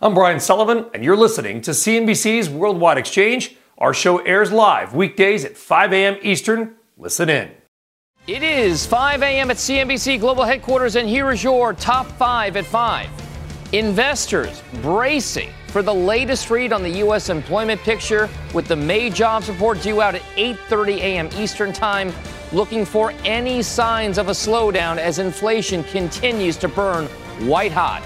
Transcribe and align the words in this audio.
I'm 0.00 0.14
Brian 0.14 0.38
Sullivan, 0.38 0.86
and 0.94 1.02
you're 1.02 1.16
listening 1.16 1.60
to 1.62 1.72
CNBC's 1.72 2.48
Worldwide 2.48 2.98
Exchange. 2.98 3.56
Our 3.78 3.92
show 3.92 4.18
airs 4.18 4.52
live 4.52 4.94
weekdays 4.94 5.44
at 5.44 5.56
5 5.56 5.92
a.m. 5.92 6.18
Eastern. 6.22 6.76
Listen 6.96 7.28
in. 7.28 7.50
It 8.28 8.44
is 8.44 8.86
5 8.86 9.24
a.m. 9.24 9.50
at 9.50 9.56
CNBC 9.56 10.20
Global 10.20 10.44
Headquarters, 10.44 10.94
and 10.94 11.08
here 11.08 11.32
is 11.32 11.42
your 11.42 11.72
top 11.72 12.06
five 12.12 12.56
at 12.56 12.64
5. 12.64 13.08
Investors 13.72 14.62
bracing 14.82 15.50
for 15.66 15.82
the 15.82 15.94
latest 15.94 16.48
read 16.48 16.72
on 16.72 16.84
the 16.84 16.98
U.S. 17.00 17.28
employment 17.28 17.80
picture 17.80 18.28
with 18.54 18.68
the 18.68 18.76
May 18.76 19.10
jobs 19.10 19.48
report 19.48 19.82
due 19.82 20.00
out 20.00 20.14
at 20.14 20.22
8.30 20.36 20.98
a.m. 20.98 21.28
Eastern 21.36 21.72
Time, 21.72 22.12
looking 22.52 22.84
for 22.84 23.12
any 23.24 23.62
signs 23.62 24.16
of 24.16 24.28
a 24.28 24.32
slowdown 24.32 24.96
as 24.96 25.18
inflation 25.18 25.82
continues 25.82 26.56
to 26.58 26.68
burn 26.68 27.06
white 27.48 27.72
hot. 27.72 28.00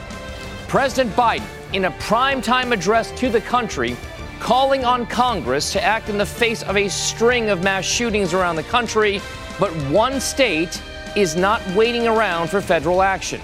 President 0.69 1.15
Biden 1.15 1.45
in 1.73 1.87
a 1.87 1.91
primetime 1.93 2.73
address 2.73 3.11
to 3.13 3.31
the 3.31 3.41
country, 3.41 3.97
calling 4.41 4.85
on 4.85 5.07
Congress 5.07 5.73
to 5.73 5.83
act 5.83 6.09
in 6.09 6.19
the 6.19 6.27
face 6.27 6.63
of 6.65 6.77
a 6.77 6.89
string 6.89 7.49
of 7.49 7.63
mass 7.63 7.85
shootings 7.85 8.35
around 8.35 8.57
the 8.57 8.63
country, 8.65 9.21
but 9.59 9.71
one 9.91 10.21
state 10.21 10.83
is 11.17 11.37
not 11.37 11.67
waiting 11.75 12.07
around 12.07 12.49
for 12.49 12.61
federal 12.61 13.03
action. 13.03 13.41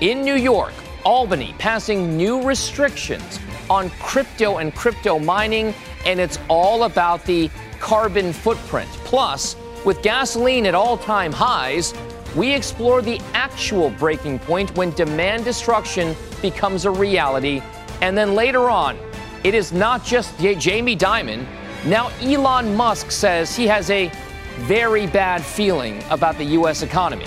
In 0.00 0.22
New 0.22 0.36
York, 0.36 0.72
Albany 1.04 1.54
passing 1.58 2.16
new 2.16 2.42
restrictions 2.42 3.38
on 3.68 3.90
crypto 3.90 4.58
and 4.58 4.74
crypto 4.74 5.18
mining, 5.18 5.74
and 6.06 6.18
it's 6.18 6.38
all 6.48 6.84
about 6.84 7.24
the 7.24 7.50
carbon 7.78 8.32
footprint. 8.32 8.88
Plus, 9.04 9.56
with 9.84 10.02
gasoline 10.02 10.66
at 10.66 10.74
all 10.74 10.96
time 10.96 11.32
highs, 11.32 11.92
we 12.36 12.52
explore 12.52 13.02
the 13.02 13.20
actual 13.34 13.90
breaking 13.90 14.38
point 14.38 14.76
when 14.76 14.90
demand 14.92 15.44
destruction 15.44 16.14
becomes 16.40 16.84
a 16.84 16.90
reality. 16.90 17.62
And 18.00 18.16
then 18.16 18.34
later 18.34 18.70
on, 18.70 18.98
it 19.42 19.54
is 19.54 19.72
not 19.72 20.04
just 20.04 20.38
Jamie 20.38 20.96
Dimon. 20.96 21.46
Now, 21.84 22.08
Elon 22.20 22.74
Musk 22.76 23.10
says 23.10 23.56
he 23.56 23.66
has 23.66 23.90
a 23.90 24.12
very 24.58 25.06
bad 25.06 25.42
feeling 25.42 26.02
about 26.10 26.36
the 26.36 26.44
U.S. 26.44 26.82
economy. 26.82 27.26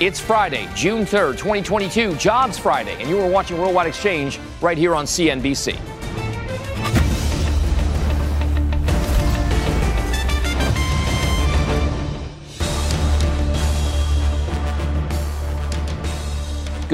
It's 0.00 0.18
Friday, 0.18 0.68
June 0.74 1.04
3rd, 1.04 1.32
2022, 1.38 2.16
Jobs 2.16 2.58
Friday, 2.58 2.96
and 2.98 3.08
you 3.08 3.20
are 3.20 3.30
watching 3.30 3.58
Worldwide 3.58 3.86
Exchange 3.86 4.40
right 4.60 4.76
here 4.76 4.94
on 4.94 5.04
CNBC. 5.04 5.78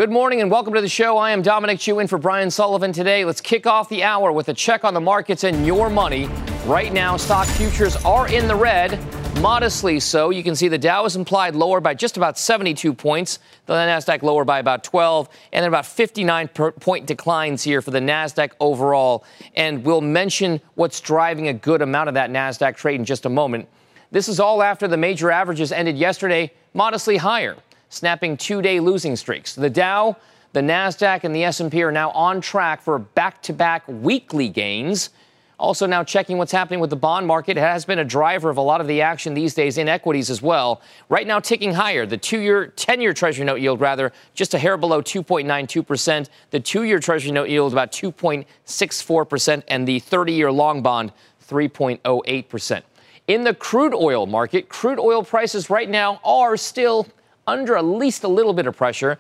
Good 0.00 0.10
morning 0.10 0.40
and 0.40 0.50
welcome 0.50 0.72
to 0.72 0.80
the 0.80 0.88
show. 0.88 1.18
I 1.18 1.30
am 1.32 1.42
Dominic 1.42 1.78
Chu 1.78 1.98
in 1.98 2.06
for 2.06 2.16
Brian 2.16 2.50
Sullivan 2.50 2.90
today. 2.90 3.22
Let's 3.26 3.42
kick 3.42 3.66
off 3.66 3.90
the 3.90 4.02
hour 4.02 4.32
with 4.32 4.48
a 4.48 4.54
check 4.54 4.82
on 4.82 4.94
the 4.94 5.00
markets 5.00 5.44
and 5.44 5.66
your 5.66 5.90
money. 5.90 6.26
Right 6.64 6.90
now, 6.90 7.18
stock 7.18 7.46
futures 7.46 7.96
are 7.96 8.26
in 8.26 8.48
the 8.48 8.54
red, 8.54 8.98
modestly 9.42 10.00
so. 10.00 10.30
You 10.30 10.42
can 10.42 10.56
see 10.56 10.68
the 10.68 10.78
Dow 10.78 11.04
is 11.04 11.16
implied 11.16 11.54
lower 11.54 11.82
by 11.82 11.92
just 11.92 12.16
about 12.16 12.38
72 12.38 12.94
points, 12.94 13.40
the 13.66 13.74
Nasdaq 13.74 14.22
lower 14.22 14.42
by 14.46 14.58
about 14.58 14.84
12, 14.84 15.28
and 15.52 15.62
then 15.62 15.68
about 15.68 15.84
59 15.84 16.48
point 16.48 17.04
declines 17.04 17.62
here 17.62 17.82
for 17.82 17.90
the 17.90 18.00
Nasdaq 18.00 18.52
overall. 18.58 19.26
And 19.54 19.84
we'll 19.84 20.00
mention 20.00 20.62
what's 20.76 20.98
driving 21.00 21.48
a 21.48 21.52
good 21.52 21.82
amount 21.82 22.08
of 22.08 22.14
that 22.14 22.30
Nasdaq 22.30 22.74
trade 22.76 23.00
in 23.00 23.04
just 23.04 23.26
a 23.26 23.30
moment. 23.30 23.68
This 24.10 24.30
is 24.30 24.40
all 24.40 24.62
after 24.62 24.88
the 24.88 24.96
major 24.96 25.30
averages 25.30 25.72
ended 25.72 25.98
yesterday 25.98 26.52
modestly 26.72 27.18
higher 27.18 27.58
snapping 27.90 28.38
two-day 28.38 28.80
losing 28.80 29.16
streaks. 29.16 29.54
The 29.54 29.68
Dow, 29.68 30.16
the 30.52 30.60
Nasdaq, 30.60 31.24
and 31.24 31.34
the 31.34 31.44
S&P 31.44 31.82
are 31.82 31.92
now 31.92 32.10
on 32.12 32.40
track 32.40 32.80
for 32.80 32.98
back-to-back 32.98 33.86
weekly 33.86 34.48
gains. 34.48 35.10
Also, 35.58 35.86
now 35.86 36.02
checking 36.02 36.38
what's 36.38 36.52
happening 36.52 36.80
with 36.80 36.88
the 36.88 36.96
bond 36.96 37.26
market. 37.26 37.58
It 37.58 37.60
has 37.60 37.84
been 37.84 37.98
a 37.98 38.04
driver 38.04 38.48
of 38.48 38.56
a 38.56 38.62
lot 38.62 38.80
of 38.80 38.86
the 38.86 39.02
action 39.02 39.34
these 39.34 39.52
days 39.52 39.76
in 39.76 39.90
equities 39.90 40.30
as 40.30 40.40
well. 40.40 40.80
Right 41.10 41.26
now, 41.26 41.38
ticking 41.38 41.74
higher. 41.74 42.06
The 42.06 42.16
two 42.16 42.40
year, 42.40 42.68
10 42.68 43.02
year 43.02 43.12
Treasury 43.12 43.44
note 43.44 43.60
yield, 43.60 43.78
rather, 43.78 44.10
just 44.32 44.54
a 44.54 44.58
hair 44.58 44.78
below 44.78 45.02
2.92%. 45.02 46.30
The 46.50 46.60
two 46.60 46.84
year 46.84 46.98
Treasury 46.98 47.32
note 47.32 47.50
yield, 47.50 47.72
about 47.72 47.92
2.64%. 47.92 49.62
And 49.68 49.86
the 49.86 49.98
30 49.98 50.32
year 50.32 50.50
long 50.50 50.80
bond, 50.80 51.12
3.08%. 51.46 52.82
In 53.28 53.44
the 53.44 53.54
crude 53.54 53.94
oil 53.94 54.24
market, 54.26 54.70
crude 54.70 54.98
oil 54.98 55.22
prices 55.22 55.68
right 55.68 55.90
now 55.90 56.20
are 56.24 56.56
still 56.56 57.06
under 57.50 57.76
at 57.76 57.84
least 57.84 58.24
a 58.24 58.28
little 58.28 58.52
bit 58.52 58.66
of 58.66 58.76
pressure. 58.76 59.16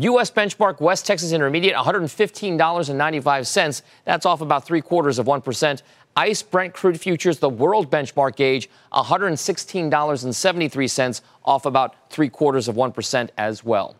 U.S. 0.00 0.30
benchmark 0.30 0.80
West 0.80 1.04
Texas 1.06 1.32
Intermediate, 1.32 1.74
$115.95. 1.74 3.82
That's 4.04 4.26
off 4.26 4.42
about 4.42 4.66
three 4.66 4.82
quarters 4.82 5.18
of 5.18 5.24
1%. 5.26 5.82
ICE 6.16 6.42
Brent 6.42 6.74
crude 6.74 7.00
futures, 7.00 7.38
the 7.38 7.48
world 7.48 7.90
benchmark 7.90 8.36
gauge, 8.36 8.68
$116.73, 8.92 11.20
off 11.44 11.64
about 11.64 11.94
three 12.10 12.28
quarters 12.28 12.68
of 12.68 12.74
1% 12.74 13.30
as 13.38 13.64
well. 13.64 13.96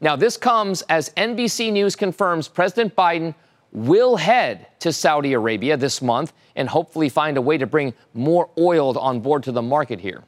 Now, 0.00 0.14
this 0.16 0.36
comes 0.36 0.82
as 0.82 1.10
NBC 1.10 1.72
News 1.72 1.96
confirms 1.96 2.46
President 2.46 2.94
Biden 2.94 3.34
will 3.72 4.14
head 4.16 4.66
to 4.80 4.92
Saudi 4.92 5.32
Arabia 5.32 5.76
this 5.76 6.02
month 6.02 6.32
and 6.56 6.68
hopefully 6.68 7.08
find 7.08 7.36
a 7.36 7.40
way 7.40 7.56
to 7.56 7.66
bring 7.66 7.94
more 8.12 8.50
oil 8.58 8.98
on 8.98 9.20
board 9.20 9.44
to 9.44 9.52
the 9.52 9.62
market 9.62 10.00
here. 10.00 10.24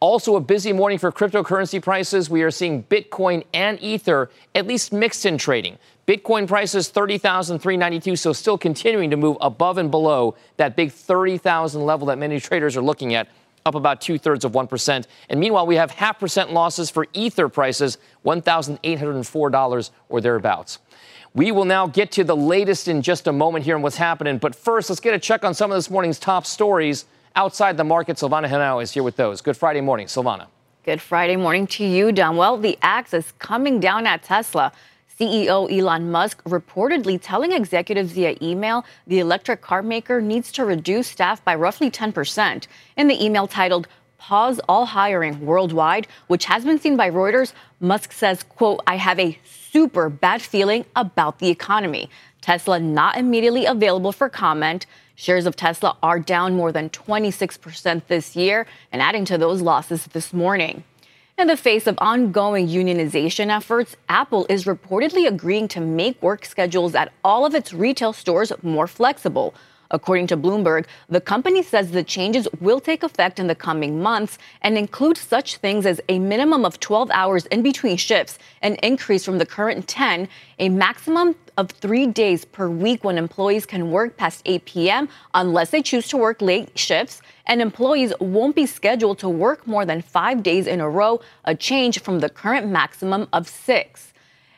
Also, 0.00 0.36
a 0.36 0.40
busy 0.40 0.72
morning 0.72 0.96
for 0.96 1.10
cryptocurrency 1.10 1.82
prices. 1.82 2.30
We 2.30 2.42
are 2.42 2.52
seeing 2.52 2.84
Bitcoin 2.84 3.44
and 3.52 3.80
Ether 3.82 4.30
at 4.54 4.64
least 4.64 4.92
mixed 4.92 5.26
in 5.26 5.38
trading. 5.38 5.76
Bitcoin 6.06 6.46
prices 6.46 6.88
30,392, 6.88 8.14
so 8.14 8.32
still 8.32 8.56
continuing 8.56 9.10
to 9.10 9.16
move 9.16 9.36
above 9.40 9.76
and 9.76 9.90
below 9.90 10.36
that 10.56 10.76
big 10.76 10.92
30,000 10.92 11.84
level 11.84 12.06
that 12.06 12.16
many 12.16 12.38
traders 12.38 12.76
are 12.76 12.82
looking 12.82 13.14
at, 13.14 13.28
up 13.66 13.74
about 13.74 14.00
two 14.00 14.18
thirds 14.18 14.44
of 14.44 14.52
1%. 14.52 15.06
And 15.28 15.40
meanwhile, 15.40 15.66
we 15.66 15.74
have 15.74 15.90
half 15.90 16.20
percent 16.20 16.52
losses 16.52 16.90
for 16.90 17.08
Ether 17.12 17.48
prices, 17.48 17.98
$1,804 18.24 19.90
or 20.08 20.20
thereabouts. 20.20 20.78
We 21.34 21.50
will 21.50 21.64
now 21.64 21.88
get 21.88 22.12
to 22.12 22.24
the 22.24 22.36
latest 22.36 22.86
in 22.86 23.02
just 23.02 23.26
a 23.26 23.32
moment 23.32 23.64
here 23.64 23.74
and 23.74 23.82
what's 23.82 23.96
happening. 23.96 24.38
But 24.38 24.54
first, 24.54 24.90
let's 24.90 25.00
get 25.00 25.12
a 25.12 25.18
check 25.18 25.44
on 25.44 25.54
some 25.54 25.72
of 25.72 25.76
this 25.76 25.90
morning's 25.90 26.20
top 26.20 26.46
stories 26.46 27.04
outside 27.38 27.76
the 27.76 27.84
market. 27.84 28.16
Silvana 28.16 28.48
Henao 28.48 28.82
is 28.82 28.90
here 28.90 29.04
with 29.04 29.14
those. 29.14 29.40
Good 29.40 29.56
Friday 29.56 29.80
morning, 29.80 30.08
Silvana. 30.08 30.48
Good 30.84 31.00
Friday 31.00 31.36
morning 31.36 31.68
to 31.68 31.84
you, 31.84 32.10
Don. 32.10 32.36
Well, 32.36 32.56
the 32.56 32.76
axe 32.82 33.14
is 33.14 33.32
coming 33.38 33.78
down 33.78 34.08
at 34.08 34.24
Tesla. 34.24 34.72
CEO 35.16 35.70
Elon 35.70 36.10
Musk 36.10 36.42
reportedly 36.44 37.18
telling 37.20 37.52
executives 37.52 38.10
via 38.12 38.36
email 38.42 38.84
the 39.06 39.20
electric 39.20 39.60
car 39.60 39.82
maker 39.82 40.20
needs 40.20 40.50
to 40.52 40.64
reduce 40.64 41.06
staff 41.06 41.44
by 41.44 41.54
roughly 41.54 41.90
10%. 41.90 42.66
In 42.96 43.06
the 43.06 43.24
email 43.24 43.46
titled, 43.46 43.86
Pause 44.18 44.60
all 44.68 44.84
hiring 44.84 45.46
worldwide, 45.46 46.08
which 46.26 46.46
has 46.46 46.64
been 46.64 46.80
seen 46.80 46.96
by 46.96 47.08
Reuters, 47.08 47.52
Musk 47.78 48.10
says, 48.10 48.42
quote, 48.42 48.80
I 48.84 48.96
have 48.96 49.20
a 49.20 49.38
super 49.44 50.10
bad 50.10 50.42
feeling 50.42 50.84
about 50.96 51.38
the 51.38 51.48
economy. 51.48 52.10
Tesla 52.40 52.80
not 52.80 53.16
immediately 53.16 53.64
available 53.64 54.10
for 54.10 54.28
comment. 54.28 54.86
Shares 55.20 55.46
of 55.46 55.56
Tesla 55.56 55.96
are 56.00 56.20
down 56.20 56.54
more 56.54 56.70
than 56.70 56.90
26% 56.90 58.02
this 58.06 58.36
year 58.36 58.68
and 58.92 59.02
adding 59.02 59.24
to 59.24 59.36
those 59.36 59.60
losses 59.60 60.04
this 60.12 60.32
morning. 60.32 60.84
In 61.36 61.48
the 61.48 61.56
face 61.56 61.88
of 61.88 61.98
ongoing 62.00 62.68
unionization 62.68 63.48
efforts, 63.48 63.96
Apple 64.08 64.46
is 64.48 64.64
reportedly 64.64 65.26
agreeing 65.26 65.66
to 65.68 65.80
make 65.80 66.22
work 66.22 66.44
schedules 66.44 66.94
at 66.94 67.12
all 67.24 67.44
of 67.44 67.56
its 67.56 67.72
retail 67.72 68.12
stores 68.12 68.52
more 68.62 68.86
flexible. 68.86 69.54
According 69.90 70.26
to 70.28 70.36
Bloomberg, 70.36 70.86
the 71.08 71.20
company 71.20 71.62
says 71.62 71.90
the 71.90 72.02
changes 72.02 72.46
will 72.60 72.78
take 72.78 73.02
effect 73.02 73.38
in 73.38 73.46
the 73.46 73.54
coming 73.54 74.02
months 74.02 74.38
and 74.60 74.76
include 74.76 75.16
such 75.16 75.56
things 75.56 75.86
as 75.86 76.00
a 76.08 76.18
minimum 76.18 76.64
of 76.66 76.78
12 76.78 77.10
hours 77.10 77.46
in 77.46 77.62
between 77.62 77.96
shifts, 77.96 78.38
an 78.60 78.74
increase 78.82 79.24
from 79.24 79.38
the 79.38 79.46
current 79.46 79.88
10, 79.88 80.28
a 80.58 80.68
maximum 80.68 81.34
of 81.56 81.70
three 81.70 82.06
days 82.06 82.44
per 82.44 82.68
week 82.68 83.02
when 83.02 83.16
employees 83.16 83.64
can 83.64 83.90
work 83.90 84.16
past 84.18 84.42
8 84.44 84.64
p.m. 84.66 85.08
unless 85.32 85.70
they 85.70 85.80
choose 85.80 86.06
to 86.08 86.18
work 86.18 86.42
late 86.42 86.78
shifts, 86.78 87.22
and 87.46 87.62
employees 87.62 88.12
won't 88.20 88.54
be 88.54 88.66
scheduled 88.66 89.18
to 89.20 89.28
work 89.28 89.66
more 89.66 89.86
than 89.86 90.02
five 90.02 90.42
days 90.42 90.66
in 90.66 90.80
a 90.80 90.88
row, 90.88 91.20
a 91.46 91.54
change 91.54 92.00
from 92.00 92.20
the 92.20 92.28
current 92.28 92.68
maximum 92.68 93.26
of 93.32 93.48
six. 93.48 94.12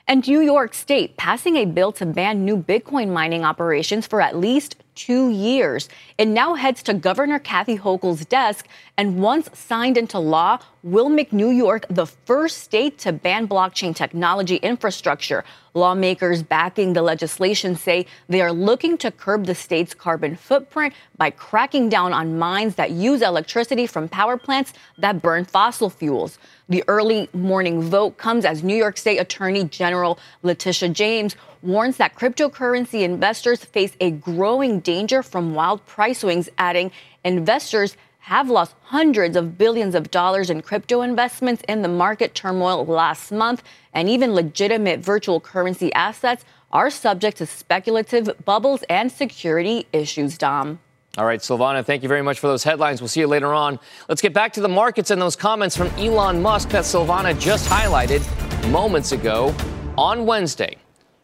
And 0.08 0.26
New 0.26 0.40
York 0.40 0.74
State 0.74 1.16
passing 1.16 1.54
a 1.54 1.66
bill 1.66 1.92
to 1.92 2.04
ban 2.04 2.44
new 2.44 2.56
Bitcoin 2.56 3.12
mining 3.12 3.44
operations 3.44 4.08
for 4.08 4.20
at 4.20 4.36
least 4.36 4.74
two 5.04 5.30
years. 5.30 5.88
It 6.18 6.28
now 6.28 6.54
heads 6.54 6.82
to 6.82 6.94
Governor 6.94 7.38
Kathy 7.38 7.78
Hochul's 7.78 8.24
desk, 8.26 8.68
and 9.00 9.18
once 9.18 9.48
signed 9.54 9.96
into 9.96 10.18
law, 10.18 10.58
will 10.82 11.08
make 11.08 11.32
New 11.32 11.48
York 11.48 11.86
the 11.88 12.04
first 12.04 12.58
state 12.58 12.98
to 12.98 13.14
ban 13.14 13.48
blockchain 13.48 13.96
technology 13.96 14.56
infrastructure. 14.56 15.42
Lawmakers 15.72 16.42
backing 16.42 16.92
the 16.92 17.00
legislation 17.00 17.76
say 17.76 18.04
they 18.28 18.42
are 18.42 18.52
looking 18.52 18.98
to 18.98 19.10
curb 19.10 19.46
the 19.46 19.54
state's 19.54 19.94
carbon 19.94 20.36
footprint 20.36 20.92
by 21.16 21.30
cracking 21.30 21.88
down 21.88 22.12
on 22.12 22.38
mines 22.38 22.74
that 22.74 22.90
use 22.90 23.22
electricity 23.22 23.86
from 23.86 24.06
power 24.06 24.36
plants 24.36 24.74
that 24.98 25.22
burn 25.22 25.46
fossil 25.46 25.88
fuels. 25.88 26.38
The 26.68 26.84
early 26.86 27.30
morning 27.32 27.80
vote 27.80 28.18
comes 28.18 28.44
as 28.44 28.62
New 28.62 28.76
York 28.76 28.98
State 28.98 29.16
Attorney 29.16 29.64
General 29.64 30.18
Letitia 30.42 30.90
James 30.90 31.36
warns 31.62 31.96
that 31.96 32.14
cryptocurrency 32.14 33.00
investors 33.00 33.64
face 33.64 33.96
a 33.98 34.10
growing 34.10 34.80
danger 34.80 35.22
from 35.22 35.54
wild 35.54 35.86
price 35.86 36.18
swings, 36.18 36.50
adding 36.58 36.92
investors 37.24 37.96
have 38.20 38.48
lost 38.48 38.74
hundreds 38.84 39.36
of 39.36 39.58
billions 39.58 39.94
of 39.94 40.10
dollars 40.10 40.50
in 40.50 40.62
crypto 40.62 41.02
investments 41.02 41.62
in 41.68 41.82
the 41.82 41.88
market 41.88 42.34
turmoil 42.34 42.84
last 42.84 43.32
month, 43.32 43.62
and 43.92 44.08
even 44.08 44.34
legitimate 44.34 45.00
virtual 45.00 45.40
currency 45.40 45.92
assets 45.94 46.44
are 46.72 46.90
subject 46.90 47.38
to 47.38 47.46
speculative 47.46 48.30
bubbles 48.44 48.84
and 48.88 49.10
security 49.10 49.86
issues, 49.92 50.38
Dom. 50.38 50.78
All 51.18 51.26
right, 51.26 51.40
Silvana, 51.40 51.84
thank 51.84 52.04
you 52.04 52.08
very 52.08 52.22
much 52.22 52.38
for 52.38 52.46
those 52.46 52.62
headlines. 52.62 53.00
We'll 53.00 53.08
see 53.08 53.20
you 53.20 53.26
later 53.26 53.52
on. 53.52 53.80
Let's 54.08 54.22
get 54.22 54.32
back 54.32 54.52
to 54.52 54.60
the 54.60 54.68
markets 54.68 55.10
and 55.10 55.20
those 55.20 55.34
comments 55.34 55.76
from 55.76 55.88
Elon 55.98 56.40
Musk 56.40 56.68
that 56.68 56.84
Silvana 56.84 57.38
just 57.38 57.68
highlighted 57.68 58.22
moments 58.70 59.10
ago 59.10 59.52
on 59.98 60.24
Wednesday. 60.24 60.76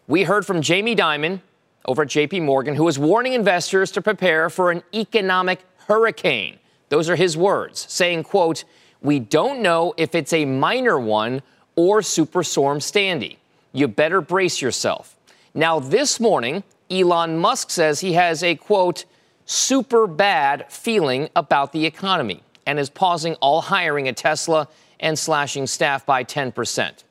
We 0.09 0.25
heard 0.25 0.45
from 0.45 0.61
Jamie 0.61 0.97
Dimon 0.97 1.41
over 1.85 2.03
at 2.03 2.09
JP 2.09 2.43
Morgan, 2.43 2.75
who 2.75 2.89
is 2.89 2.99
warning 2.99 3.35
investors 3.35 3.93
to 3.93 4.03
prepare 4.03 4.51
for 4.51 4.73
an 4.73 4.83
economic 4.93 5.61
hurricane. 5.87 6.59
Those 6.89 7.09
are 7.09 7.17
his 7.17 7.37
words, 7.37 7.87
saying, 7.89 8.25
quote, 8.25 8.65
we 9.03 9.19
don't 9.19 9.61
know 9.61 9.95
if 9.97 10.15
it's 10.15 10.33
a 10.33 10.45
minor 10.45 10.99
one 10.99 11.43
or 11.75 12.01
Superstorm 12.01 12.83
Sandy. 12.83 13.39
You 13.73 13.89
better 13.89 14.21
brace 14.21 14.63
yourself. 14.63 15.17
Now, 15.55 15.79
this 15.79 16.19
morning, 16.19 16.65
Elon 16.91 17.39
Musk 17.39 17.71
says 17.71 18.01
he 18.01 18.15
has 18.15 18.43
a 18.43 18.55
quote, 18.55 19.05
super 19.45 20.07
bad 20.07 20.71
feeling 20.71 21.29
about 21.37 21.73
the 21.73 21.87
economy 21.87 22.43
and 22.67 22.79
is 22.79 22.91
pausing 22.91 23.35
all 23.37 23.61
hiring 23.61 24.09
at 24.09 24.17
Tesla 24.17 24.69
and 24.99 25.19
slashing 25.19 25.67
staff 25.67 26.05
by 26.05 26.25
10%. 26.25 27.05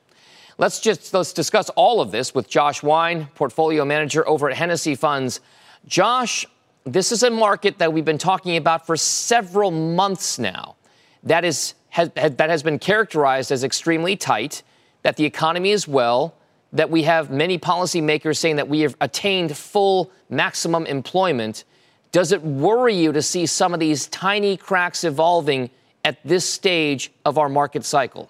Let's 0.57 0.79
just 0.79 1.13
let's 1.13 1.33
discuss 1.33 1.69
all 1.71 1.99
of 1.99 2.11
this 2.11 2.33
with 2.33 2.47
Josh 2.47 2.81
Wein, 2.81 3.27
portfolio 3.35 3.83
manager 3.83 4.27
over 4.27 4.49
at 4.49 4.55
Hennessy 4.55 4.95
Funds. 4.95 5.41
Josh, 5.85 6.45
this 6.85 7.11
is 7.11 7.23
a 7.23 7.31
market 7.31 7.79
that 7.79 7.91
we've 7.91 8.05
been 8.05 8.17
talking 8.17 8.57
about 8.57 8.85
for 8.85 8.95
several 8.95 9.71
months 9.71 10.39
now. 10.39 10.75
That 11.23 11.43
is 11.43 11.73
has, 11.89 12.11
that 12.13 12.49
has 12.49 12.61
been 12.61 12.77
characterized 12.77 13.51
as 13.51 13.63
extremely 13.63 14.15
tight. 14.15 14.63
That 15.01 15.17
the 15.17 15.25
economy 15.25 15.71
is 15.71 15.87
well. 15.87 16.35
That 16.73 16.89
we 16.89 17.03
have 17.03 17.31
many 17.31 17.57
policymakers 17.57 18.37
saying 18.37 18.57
that 18.57 18.67
we 18.67 18.81
have 18.81 18.95
attained 19.01 19.55
full 19.55 20.11
maximum 20.29 20.85
employment. 20.85 21.63
Does 22.11 22.31
it 22.31 22.41
worry 22.43 22.95
you 22.95 23.11
to 23.13 23.21
see 23.21 23.45
some 23.45 23.73
of 23.73 23.79
these 23.79 24.07
tiny 24.07 24.55
cracks 24.55 25.03
evolving 25.03 25.69
at 26.03 26.19
this 26.23 26.47
stage 26.47 27.11
of 27.23 27.37
our 27.37 27.49
market 27.49 27.83
cycle? 27.83 28.29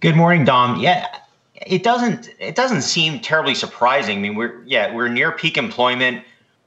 Good 0.00 0.16
morning, 0.16 0.44
Dom. 0.44 0.80
Yeah, 0.80 1.06
it 1.54 1.82
doesn't 1.82 2.30
it 2.38 2.54
doesn't 2.54 2.82
seem 2.82 3.20
terribly 3.20 3.54
surprising. 3.54 4.18
I 4.18 4.20
mean, 4.20 4.34
we're 4.34 4.62
yeah 4.64 4.94
we're 4.94 5.08
near 5.08 5.32
peak 5.32 5.58
employment. 5.58 6.24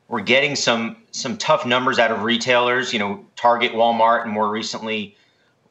We're 0.10 0.22
getting 0.22 0.56
some 0.56 0.98
some 1.12 1.38
tough 1.38 1.66
numbers 1.66 2.00
out 2.00 2.12
of 2.12 2.24
retailers. 2.24 2.92
You 2.92 3.00
know, 3.00 3.26
Target, 3.36 3.72
Walmart, 3.72 4.24
and 4.24 4.32
more 4.32 4.52
recently, 4.52 5.16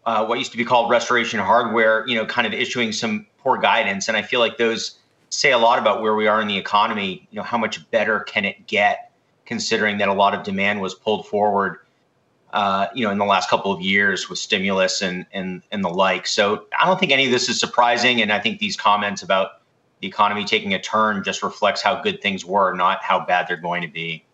uh, 0.07 0.25
what 0.25 0.39
used 0.39 0.53
to 0.53 0.59
be 0.59 0.65
called 0.65 0.91
Restoration 0.91 1.41
Hardware. 1.41 2.07
You 2.09 2.17
know, 2.17 2.25
kind 2.25 2.47
of 2.47 2.55
issuing 2.55 2.93
some 2.93 3.27
poor 3.39 3.59
guidance, 3.59 4.09
and 4.09 4.17
I 4.17 4.23
feel 4.23 4.41
like 4.41 4.57
those 4.57 4.99
say 5.31 5.53
a 5.53 5.59
lot 5.59 5.79
about 5.79 6.01
where 6.01 6.15
we 6.15 6.27
are 6.27 6.41
in 6.41 6.49
the 6.49 6.57
economy. 6.57 7.29
You 7.31 7.37
know, 7.37 7.43
how 7.43 7.59
much 7.59 7.91
better 7.91 8.21
can 8.21 8.47
it 8.47 8.67
get, 8.67 9.13
considering 9.45 9.99
that 9.99 10.09
a 10.09 10.15
lot 10.15 10.35
of 10.35 10.43
demand 10.45 10.81
was 10.81 10.95
pulled 10.95 11.27
forward 11.27 11.79
uh, 12.53 12.87
you 12.95 13.05
know, 13.05 13.11
in 13.11 13.19
the 13.19 13.25
last 13.25 13.51
couple 13.51 13.73
of 13.73 13.81
years 13.81 14.29
with 14.29 14.39
stimulus 14.39 15.03
and 15.03 15.27
and 15.33 15.63
and 15.71 15.85
the 15.85 15.89
like. 15.89 16.27
So 16.27 16.67
I 16.79 16.87
don't 16.87 16.99
think 16.99 17.13
any 17.13 17.27
of 17.27 17.31
this 17.31 17.49
is 17.49 17.61
surprising, 17.61 18.23
and 18.23 18.33
I 18.33 18.41
think 18.41 18.59
these 18.59 18.77
comments 18.77 19.23
about 19.23 19.63
the 20.01 20.09
economy 20.09 20.45
taking 20.45 20.73
a 20.75 20.81
turn 20.81 21.23
just 21.25 21.43
reflects 21.43 21.83
how 21.83 22.01
good 22.01 22.23
things 22.23 22.45
were, 22.45 22.73
not 22.75 23.03
how 23.03 23.25
bad 23.25 23.47
they're 23.49 23.57
going 23.57 23.83
to 23.83 23.89
be. 23.89 24.25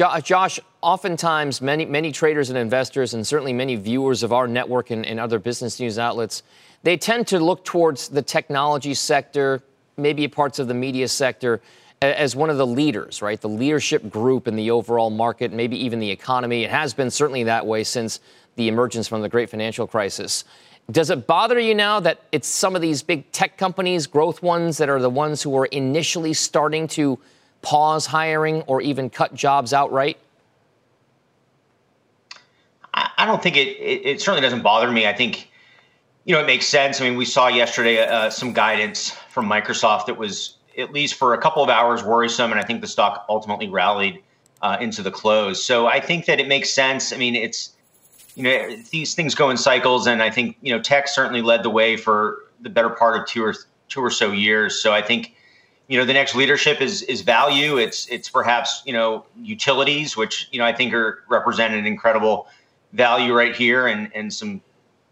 Uh, 0.00 0.20
Josh, 0.20 0.60
oftentimes 0.80 1.60
many 1.60 1.84
many 1.84 2.12
traders 2.12 2.50
and 2.50 2.58
investors, 2.58 3.14
and 3.14 3.26
certainly 3.26 3.52
many 3.52 3.74
viewers 3.76 4.22
of 4.22 4.32
our 4.32 4.46
network 4.46 4.90
and, 4.90 5.04
and 5.04 5.18
other 5.18 5.38
business 5.38 5.80
news 5.80 5.98
outlets, 5.98 6.42
they 6.82 6.96
tend 6.96 7.26
to 7.28 7.40
look 7.40 7.64
towards 7.64 8.08
the 8.08 8.22
technology 8.22 8.94
sector, 8.94 9.62
maybe 9.96 10.28
parts 10.28 10.58
of 10.58 10.68
the 10.68 10.74
media 10.74 11.08
sector 11.08 11.60
as 12.00 12.36
one 12.36 12.48
of 12.48 12.58
the 12.58 12.66
leaders, 12.66 13.22
right? 13.22 13.40
The 13.40 13.48
leadership 13.48 14.08
group 14.08 14.46
in 14.46 14.54
the 14.54 14.70
overall 14.70 15.10
market, 15.10 15.52
maybe 15.52 15.76
even 15.84 15.98
the 15.98 16.10
economy. 16.10 16.62
It 16.62 16.70
has 16.70 16.94
been 16.94 17.10
certainly 17.10 17.44
that 17.44 17.66
way 17.66 17.82
since 17.82 18.20
the 18.54 18.68
emergence 18.68 19.08
from 19.08 19.22
the 19.22 19.28
great 19.28 19.50
financial 19.50 19.86
crisis. 19.86 20.44
Does 20.90 21.10
it 21.10 21.26
bother 21.26 21.58
you 21.58 21.74
now 21.74 22.00
that 22.00 22.22
it's 22.30 22.48
some 22.48 22.76
of 22.76 22.82
these 22.82 23.02
big 23.02 23.30
tech 23.32 23.58
companies, 23.58 24.06
growth 24.06 24.42
ones, 24.42 24.78
that 24.78 24.88
are 24.88 25.00
the 25.00 25.10
ones 25.10 25.42
who 25.42 25.56
are 25.56 25.66
initially 25.66 26.32
starting 26.34 26.86
to 26.88 27.18
pause 27.62 28.06
hiring 28.06 28.62
or 28.62 28.80
even 28.80 29.10
cut 29.10 29.34
jobs 29.34 29.72
outright? 29.72 30.18
I 33.18 33.26
don't 33.26 33.42
think 33.42 33.56
it, 33.56 33.68
it, 33.68 34.06
it 34.06 34.20
certainly 34.20 34.40
doesn't 34.40 34.62
bother 34.62 34.90
me. 34.90 35.06
I 35.06 35.12
think, 35.12 35.50
you 36.24 36.34
know, 36.34 36.40
it 36.40 36.46
makes 36.46 36.66
sense. 36.66 37.00
I 37.00 37.04
mean, 37.04 37.16
we 37.16 37.24
saw 37.24 37.48
yesterday 37.48 37.98
uh, 37.98 38.30
some 38.30 38.52
guidance 38.52 39.10
from 39.30 39.48
Microsoft 39.48 40.06
that 40.06 40.16
was 40.16 40.56
at 40.78 40.92
least 40.92 41.14
for 41.14 41.34
a 41.34 41.38
couple 41.38 41.62
of 41.62 41.68
hours, 41.68 42.02
worrisome, 42.02 42.52
and 42.52 42.60
I 42.60 42.64
think 42.64 42.80
the 42.80 42.86
stock 42.86 43.26
ultimately 43.28 43.68
rallied 43.68 44.22
uh, 44.62 44.78
into 44.80 45.02
the 45.02 45.10
close. 45.10 45.62
So 45.62 45.86
I 45.86 46.00
think 46.00 46.26
that 46.26 46.40
it 46.40 46.48
makes 46.48 46.70
sense. 46.70 47.12
I 47.12 47.16
mean, 47.16 47.34
it's 47.34 47.72
you 48.34 48.44
know 48.44 48.76
these 48.90 49.14
things 49.14 49.34
go 49.34 49.50
in 49.50 49.56
cycles, 49.56 50.06
and 50.06 50.22
I 50.22 50.30
think 50.30 50.56
you 50.62 50.74
know 50.74 50.80
tech 50.80 51.08
certainly 51.08 51.42
led 51.42 51.64
the 51.64 51.70
way 51.70 51.96
for 51.96 52.44
the 52.60 52.70
better 52.70 52.90
part 52.90 53.20
of 53.20 53.26
two 53.26 53.44
or 53.44 53.54
two 53.88 54.00
or 54.00 54.10
so 54.10 54.30
years. 54.30 54.80
So 54.80 54.92
I 54.92 55.02
think 55.02 55.34
you 55.88 55.98
know 55.98 56.04
the 56.04 56.12
next 56.12 56.34
leadership 56.34 56.80
is 56.80 57.02
is 57.02 57.22
value. 57.22 57.78
It's 57.78 58.06
it's 58.08 58.28
perhaps 58.28 58.82
you 58.84 58.92
know 58.92 59.24
utilities, 59.40 60.16
which 60.16 60.48
you 60.52 60.58
know 60.58 60.64
I 60.64 60.72
think 60.72 60.92
are 60.94 61.24
represent 61.28 61.74
an 61.74 61.86
incredible 61.86 62.46
value 62.92 63.34
right 63.34 63.56
here, 63.56 63.86
and 63.86 64.10
and 64.14 64.32
some 64.32 64.60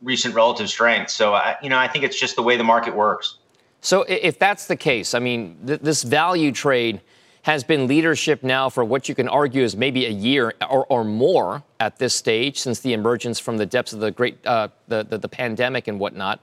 recent 0.02 0.35
relative 0.35 0.68
strength. 0.68 1.11
So 1.11 1.35
I 1.35 1.56
you 1.62 1.71
know 1.71 1.78
I 1.78 1.88
think 1.88 2.04
it's 2.04 2.18
just 2.21 2.37
the 2.37 2.42
way 2.42 2.56
the 2.56 2.64
market 2.64 2.95
works. 2.95 3.38
So 3.80 4.04
if 4.09 4.38
that's 4.38 4.66
the 4.66 4.76
case, 4.76 5.14
I 5.14 5.18
mean, 5.18 5.59
th- 5.66 5.80
this 5.80 6.02
value 6.02 6.52
trade 6.52 7.00
has 7.42 7.62
been 7.62 7.87
leadership 7.87 8.42
now 8.42 8.68
for 8.68 8.85
what 8.85 9.09
you 9.09 9.14
can 9.14 9.28
argue 9.28 9.62
is 9.62 9.76
maybe 9.76 10.04
a 10.06 10.11
year 10.11 10.52
or, 10.68 10.85
or 10.87 11.04
more 11.04 11.62
at 11.78 11.97
this 11.97 12.12
stage 12.12 12.59
since 12.59 12.80
the 12.80 12.92
emergence 12.92 13.38
from 13.38 13.56
the 13.56 13.64
depths 13.64 13.92
of 13.92 14.00
the 14.00 14.11
great 14.11 14.45
uh, 14.45 14.68
the, 14.88 15.04
the, 15.04 15.18
the 15.18 15.28
pandemic 15.28 15.87
and 15.88 16.00
whatnot. 16.00 16.40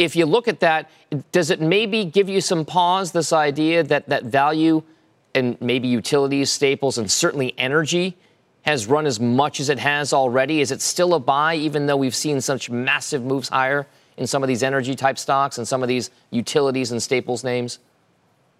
If 0.00 0.16
you 0.16 0.24
look 0.24 0.48
at 0.48 0.60
that, 0.60 0.88
does 1.30 1.50
it 1.50 1.60
maybe 1.60 2.06
give 2.06 2.30
you 2.30 2.40
some 2.40 2.64
pause? 2.64 3.12
This 3.12 3.34
idea 3.34 3.82
that 3.82 4.08
that 4.08 4.24
value 4.24 4.82
and 5.34 5.60
maybe 5.60 5.88
utilities, 5.88 6.50
staples, 6.50 6.96
and 6.96 7.10
certainly 7.10 7.52
energy 7.58 8.16
has 8.62 8.86
run 8.86 9.04
as 9.04 9.20
much 9.20 9.60
as 9.60 9.68
it 9.68 9.78
has 9.78 10.14
already. 10.14 10.62
Is 10.62 10.70
it 10.70 10.80
still 10.80 11.12
a 11.12 11.20
buy, 11.20 11.54
even 11.56 11.84
though 11.84 11.98
we've 11.98 12.14
seen 12.14 12.40
such 12.40 12.70
massive 12.70 13.22
moves 13.22 13.50
higher 13.50 13.86
in 14.16 14.26
some 14.26 14.42
of 14.42 14.48
these 14.48 14.62
energy 14.62 14.94
type 14.94 15.18
stocks 15.18 15.58
and 15.58 15.68
some 15.68 15.82
of 15.82 15.88
these 15.88 16.10
utilities 16.30 16.92
and 16.92 17.02
staples 17.02 17.44
names? 17.44 17.78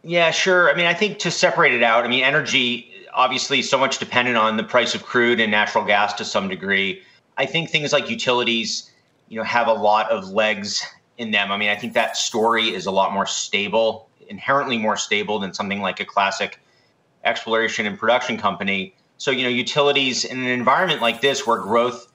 Yeah, 0.03 0.33
sure. 0.33 0.71
I 0.71 0.75
mean, 0.75 0.85
I 0.85 0.93
think 0.93 1.21
to 1.21 1.31
separate 1.31 1.73
it 1.73 1.83
out, 1.83 2.05
I 2.05 2.09
mean, 2.09 2.23
energy 2.23 2.93
obviously 3.15 3.63
so 3.63 3.79
much 3.79 3.99
dependent 3.99 4.37
on 4.37 4.59
the 4.59 4.63
price 4.63 4.95
of 4.95 5.05
crude 5.05 5.41
and 5.41 5.51
natural 5.51 5.87
gas 5.87 6.13
to 6.15 6.25
some 6.27 6.49
degree. 6.49 7.03
I 7.39 7.47
think 7.47 7.71
things 7.71 7.95
like 7.95 8.11
utilities, 8.11 8.91
you 9.31 9.39
know, 9.39 9.45
have 9.45 9.69
a 9.69 9.73
lot 9.73 10.11
of 10.11 10.29
legs 10.29 10.87
in 11.21 11.31
them. 11.31 11.53
I 11.53 11.59
mean, 11.59 11.69
I 11.69 11.77
think 11.77 11.93
that 11.93 12.17
story 12.17 12.75
is 12.75 12.87
a 12.87 12.91
lot 12.91 13.13
more 13.13 13.27
stable, 13.27 14.09
inherently 14.29 14.79
more 14.79 14.97
stable 14.97 15.39
than 15.39 15.53
something 15.53 15.83
like 15.83 16.01
a 16.01 16.05
classic 16.07 16.59
exploration 17.25 17.87
and 17.87 17.99
production 17.99 18.39
company. 18.39 18.97
So, 19.19 19.31
you 19.31 19.43
know, 19.43 19.51
utilities 19.51 20.25
in 20.25 20.41
an 20.41 20.47
environment 20.47 21.03
like 21.03 21.21
this 21.21 21.47
where 21.47 21.59
growth 21.59 22.11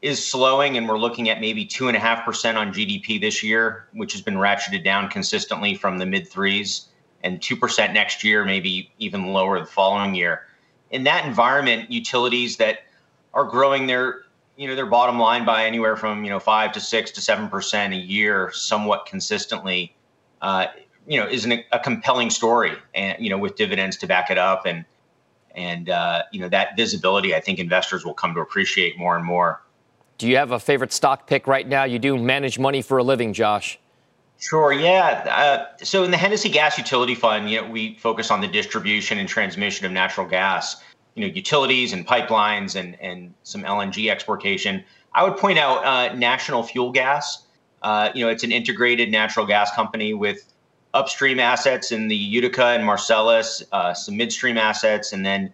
is 0.00 0.26
slowing, 0.26 0.78
and 0.78 0.88
we're 0.88 0.98
looking 0.98 1.28
at 1.28 1.38
maybe 1.38 1.66
two 1.66 1.88
and 1.88 1.96
a 1.98 2.00
half 2.00 2.24
percent 2.24 2.56
on 2.56 2.72
GDP 2.72 3.20
this 3.20 3.42
year, 3.42 3.88
which 3.92 4.14
has 4.14 4.22
been 4.22 4.36
ratcheted 4.36 4.82
down 4.82 5.10
consistently 5.10 5.74
from 5.74 5.98
the 5.98 6.06
mid 6.06 6.26
threes, 6.26 6.88
and 7.22 7.42
two 7.42 7.56
percent 7.56 7.92
next 7.92 8.24
year, 8.24 8.46
maybe 8.46 8.90
even 8.98 9.34
lower 9.34 9.60
the 9.60 9.66
following 9.66 10.14
year. 10.14 10.46
In 10.90 11.04
that 11.04 11.26
environment, 11.26 11.90
utilities 11.90 12.56
that 12.56 12.80
are 13.34 13.44
growing 13.44 13.86
their 13.86 14.22
you 14.56 14.68
know 14.68 14.74
their 14.74 14.86
bottom 14.86 15.18
line 15.18 15.44
by 15.44 15.64
anywhere 15.64 15.96
from 15.96 16.24
you 16.24 16.30
know 16.30 16.38
five 16.38 16.72
to 16.72 16.80
six 16.80 17.10
to 17.12 17.20
seven 17.20 17.48
percent 17.48 17.92
a 17.92 17.96
year, 17.96 18.50
somewhat 18.52 19.06
consistently, 19.06 19.94
uh, 20.42 20.66
you 21.06 21.20
know 21.20 21.26
is 21.26 21.44
an, 21.44 21.64
a 21.72 21.78
compelling 21.78 22.30
story, 22.30 22.72
and 22.94 23.16
you 23.22 23.30
know 23.30 23.38
with 23.38 23.56
dividends 23.56 23.96
to 23.98 24.06
back 24.06 24.30
it 24.30 24.38
up, 24.38 24.66
and 24.66 24.84
and 25.54 25.90
uh, 25.90 26.22
you 26.32 26.40
know 26.40 26.48
that 26.48 26.76
visibility, 26.76 27.34
I 27.34 27.40
think 27.40 27.58
investors 27.58 28.04
will 28.04 28.14
come 28.14 28.34
to 28.34 28.40
appreciate 28.40 28.98
more 28.98 29.16
and 29.16 29.24
more. 29.24 29.60
Do 30.18 30.28
you 30.28 30.36
have 30.36 30.52
a 30.52 30.60
favorite 30.60 30.92
stock 30.92 31.26
pick 31.26 31.46
right 31.46 31.66
now? 31.66 31.84
You 31.84 31.98
do 31.98 32.16
manage 32.16 32.58
money 32.58 32.82
for 32.82 32.98
a 32.98 33.02
living, 33.02 33.32
Josh. 33.32 33.78
Sure. 34.38 34.72
Yeah. 34.72 35.24
Uh, 35.28 35.84
so 35.84 36.04
in 36.04 36.10
the 36.10 36.16
Hennessy 36.16 36.48
Gas 36.48 36.76
Utility 36.76 37.14
Fund, 37.14 37.50
you 37.50 37.60
know, 37.60 37.68
we 37.68 37.94
focus 37.94 38.30
on 38.30 38.40
the 38.40 38.46
distribution 38.46 39.18
and 39.18 39.28
transmission 39.28 39.86
of 39.86 39.92
natural 39.92 40.26
gas. 40.26 40.82
You 41.14 41.26
know, 41.26 41.32
utilities 41.32 41.92
and 41.92 42.06
pipelines 42.06 42.74
and 42.74 43.00
and 43.00 43.34
some 43.42 43.62
LNG 43.62 44.10
exportation. 44.10 44.84
I 45.14 45.22
would 45.22 45.36
point 45.36 45.58
out 45.58 45.84
uh, 45.84 46.14
National 46.14 46.62
Fuel 46.62 46.90
Gas. 46.90 47.46
Uh, 47.82 48.10
you 48.14 48.24
know, 48.24 48.30
it's 48.30 48.42
an 48.42 48.50
integrated 48.50 49.10
natural 49.10 49.46
gas 49.46 49.72
company 49.74 50.14
with 50.14 50.44
upstream 50.92 51.38
assets 51.38 51.92
in 51.92 52.08
the 52.08 52.16
Utica 52.16 52.66
and 52.66 52.84
Marcellus, 52.84 53.62
uh, 53.72 53.94
some 53.94 54.16
midstream 54.16 54.56
assets, 54.56 55.12
and 55.12 55.24
then 55.24 55.52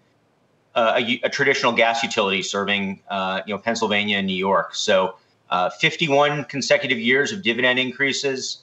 uh, 0.74 1.00
a, 1.00 1.20
a, 1.24 1.28
traditional 1.28 1.72
gas 1.72 2.02
utility 2.02 2.42
serving 2.42 3.00
uh, 3.10 3.40
you 3.46 3.54
know 3.54 3.58
Pennsylvania 3.58 4.18
and 4.18 4.26
New 4.26 4.32
York. 4.32 4.74
So, 4.74 5.16
uh, 5.50 5.68
51 5.70 6.44
consecutive 6.44 6.98
years 6.98 7.32
of 7.32 7.42
dividend 7.42 7.78
increases. 7.78 8.62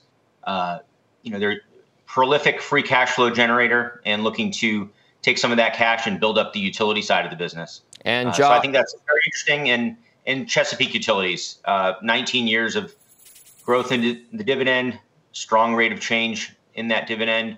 You 1.24 1.34
know, 1.34 1.40
they're 1.40 1.62
prolific 2.06 2.62
free 2.62 2.84
cash 2.84 3.12
flow 3.12 3.30
generator 3.30 4.02
and 4.06 4.24
looking 4.24 4.52
to 4.52 4.90
take 5.22 5.38
some 5.38 5.52
of 5.52 5.58
that 5.58 5.74
cash 5.74 6.08
and 6.08 6.20
build 6.20 6.38
up 6.38 6.54
the 6.54 6.60
utility 6.60 7.02
side 7.02 7.26
of 7.26 7.32
the 7.32 7.38
business. 7.38 7.82
And 8.02 8.34
so 8.34 8.50
I 8.50 8.60
think 8.60 8.74
that's 8.74 8.96
very 9.06 9.22
interesting. 9.26 9.70
And 9.70 9.98
in 10.26 10.46
Chesapeake 10.46 10.94
Utilities, 10.94 11.60
19 11.66 12.48
years 12.48 12.76
of 12.76 12.94
growth 13.66 13.92
in 13.92 14.26
the 14.32 14.44
dividend, 14.44 15.00
strong 15.34 15.76
rate 15.76 15.92
of 15.92 16.00
change 16.00 16.56
in 16.76 16.88
that 16.90 17.08
dividend, 17.08 17.58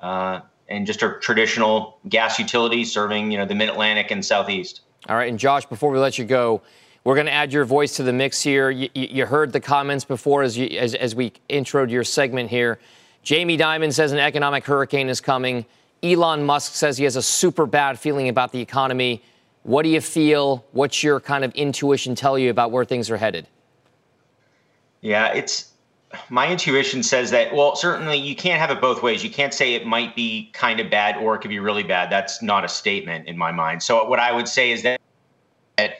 uh, 0.00 0.40
and 0.68 0.86
just 0.86 1.02
a 1.02 1.18
traditional 1.20 1.98
gas 2.08 2.38
utility 2.38 2.84
serving 2.84 3.30
you 3.32 3.38
know 3.38 3.44
the 3.44 3.54
Mid 3.54 3.68
Atlantic 3.68 4.10
and 4.10 4.24
Southeast. 4.24 4.82
All 5.08 5.16
right, 5.16 5.28
and 5.28 5.38
Josh, 5.38 5.66
before 5.66 5.90
we 5.90 5.98
let 5.98 6.18
you 6.18 6.24
go, 6.24 6.62
we're 7.04 7.14
going 7.14 7.26
to 7.26 7.32
add 7.32 7.52
your 7.52 7.64
voice 7.64 7.96
to 7.96 8.02
the 8.02 8.12
mix 8.12 8.42
here. 8.42 8.70
You, 8.70 8.88
you 8.94 9.26
heard 9.26 9.52
the 9.52 9.60
comments 9.60 10.04
before 10.04 10.42
as, 10.42 10.58
you, 10.58 10.78
as, 10.78 10.94
as 10.94 11.14
we 11.14 11.32
introed 11.48 11.90
your 11.90 12.04
segment 12.04 12.50
here. 12.50 12.78
Jamie 13.22 13.56
Dimon 13.56 13.92
says 13.92 14.12
an 14.12 14.18
economic 14.18 14.64
hurricane 14.64 15.08
is 15.08 15.20
coming. 15.20 15.64
Elon 16.02 16.44
Musk 16.44 16.74
says 16.74 16.96
he 16.96 17.04
has 17.04 17.16
a 17.16 17.22
super 17.22 17.66
bad 17.66 17.98
feeling 17.98 18.28
about 18.28 18.52
the 18.52 18.60
economy. 18.60 19.22
What 19.62 19.82
do 19.82 19.90
you 19.90 20.00
feel? 20.00 20.64
What's 20.72 21.02
your 21.02 21.20
kind 21.20 21.44
of 21.44 21.52
intuition 21.54 22.14
tell 22.14 22.38
you 22.38 22.50
about 22.50 22.70
where 22.70 22.84
things 22.84 23.10
are 23.10 23.16
headed? 23.16 23.46
Yeah, 25.02 25.32
it's 25.32 25.70
my 26.28 26.50
intuition 26.50 27.02
says 27.02 27.30
that 27.30 27.54
well 27.54 27.76
certainly 27.76 28.16
you 28.16 28.34
can't 28.34 28.58
have 28.58 28.70
it 28.70 28.80
both 28.80 29.02
ways 29.02 29.22
you 29.22 29.30
can't 29.30 29.54
say 29.54 29.74
it 29.74 29.86
might 29.86 30.16
be 30.16 30.50
kind 30.52 30.80
of 30.80 30.90
bad 30.90 31.16
or 31.16 31.36
it 31.36 31.38
could 31.38 31.50
be 31.50 31.60
really 31.60 31.84
bad 31.84 32.10
that's 32.10 32.42
not 32.42 32.64
a 32.64 32.68
statement 32.68 33.28
in 33.28 33.38
my 33.38 33.52
mind 33.52 33.80
so 33.80 34.04
what 34.08 34.18
i 34.18 34.32
would 34.32 34.48
say 34.48 34.72
is 34.72 34.82
that, 34.82 35.00
that 35.78 35.98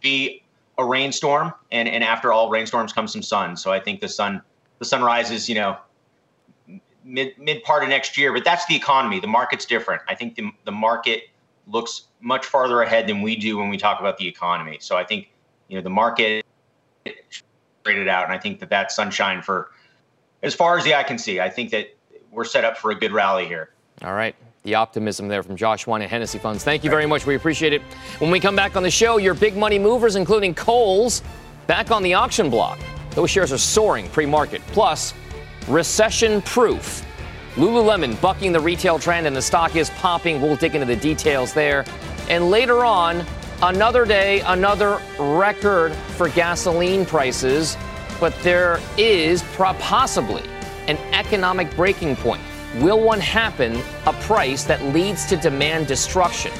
be 0.00 0.42
a 0.78 0.84
rainstorm 0.84 1.52
and 1.70 1.88
and 1.88 2.02
after 2.02 2.32
all 2.32 2.48
rainstorms 2.48 2.92
comes 2.92 3.12
some 3.12 3.22
sun 3.22 3.54
so 3.54 3.70
i 3.70 3.78
think 3.78 4.00
the 4.00 4.08
sun 4.08 4.40
the 4.78 4.84
sun 4.84 5.02
rises 5.02 5.46
you 5.46 5.54
know 5.54 5.76
mid 7.08 7.36
mid 7.38 7.62
part 7.64 7.82
of 7.82 7.88
next 7.88 8.16
year 8.18 8.32
but 8.32 8.44
that's 8.44 8.66
the 8.66 8.76
economy 8.76 9.18
the 9.18 9.26
market's 9.26 9.64
different 9.64 10.02
i 10.08 10.14
think 10.14 10.34
the, 10.34 10.50
the 10.64 10.72
market 10.72 11.24
looks 11.66 12.08
much 12.20 12.46
farther 12.46 12.82
ahead 12.82 13.08
than 13.08 13.22
we 13.22 13.34
do 13.34 13.56
when 13.56 13.68
we 13.68 13.76
talk 13.76 13.98
about 13.98 14.18
the 14.18 14.28
economy 14.28 14.76
so 14.80 14.96
i 14.96 15.04
think 15.04 15.30
you 15.68 15.76
know 15.76 15.82
the 15.82 15.90
market 15.90 16.44
it 17.96 18.08
out. 18.08 18.24
And 18.24 18.32
I 18.32 18.38
think 18.38 18.60
that 18.60 18.68
that's 18.68 18.94
sunshine 18.94 19.42
for 19.42 19.70
as 20.42 20.54
far 20.54 20.76
as 20.76 20.84
the 20.84 20.94
eye 20.94 21.02
can 21.02 21.18
see. 21.18 21.40
I 21.40 21.48
think 21.48 21.70
that 21.70 21.96
we're 22.30 22.44
set 22.44 22.64
up 22.64 22.76
for 22.76 22.90
a 22.90 22.94
good 22.94 23.12
rally 23.12 23.46
here. 23.46 23.70
All 24.02 24.14
right. 24.14 24.34
The 24.64 24.74
optimism 24.74 25.28
there 25.28 25.42
from 25.42 25.56
Josh 25.56 25.86
Wein 25.86 26.02
at 26.02 26.10
Hennessy 26.10 26.38
Funds. 26.38 26.62
Thank 26.62 26.84
you 26.84 26.90
very 26.90 27.06
much. 27.06 27.24
We 27.24 27.36
appreciate 27.36 27.72
it. 27.72 27.80
When 28.18 28.30
we 28.30 28.38
come 28.38 28.54
back 28.54 28.76
on 28.76 28.82
the 28.82 28.90
show, 28.90 29.16
your 29.16 29.34
big 29.34 29.56
money 29.56 29.78
movers, 29.78 30.16
including 30.16 30.54
Kohl's, 30.54 31.22
back 31.66 31.90
on 31.90 32.02
the 32.02 32.14
auction 32.14 32.50
block. 32.50 32.78
Those 33.12 33.30
shares 33.30 33.52
are 33.52 33.58
soaring 33.58 34.08
pre 34.10 34.26
market. 34.26 34.60
Plus, 34.68 35.14
recession 35.68 36.42
proof. 36.42 37.04
Lululemon 37.54 38.20
bucking 38.20 38.52
the 38.52 38.60
retail 38.60 38.98
trend 38.98 39.26
and 39.26 39.34
the 39.34 39.42
stock 39.42 39.76
is 39.76 39.90
popping. 39.90 40.40
We'll 40.40 40.56
dig 40.56 40.74
into 40.74 40.86
the 40.86 40.96
details 40.96 41.52
there. 41.52 41.84
And 42.28 42.50
later 42.50 42.84
on, 42.84 43.26
Another 43.60 44.04
day, 44.04 44.40
another 44.42 45.00
record 45.18 45.92
for 46.16 46.28
gasoline 46.28 47.04
prices, 47.04 47.76
but 48.20 48.32
there 48.42 48.78
is 48.96 49.42
possibly 49.56 50.44
an 50.86 50.96
economic 51.12 51.68
breaking 51.74 52.14
point. 52.14 52.40
Will 52.76 53.00
one 53.00 53.18
happen? 53.18 53.82
A 54.06 54.12
price 54.12 54.62
that 54.62 54.80
leads 54.94 55.26
to 55.26 55.36
demand 55.36 55.88
destruction. 55.88 56.52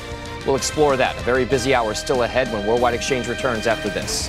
We'll 0.45 0.57
explore 0.57 0.97
that. 0.97 1.17
A 1.17 1.23
very 1.23 1.45
busy 1.45 1.73
hour 1.73 1.95
still 1.95 2.25
ahead 2.25 2.53
when 2.53 2.67
Worldwide 2.67 2.95
Exchange 2.95 3.29
returns 3.29 3.69
after 3.69 3.88
this. 3.91 4.29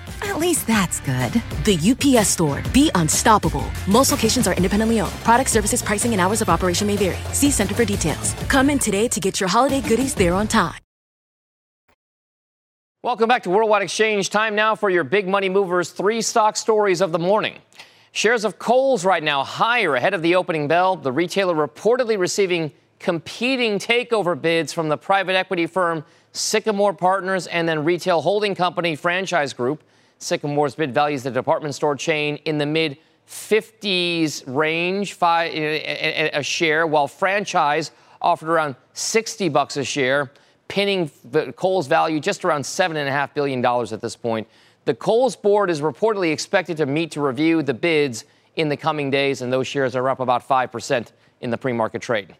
At 0.21 0.39
least 0.39 0.67
that's 0.67 0.99
good. 0.99 1.33
The 1.65 1.77
UPS 1.91 2.29
store. 2.29 2.61
Be 2.73 2.91
unstoppable. 2.95 3.65
Most 3.87 4.11
locations 4.11 4.47
are 4.47 4.53
independently 4.53 4.99
owned. 5.01 5.11
Product 5.23 5.49
services, 5.49 5.81
pricing, 5.81 6.11
and 6.13 6.21
hours 6.21 6.41
of 6.41 6.49
operation 6.49 6.87
may 6.87 6.95
vary. 6.95 7.17
See 7.33 7.51
Center 7.51 7.73
for 7.73 7.85
details. 7.85 8.33
Come 8.47 8.69
in 8.69 8.79
today 8.79 9.07
to 9.07 9.19
get 9.19 9.39
your 9.39 9.49
holiday 9.49 9.81
goodies 9.81 10.13
there 10.15 10.33
on 10.33 10.47
time. 10.47 10.79
Welcome 13.03 13.27
back 13.27 13.41
to 13.43 13.49
Worldwide 13.49 13.81
Exchange. 13.81 14.29
Time 14.29 14.53
now 14.53 14.75
for 14.75 14.89
your 14.89 15.03
big 15.03 15.27
money 15.27 15.49
movers 15.49 15.89
three 15.89 16.21
stock 16.21 16.55
stories 16.55 17.01
of 17.01 17.11
the 17.11 17.17
morning. 17.17 17.55
Shares 18.11 18.45
of 18.45 18.59
Kohl's 18.59 19.03
right 19.03 19.23
now 19.23 19.43
higher 19.43 19.95
ahead 19.95 20.13
of 20.13 20.21
the 20.21 20.35
opening 20.35 20.67
bell. 20.67 20.95
The 20.95 21.11
retailer 21.11 21.55
reportedly 21.55 22.19
receiving 22.19 22.71
competing 22.99 23.79
takeover 23.79 24.39
bids 24.39 24.71
from 24.71 24.89
the 24.89 24.97
private 24.97 25.35
equity 25.35 25.65
firm 25.65 26.05
Sycamore 26.31 26.93
Partners 26.93 27.47
and 27.47 27.67
then 27.67 27.83
retail 27.83 28.21
holding 28.21 28.53
company 28.53 28.95
Franchise 28.95 29.53
Group. 29.53 29.83
Sycamore's 30.21 30.75
bid 30.75 30.93
values 30.93 31.23
the 31.23 31.31
department 31.31 31.75
store 31.75 31.95
chain 31.95 32.37
in 32.45 32.57
the 32.57 32.65
mid 32.65 32.97
50s 33.27 34.43
range 34.45 35.13
five, 35.13 35.53
a 35.53 36.43
share, 36.43 36.85
while 36.85 37.07
Franchise 37.07 37.91
offered 38.21 38.49
around 38.49 38.75
60 38.93 39.49
bucks 39.49 39.77
a 39.77 39.83
share 39.83 40.31
pinning 40.67 41.11
the 41.25 41.51
Kohl's 41.53 41.87
value 41.87 42.19
just 42.19 42.45
around 42.45 42.61
$7.5 42.61 43.33
billion 43.33 43.65
at 43.65 43.99
this 43.99 44.15
point. 44.15 44.47
The 44.85 44.93
Kohl's 44.93 45.35
board 45.35 45.69
is 45.69 45.81
reportedly 45.81 46.31
expected 46.31 46.77
to 46.77 46.85
meet 46.85 47.11
to 47.11 47.21
review 47.21 47.61
the 47.61 47.73
bids 47.73 48.23
in 48.55 48.69
the 48.69 48.77
coming 48.77 49.09
days, 49.09 49.41
and 49.41 49.51
those 49.51 49.67
shares 49.67 49.95
are 49.95 50.07
up 50.07 50.21
about 50.21 50.47
5% 50.47 51.07
in 51.41 51.49
the 51.49 51.57
pre 51.57 51.73
market 51.73 52.01
trade. 52.01 52.35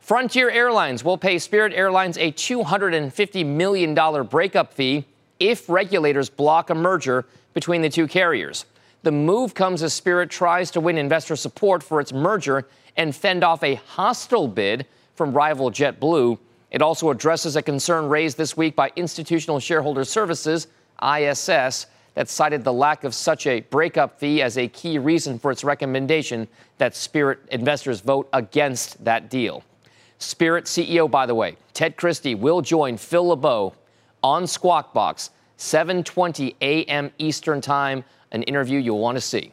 Frontier 0.00 0.50
Airlines 0.50 1.04
will 1.04 1.16
pay 1.16 1.38
Spirit 1.38 1.72
Airlines 1.74 2.18
a 2.18 2.32
$250 2.32 3.46
million 3.46 4.26
breakup 4.26 4.72
fee 4.72 5.04
if 5.38 5.68
regulators 5.68 6.28
block 6.28 6.70
a 6.70 6.74
merger 6.74 7.26
between 7.54 7.82
the 7.82 7.88
two 7.88 8.06
carriers. 8.06 8.66
The 9.02 9.12
move 9.12 9.54
comes 9.54 9.82
as 9.82 9.94
Spirit 9.94 10.30
tries 10.30 10.70
to 10.72 10.80
win 10.80 10.98
investor 10.98 11.36
support 11.36 11.82
for 11.82 12.00
its 12.00 12.12
merger 12.12 12.66
and 12.96 13.14
fend 13.14 13.44
off 13.44 13.62
a 13.62 13.76
hostile 13.76 14.48
bid 14.48 14.86
from 15.14 15.32
rival 15.32 15.70
JetBlue. 15.70 16.38
It 16.70 16.82
also 16.82 17.10
addresses 17.10 17.56
a 17.56 17.62
concern 17.62 18.08
raised 18.08 18.36
this 18.36 18.56
week 18.56 18.74
by 18.74 18.90
Institutional 18.96 19.60
Shareholder 19.60 20.04
Services, 20.04 20.66
ISS, 21.02 21.86
that 22.14 22.28
cited 22.28 22.64
the 22.64 22.72
lack 22.72 23.04
of 23.04 23.14
such 23.14 23.46
a 23.46 23.60
breakup 23.60 24.18
fee 24.18 24.40
as 24.42 24.56
a 24.56 24.68
key 24.68 24.98
reason 24.98 25.38
for 25.38 25.50
its 25.50 25.62
recommendation 25.62 26.48
that 26.78 26.96
Spirit 26.96 27.38
investors 27.50 28.00
vote 28.00 28.28
against 28.32 29.04
that 29.04 29.30
deal. 29.30 29.62
Spirit 30.18 30.64
CEO, 30.64 31.10
by 31.10 31.26
the 31.26 31.34
way, 31.34 31.56
Ted 31.74 31.96
Christie, 31.96 32.34
will 32.34 32.62
join 32.62 32.96
Phil 32.96 33.28
LeBeau 33.28 33.74
on 34.22 34.46
Squawk 34.46 34.92
Box, 34.92 35.30
7:20 35.58 36.54
a.m. 36.60 37.10
Eastern 37.18 37.60
Time, 37.60 38.04
an 38.32 38.42
interview 38.44 38.78
you'll 38.78 38.98
want 38.98 39.16
to 39.16 39.20
see. 39.20 39.52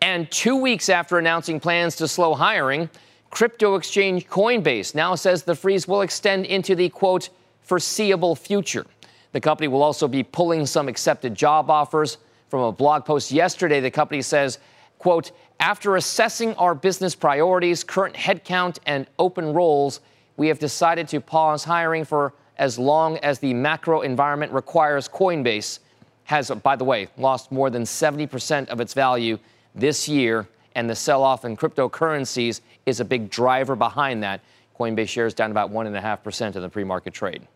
And 0.00 0.30
2 0.30 0.56
weeks 0.56 0.88
after 0.88 1.18
announcing 1.18 1.60
plans 1.60 1.96
to 1.96 2.08
slow 2.08 2.34
hiring, 2.34 2.90
crypto 3.30 3.74
exchange 3.74 4.26
Coinbase 4.28 4.94
now 4.94 5.14
says 5.14 5.42
the 5.42 5.54
freeze 5.54 5.88
will 5.88 6.02
extend 6.02 6.46
into 6.46 6.74
the 6.74 6.88
quote 6.88 7.30
foreseeable 7.62 8.36
future. 8.36 8.86
The 9.32 9.40
company 9.40 9.68
will 9.68 9.82
also 9.82 10.06
be 10.08 10.22
pulling 10.22 10.66
some 10.66 10.88
accepted 10.88 11.34
job 11.34 11.70
offers. 11.70 12.18
From 12.48 12.60
a 12.60 12.72
blog 12.72 13.04
post 13.04 13.32
yesterday, 13.32 13.80
the 13.80 13.90
company 13.90 14.22
says, 14.22 14.58
quote, 14.98 15.32
after 15.58 15.96
assessing 15.96 16.54
our 16.54 16.74
business 16.74 17.14
priorities, 17.14 17.82
current 17.82 18.14
headcount, 18.14 18.78
and 18.86 19.06
open 19.18 19.52
roles, 19.52 20.00
we 20.36 20.48
have 20.48 20.58
decided 20.58 21.08
to 21.08 21.20
pause 21.20 21.64
hiring 21.64 22.04
for 22.04 22.34
as 22.58 22.78
long 22.78 23.18
as 23.18 23.38
the 23.38 23.54
macro 23.54 24.00
environment 24.00 24.52
requires. 24.52 25.08
Coinbase 25.08 25.80
has, 26.24 26.50
by 26.50 26.76
the 26.76 26.84
way, 26.84 27.08
lost 27.16 27.52
more 27.52 27.70
than 27.70 27.82
70% 27.82 28.68
of 28.68 28.80
its 28.80 28.94
value 28.94 29.38
this 29.74 30.08
year, 30.08 30.48
and 30.74 30.88
the 30.88 30.94
sell 30.94 31.22
off 31.22 31.44
in 31.44 31.56
cryptocurrencies 31.56 32.60
is 32.84 33.00
a 33.00 33.04
big 33.04 33.30
driver 33.30 33.76
behind 33.76 34.22
that. 34.22 34.40
Coinbase 34.78 35.08
shares 35.08 35.34
down 35.34 35.50
about 35.50 35.70
1.5% 35.70 36.56
in 36.56 36.62
the 36.62 36.68
pre 36.68 36.84
market 36.84 37.14
trade. 37.14 37.46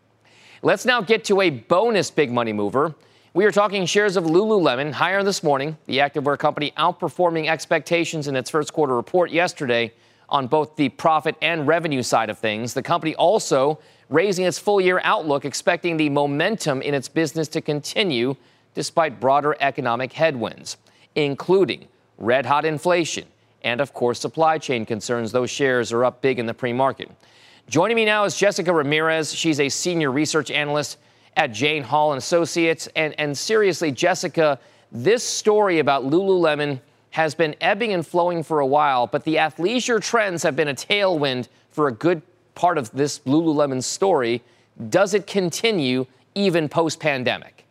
Let's 0.63 0.85
now 0.85 1.01
get 1.01 1.25
to 1.25 1.41
a 1.41 1.49
bonus 1.49 2.11
big 2.11 2.31
money 2.31 2.53
mover. 2.53 2.95
We 3.33 3.45
are 3.45 3.51
talking 3.51 3.85
shares 3.85 4.17
of 4.17 4.25
Lululemon 4.25 4.91
higher 4.91 5.23
this 5.23 5.41
morning. 5.41 5.77
The 5.85 5.99
activewear 5.99 6.37
company 6.37 6.73
outperforming 6.77 7.47
expectations 7.49 8.27
in 8.27 8.35
its 8.35 8.49
first 8.49 8.73
quarter 8.73 8.95
report 8.95 9.31
yesterday 9.31 9.93
on 10.29 10.47
both 10.47 10.75
the 10.75 10.89
profit 10.89 11.35
and 11.41 11.67
revenue 11.67 12.03
side 12.03 12.29
of 12.29 12.37
things. 12.37 12.73
The 12.73 12.83
company 12.83 13.15
also 13.15 13.79
raising 14.11 14.45
its 14.45 14.59
full 14.59 14.79
year 14.79 15.01
outlook, 15.03 15.45
expecting 15.45 15.97
the 15.97 16.09
momentum 16.09 16.83
in 16.83 16.93
its 16.93 17.07
business 17.07 17.47
to 17.47 17.61
continue 17.61 18.35
despite 18.75 19.19
broader 19.19 19.55
economic 19.59 20.13
headwinds, 20.13 20.77
including 21.15 21.87
red 22.19 22.45
hot 22.45 22.65
inflation 22.65 23.25
and, 23.63 23.81
of 23.81 23.93
course, 23.93 24.19
supply 24.19 24.57
chain 24.57 24.85
concerns. 24.85 25.31
Those 25.31 25.49
shares 25.49 25.91
are 25.91 26.05
up 26.05 26.21
big 26.21 26.37
in 26.37 26.45
the 26.45 26.53
pre 26.53 26.73
market. 26.73 27.09
Joining 27.67 27.95
me 27.95 28.05
now 28.05 28.25
is 28.25 28.37
Jessica 28.37 28.73
Ramirez. 28.73 29.33
She's 29.33 29.59
a 29.59 29.69
senior 29.69 30.11
research 30.11 30.51
analyst 30.51 30.97
at 31.37 31.53
Jane 31.53 31.83
Hali 31.83 32.13
and 32.13 32.17
Associates. 32.17 32.89
And, 32.95 33.15
and 33.17 33.37
seriously, 33.37 33.91
Jessica, 33.91 34.59
this 34.91 35.23
story 35.23 35.79
about 35.79 36.03
Lululemon 36.03 36.81
has 37.11 37.35
been 37.35 37.55
ebbing 37.61 37.93
and 37.93 38.05
flowing 38.05 38.43
for 38.43 38.59
a 38.59 38.65
while, 38.65 39.07
but 39.07 39.23
the 39.23 39.35
athleisure 39.35 40.01
trends 40.01 40.43
have 40.43 40.55
been 40.55 40.69
a 40.69 40.73
tailwind 40.73 41.47
for 41.69 41.87
a 41.87 41.91
good 41.91 42.21
part 42.55 42.77
of 42.77 42.91
this 42.91 43.19
Lululemon 43.19 43.83
story. 43.83 44.41
Does 44.89 45.13
it 45.13 45.27
continue 45.27 46.05
even 46.35 46.69
post 46.69 46.99
pandemic? 46.99 47.65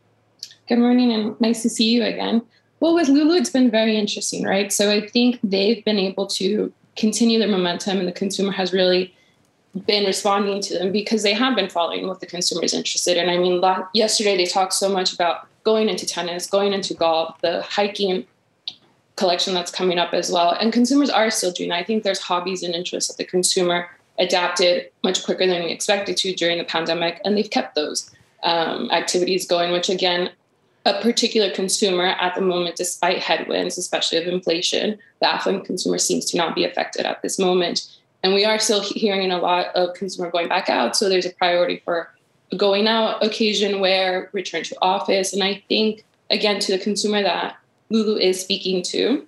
Good 0.69 0.79
morning 0.79 1.13
and 1.13 1.41
nice 1.41 1.63
to 1.63 1.69
see 1.69 1.91
you 1.91 2.05
again. 2.05 2.43
Well, 2.81 2.95
with 2.95 3.09
Lulu, 3.09 3.35
it's 3.35 3.51
been 3.51 3.71
very 3.71 3.97
interesting, 3.97 4.45
right? 4.45 4.73
So 4.73 4.91
I 4.91 5.07
think 5.07 5.39
they've 5.43 5.85
been 5.85 5.99
able 5.99 6.27
to 6.29 6.73
continue 6.97 7.39
their 7.39 7.49
momentum, 7.49 7.99
and 7.99 8.09
the 8.09 8.13
consumer 8.13 8.53
has 8.53 8.73
really 8.73 9.15
been 9.87 10.05
responding 10.05 10.61
to 10.63 10.79
them 10.79 10.93
because 10.93 11.23
they 11.23 11.33
have 11.33 11.55
been 11.55 11.69
following 11.69 12.07
what 12.07 12.21
the 12.21 12.27
consumer 12.27 12.65
is 12.65 12.75
interested 12.75 13.17
in. 13.17 13.29
I 13.29 13.39
mean, 13.39 13.63
yesterday 13.95 14.37
they 14.37 14.47
talked 14.47 14.73
so 14.73 14.89
much 14.89 15.13
about 15.13 15.47
going 15.63 15.89
into 15.89 16.07
tennis, 16.07 16.47
going 16.47 16.73
into 16.73 16.95
golf, 16.95 17.41
the 17.43 17.63
hiking 17.63 18.27
collection 19.17 19.53
that's 19.53 19.71
coming 19.71 19.99
up 19.99 20.15
as 20.15 20.33
well. 20.33 20.53
And 20.53 20.73
consumers 20.73 21.11
are 21.11 21.31
still 21.31 21.53
doing 21.53 21.69
that. 21.69 21.77
I 21.77 21.85
think 21.85 22.03
there's 22.03 22.21
hobbies 22.21 22.63
and 22.63 22.75
interests 22.75 23.09
that 23.09 23.19
the 23.19 23.25
consumer 23.25 23.89
adapted 24.21 24.91
much 25.03 25.25
quicker 25.25 25.47
than 25.47 25.65
we 25.65 25.71
expected 25.71 26.17
to 26.19 26.33
during 26.35 26.59
the 26.59 26.65
pandemic, 26.65 27.21
and 27.25 27.37
they've 27.37 27.51
kept 27.51 27.75
those 27.75 28.11
um, 28.45 28.89
activities 28.93 29.47
going, 29.47 29.73
which 29.73 29.89
again, 29.89 30.31
a 30.87 31.01
particular 31.03 31.51
consumer 31.51 32.07
at 32.07 32.35
the 32.35 32.41
moment, 32.41 32.77
despite 32.77 33.19
headwinds, 33.19 33.77
especially 33.77 34.19
of 34.19 34.27
inflation, 34.27 34.99
the 35.21 35.29
affluent 35.29 35.65
consumer 35.65 35.99
seems 35.99 36.25
to 36.27 36.37
not 36.37 36.55
be 36.55 36.65
affected 36.65 37.05
at 37.05 37.21
this 37.23 37.39
moment. 37.39 37.99
And 38.23 38.33
we 38.35 38.45
are 38.45 38.59
still 38.59 38.83
hearing 38.83 39.31
a 39.31 39.39
lot 39.39 39.67
of 39.75 39.95
consumer 39.95 40.31
going 40.31 40.49
back 40.49 40.71
out. 40.71 40.97
So 40.97 41.09
there's 41.09 41.27
a 41.27 41.31
priority 41.31 41.83
for 41.85 42.11
going 42.57 42.89
out 42.89 43.23
occasion 43.25 43.81
where 43.81 44.31
return 44.33 44.63
to 44.65 44.77
office. 44.81 45.33
And 45.33 45.43
I 45.43 45.63
think, 45.69 46.05
again, 46.31 46.61
to 46.61 46.73
the 46.73 46.83
consumer 46.83 47.23
that 47.23 47.57
Lulu 47.91 48.17
is 48.17 48.41
speaking 48.41 48.83
to, 48.85 49.27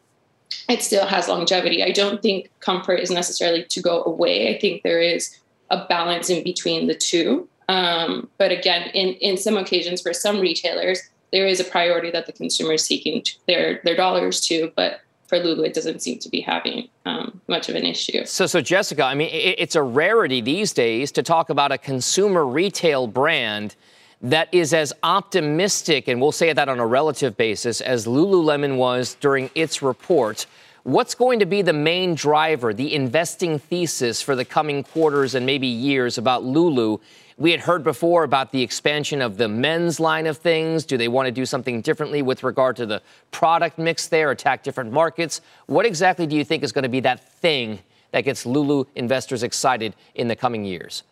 it 0.69 0.83
still 0.83 1.07
has 1.07 1.29
longevity. 1.29 1.83
I 1.83 1.91
don't 1.91 2.23
think 2.23 2.51
comfort 2.61 2.97
is 2.97 3.11
necessarily 3.11 3.65
to 3.65 3.81
go 3.81 4.03
away. 4.05 4.55
I 4.55 4.59
think 4.59 4.83
there 4.83 5.01
is 5.01 5.39
a 5.71 5.87
balance 5.87 6.31
in 6.31 6.45
between 6.45 6.87
the 6.87 6.95
two. 6.95 7.49
Um, 7.69 8.29
but 8.39 8.53
again, 8.53 8.91
in, 8.95 9.15
in 9.15 9.37
some 9.37 9.57
occasions, 9.57 10.03
for 10.03 10.13
some 10.13 10.41
retailers, 10.41 11.01
there 11.33 11.47
is 11.47 11.61
a 11.61 11.65
priority 11.65 12.11
that 12.11 12.27
the 12.27 12.33
consumer 12.33 12.75
is 12.75 12.85
seeking 12.85 13.23
their, 13.47 13.81
their 13.85 13.97
dollars 13.97 14.41
to. 14.43 14.73
But 14.77 15.01
for 15.27 15.39
Lulu, 15.39 15.63
it 15.63 15.73
doesn't 15.73 16.03
seem 16.03 16.19
to 16.19 16.29
be 16.29 16.41
having 16.41 16.89
um, 17.07 17.41
much 17.49 17.71
of 17.71 17.75
an 17.75 17.87
issue. 17.87 18.25
So, 18.27 18.47
so 18.47 18.61
Jessica, 18.61 19.05
I 19.05 19.15
mean, 19.15 19.31
it, 19.31 19.57
it's 19.59 19.75
a 19.75 19.83
rarity 19.83 20.43
these 20.43 20.73
days 20.75 21.11
to 21.13 21.23
talk 21.23 21.49
about 21.49 21.73
a 21.73 21.79
consumer 21.79 22.45
retail 22.45 23.07
brand 23.07 23.75
that 24.23 24.49
is 24.53 24.73
as 24.73 24.93
optimistic, 25.03 26.09
and 26.09 26.21
we'll 26.21 26.33
say 26.33 26.53
that 26.53 26.69
on 26.69 26.79
a 26.79 26.87
relative 26.87 27.37
basis, 27.37 27.81
as 27.81 28.07
Lululemon 28.07 28.77
was 28.77 29.15
during 29.21 29.51
its 29.55 29.83
report. 29.83 30.47
What's 30.85 31.15
going 31.15 31.39
to 31.41 31.47
be 31.47 31.63
the 31.63 31.73
main 31.73 32.15
driver, 32.15 32.75
the 32.75 32.95
investing 32.95 33.59
thesis 33.59 34.21
for 34.21 34.35
the 34.35 34.45
coming 34.45 34.83
quarters 34.83 35.35
and 35.35 35.47
maybe 35.47 35.69
years 35.69 36.19
about 36.19 36.43
Lulu 36.43 36.99
we 37.43 37.51
had 37.51 37.61
heard 37.61 37.83
before 37.83 38.25
about 38.25 38.53
the 38.53 38.63
expansion 38.63 39.23
of 39.23 39.37
the 39.37 39.49
men's 39.49 39.99
line 39.99 40.27
of 40.27 40.39
things. 40.39 40.85
Do 40.85 40.97
they 40.97 41.09
want 41.09 41.27
to 41.27 41.33
do 41.33 41.47
something 41.47 41.81
differently 41.81 42.23
with 42.23 42.45
regard 42.45 42.77
to 42.77 42.87
the 42.87 43.03
product 43.31 43.79
mix 43.79 44.07
there, 44.07 44.31
attack 44.31 44.63
different 44.63 44.93
markets? 44.93 45.41
What 45.67 45.87
exactly 45.87 46.27
do 46.27 46.37
you 46.37 46.45
think 46.45 46.63
is 46.63 46.71
going 46.71 46.85
to 46.85 46.89
be 46.89 47.01
that 47.01 47.29
thing 47.41 47.81
that 48.13 48.21
gets 48.21 48.45
Lulu 48.47 48.85
investors 48.95 49.43
excited 49.43 49.97
in 50.15 50.29
the 50.29 50.37
coming 50.37 50.65
years? 50.65 51.03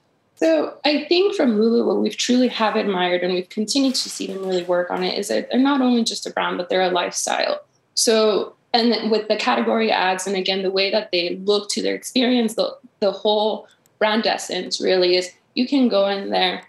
So 0.42 0.78
I 0.86 1.04
think 1.04 1.34
from 1.36 1.60
Lulu, 1.60 1.86
what 1.86 1.98
we've 1.98 2.16
truly 2.16 2.48
have 2.48 2.74
admired 2.74 3.22
and 3.22 3.34
we've 3.34 3.50
continued 3.50 3.94
to 3.96 4.08
see 4.08 4.26
them 4.26 4.38
really 4.38 4.64
work 4.64 4.90
on 4.90 5.04
it 5.04 5.18
is 5.18 5.28
that 5.28 5.50
they're 5.50 5.60
not 5.60 5.82
only 5.82 6.02
just 6.02 6.26
a 6.26 6.30
brand, 6.30 6.56
but 6.56 6.70
they're 6.70 6.80
a 6.80 6.90
lifestyle. 6.90 7.60
So 7.94 8.54
and 8.72 9.10
with 9.10 9.28
the 9.28 9.36
category 9.36 9.90
ads 9.90 10.26
and 10.26 10.36
again 10.36 10.62
the 10.62 10.70
way 10.70 10.90
that 10.90 11.10
they 11.12 11.36
look 11.44 11.68
to 11.70 11.82
their 11.82 11.94
experience, 11.94 12.54
the 12.54 12.74
the 13.00 13.12
whole 13.12 13.68
brand 13.98 14.26
essence 14.26 14.80
really 14.80 15.14
is 15.16 15.30
you 15.54 15.68
can 15.68 15.88
go 15.88 16.08
in 16.08 16.30
there 16.30 16.66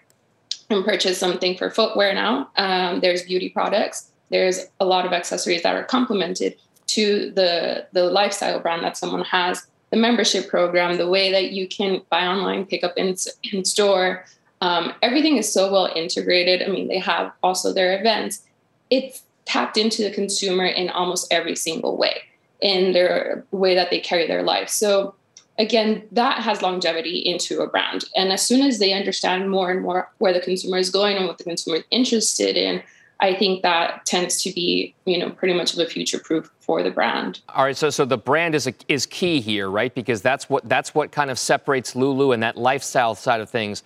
and 0.68 0.84
purchase 0.84 1.16
something 1.16 1.56
for 1.56 1.70
footwear 1.70 2.12
now. 2.12 2.50
Um, 2.56 3.00
there's 3.00 3.22
beauty 3.22 3.48
products. 3.48 4.10
There's 4.28 4.66
a 4.80 4.84
lot 4.84 5.06
of 5.06 5.14
accessories 5.14 5.62
that 5.62 5.74
are 5.74 5.84
complemented 5.84 6.56
to 6.88 7.30
the 7.30 7.86
the 7.92 8.04
lifestyle 8.04 8.60
brand 8.60 8.84
that 8.84 8.98
someone 8.98 9.24
has. 9.24 9.66
The 9.92 9.96
membership 9.96 10.48
program, 10.48 10.96
the 10.96 11.08
way 11.08 11.30
that 11.30 11.52
you 11.52 11.68
can 11.68 12.02
buy 12.10 12.26
online, 12.26 12.66
pick 12.66 12.82
up 12.82 12.94
in, 12.96 13.14
in 13.52 13.64
store, 13.64 14.24
um, 14.60 14.92
everything 15.02 15.36
is 15.36 15.52
so 15.52 15.70
well 15.70 15.92
integrated. 15.94 16.62
I 16.62 16.70
mean, 16.72 16.88
they 16.88 16.98
have 16.98 17.32
also 17.42 17.72
their 17.72 17.98
events. 17.98 18.42
It's 18.90 19.22
tapped 19.44 19.76
into 19.76 20.02
the 20.02 20.10
consumer 20.10 20.66
in 20.66 20.88
almost 20.88 21.32
every 21.32 21.54
single 21.54 21.96
way 21.96 22.22
in 22.60 22.92
their 22.92 23.44
way 23.50 23.74
that 23.74 23.90
they 23.90 24.00
carry 24.00 24.26
their 24.26 24.42
life. 24.42 24.68
So 24.68 25.14
again, 25.58 26.04
that 26.12 26.42
has 26.42 26.62
longevity 26.62 27.18
into 27.18 27.60
a 27.60 27.66
brand. 27.66 28.04
And 28.16 28.32
as 28.32 28.46
soon 28.46 28.62
as 28.62 28.78
they 28.78 28.92
understand 28.92 29.50
more 29.50 29.70
and 29.70 29.82
more 29.82 30.10
where 30.18 30.32
the 30.32 30.40
consumer 30.40 30.78
is 30.78 30.90
going 30.90 31.16
and 31.16 31.26
what 31.26 31.38
the 31.38 31.44
consumer 31.44 31.78
is 31.78 31.84
interested 31.90 32.56
in, 32.56 32.82
I 33.22 33.36
think 33.36 33.62
that 33.62 34.04
tends 34.04 34.42
to 34.42 34.52
be, 34.52 34.94
you 35.04 35.16
know, 35.16 35.30
pretty 35.30 35.54
much 35.54 35.72
of 35.72 35.78
a 35.78 35.86
future 35.86 36.18
proof 36.18 36.50
for 36.58 36.82
the 36.82 36.90
brand. 36.90 37.40
All 37.50 37.64
right, 37.64 37.76
so 37.76 37.88
so 37.88 38.04
the 38.04 38.18
brand 38.18 38.56
is 38.56 38.66
a, 38.66 38.74
is 38.88 39.06
key 39.06 39.40
here, 39.40 39.70
right? 39.70 39.94
Because 39.94 40.20
that's 40.20 40.50
what 40.50 40.68
that's 40.68 40.92
what 40.92 41.12
kind 41.12 41.30
of 41.30 41.38
separates 41.38 41.94
Lulu 41.94 42.32
and 42.32 42.42
that 42.42 42.56
lifestyle 42.56 43.14
side 43.14 43.40
of 43.40 43.48
things. 43.48 43.84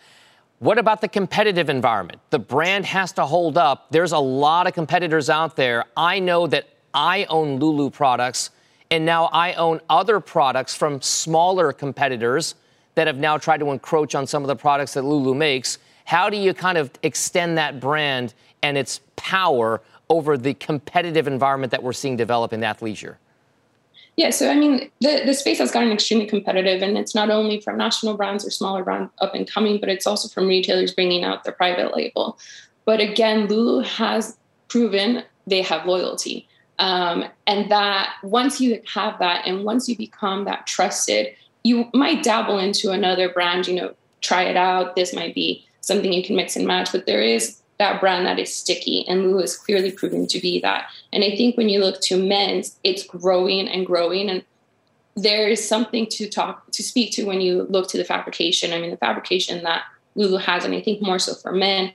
What 0.59 0.79
about 0.79 1.03
the 1.03 1.09
competitive 1.09 1.68
environment? 1.68 2.20
The 2.31 2.38
brand 2.38 2.87
has 2.87 3.12
to 3.12 3.27
hold 3.27 3.59
up. 3.59 3.88
There's 3.90 4.12
a 4.12 4.18
lot 4.18 4.66
of 4.66 4.72
competitors 4.72 5.29
out 5.29 5.55
there. 5.55 5.85
I 5.99 6.18
know 6.18 6.46
that 6.46 6.70
I 6.94 7.27
own 7.29 7.59
Lulu 7.59 7.90
products 7.90 8.51
and 8.90 9.05
now 9.05 9.27
I 9.27 9.53
own 9.55 9.83
other 9.90 10.18
products 10.18 10.75
from 10.75 11.03
smaller 11.03 11.75
competitors 11.75 12.55
that 12.94 13.07
have 13.07 13.18
now 13.18 13.37
tried 13.37 13.61
to 13.61 13.70
encroach 13.70 14.14
on 14.14 14.27
some 14.27 14.42
of 14.42 14.49
the 14.49 14.57
products 14.57 14.94
that 14.94 15.03
Lulu 15.03 15.35
makes. 15.35 15.77
How 16.07 16.31
do 16.31 16.38
you 16.38 16.55
kind 16.55 16.79
of 16.79 16.90
extend 17.03 17.59
that 17.59 17.81
brand 17.81 18.33
and 18.66 18.76
its 18.76 19.00
power 19.16 19.81
over 20.11 20.37
the 20.37 20.55
competitive 20.55 21.26
environment 21.26 21.70
that 21.70 21.83
we're 21.83 21.92
seeing 21.92 22.16
develop 22.16 22.52
in 22.52 22.61
athleisure? 22.61 23.16
Yeah, 24.16 24.31
so 24.31 24.50
I 24.50 24.55
mean, 24.55 24.90
the, 25.00 25.22
the 25.26 25.35
space 25.35 25.59
has 25.59 25.70
gotten 25.70 25.92
extremely 25.92 26.26
competitive, 26.26 26.83
and 26.83 26.96
it's 26.96 27.14
not 27.14 27.31
only 27.31 27.61
from 27.61 27.76
national 27.76 28.16
brands 28.16 28.46
or 28.46 28.50
smaller 28.50 28.83
brands 28.83 29.12
up 29.18 29.35
and 29.35 29.48
coming, 29.48 29.79
but 29.79 29.88
it's 29.88 30.07
also 30.07 30.29
from 30.29 30.48
retailers 30.48 30.94
bringing 30.94 31.22
out 31.22 31.44
their 31.44 31.52
private 31.52 31.94
label. 31.94 32.38
But 32.87 33.00
again, 33.00 33.46
Lulu 33.46 33.83
has 33.83 34.37
proven 34.68 35.22
they 35.46 35.62
have 35.62 35.87
loyalty. 35.87 36.48
Um, 36.79 37.24
and 37.46 37.70
that 37.70 38.14
once 38.22 38.61
you 38.61 38.83
have 38.92 39.18
that 39.18 39.46
and 39.46 39.64
once 39.64 39.88
you 39.88 39.96
become 39.96 40.44
that 40.44 40.66
trusted, 40.66 41.35
you 41.62 41.88
might 41.94 42.22
dabble 42.22 42.59
into 42.59 42.90
another 42.90 43.29
brand, 43.29 43.66
you 43.66 43.74
know, 43.74 43.94
try 44.20 44.42
it 44.44 44.57
out. 44.57 44.96
This 44.96 45.14
might 45.14 45.35
be 45.35 45.66
something 45.81 46.12
you 46.12 46.24
can 46.24 46.37
mix 46.37 46.57
and 46.57 46.66
match, 46.66 46.90
but 46.92 47.07
there 47.07 47.22
is 47.22 47.61
that 47.78 48.00
brand 48.00 48.26
that 48.26 48.38
is 48.38 48.54
sticky. 48.54 49.06
And 49.08 49.22
Lulu 49.22 49.40
is 49.40 49.56
clearly 49.56 49.90
proving 49.90 50.26
to 50.28 50.40
be 50.40 50.60
that. 50.60 50.88
And 51.12 51.22
I 51.22 51.36
think 51.36 51.56
when 51.56 51.68
you 51.68 51.80
look 51.80 52.00
to 52.02 52.16
men's, 52.22 52.78
it's 52.84 53.02
growing 53.02 53.68
and 53.68 53.86
growing. 53.86 54.30
And 54.30 54.44
there 55.14 55.48
is 55.48 55.66
something 55.66 56.06
to 56.10 56.28
talk 56.28 56.70
to 56.72 56.82
speak 56.82 57.12
to 57.12 57.24
when 57.24 57.40
you 57.40 57.66
look 57.68 57.88
to 57.90 57.98
the 57.98 58.04
fabrication. 58.04 58.72
I 58.72 58.80
mean, 58.80 58.90
the 58.90 58.96
fabrication 58.96 59.62
that 59.64 59.84
Lulu 60.14 60.38
has, 60.38 60.64
and 60.64 60.74
I 60.74 60.80
think 60.80 61.02
more 61.02 61.18
so 61.18 61.34
for 61.34 61.52
men, 61.52 61.92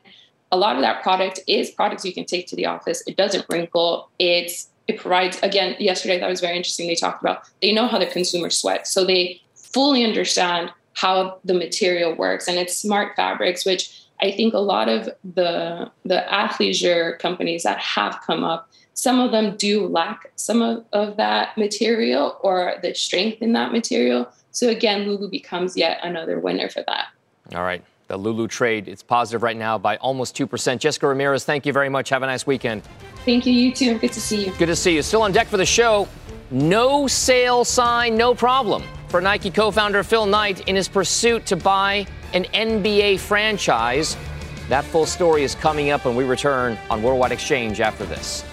a 0.52 0.58
lot 0.58 0.76
of 0.76 0.82
that 0.82 1.02
product 1.02 1.40
is 1.48 1.72
products 1.72 2.06
you 2.06 2.14
can 2.14 2.26
take 2.26 2.48
to 2.48 2.56
the 2.56 2.66
office. 2.66 3.04
It 3.08 3.16
doesn't 3.16 3.46
wrinkle. 3.50 4.10
It's 4.20 4.70
it 4.88 5.00
provides 5.00 5.40
again. 5.42 5.76
Yesterday 5.80 6.20
that 6.20 6.30
was 6.30 6.42
very 6.42 6.58
interesting. 6.58 6.88
They 6.88 6.96
talked 6.96 7.22
about 7.22 7.44
they 7.62 7.72
know 7.72 7.88
how 7.88 7.98
the 7.98 8.06
consumer 8.06 8.50
sweats, 8.50 8.92
so 8.92 9.06
they 9.06 9.42
fully 9.56 10.04
understand 10.04 10.72
how 10.94 11.40
the 11.46 11.54
material 11.54 12.14
works, 12.16 12.48
and 12.48 12.58
it's 12.58 12.78
smart 12.78 13.16
fabrics, 13.16 13.66
which 13.66 14.01
I 14.22 14.32
think 14.32 14.54
a 14.54 14.60
lot 14.60 14.88
of 14.88 15.10
the 15.24 15.92
the 16.06 16.26
athleisure 16.30 17.18
companies 17.20 17.64
that 17.64 17.80
have 17.80 18.20
come 18.26 18.44
up, 18.44 18.70
some 18.94 19.20
of 19.20 19.32
them 19.32 19.56
do 19.58 19.88
lack 19.88 20.32
some 20.36 20.62
of, 20.62 20.86
of 20.94 21.18
that 21.18 21.58
material 21.58 22.38
or 22.42 22.76
the 22.82 22.94
strength 22.94 23.42
in 23.42 23.54
that 23.54 23.72
material. 23.72 24.32
So 24.52 24.70
again, 24.70 25.08
Lulu 25.08 25.30
becomes 25.30 25.76
yet 25.76 26.00
another 26.04 26.40
winner 26.40 26.70
for 26.70 26.84
that. 26.88 27.08
All 27.56 27.64
right. 27.64 27.84
The 28.08 28.18
Lulu 28.18 28.48
trade, 28.50 28.90
it's 28.90 29.02
positive 29.02 29.42
right 29.42 29.56
now 29.56 29.78
by 29.78 29.96
almost 29.98 30.36
2%. 30.38 30.80
Jessica 30.80 31.08
Ramirez, 31.08 31.46
thank 31.46 31.66
you 31.66 31.72
very 31.72 31.88
much. 31.88 32.10
Have 32.10 32.24
a 32.24 32.26
nice 32.26 32.46
weekend. 32.46 32.84
Thank 33.24 33.46
you, 33.46 33.54
you 33.54 33.72
too. 33.72 33.98
Good 34.00 34.12
to 34.12 34.20
see 34.20 34.46
you. 34.46 34.52
Good 34.58 34.66
to 34.66 34.76
see 34.76 34.96
you. 34.96 35.02
Still 35.02 35.22
on 35.22 35.32
deck 35.32 35.48
for 35.48 35.56
the 35.56 35.66
show. 35.66 36.10
No 36.52 37.08
sale 37.08 37.64
sign, 37.64 38.18
no 38.18 38.36
problem 38.36 38.84
for 39.08 39.22
Nike 39.22 39.50
co 39.50 39.72
founder 39.72 40.04
Phil 40.04 40.26
Knight 40.26 40.68
in 40.68 40.76
his 40.76 40.88
pursuit 40.88 41.46
to 41.46 41.56
buy 41.56 42.06
an 42.34 42.46
NBA 42.46 43.20
franchise. 43.20 44.18
That 44.70 44.86
full 44.86 45.06
story 45.06 45.44
is 45.44 45.56
coming 45.56 45.90
up 45.90 46.06
when 46.06 46.16
we 46.16 46.24
return 46.24 46.78
on 46.90 47.04
Worldwide 47.04 47.32
Exchange 47.32 47.82
after 47.82 48.06
this. 48.06 48.44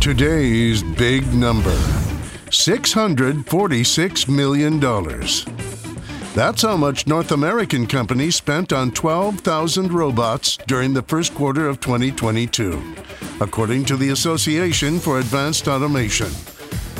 Today's 0.00 0.82
big 0.82 1.32
number 1.34 1.76
$646 2.50 4.28
million. 4.28 4.80
That's 6.34 6.62
how 6.62 6.76
much 6.76 7.06
North 7.06 7.32
American 7.32 7.86
companies 7.86 8.36
spent 8.36 8.72
on 8.72 8.92
12,000 8.92 9.92
robots 9.92 10.56
during 10.66 10.94
the 10.94 11.02
first 11.02 11.34
quarter 11.34 11.68
of 11.68 11.80
2022, 11.80 12.94
according 13.40 13.84
to 13.86 13.96
the 13.96 14.10
Association 14.10 14.98
for 14.98 15.18
Advanced 15.18 15.68
Automation. 15.68 16.30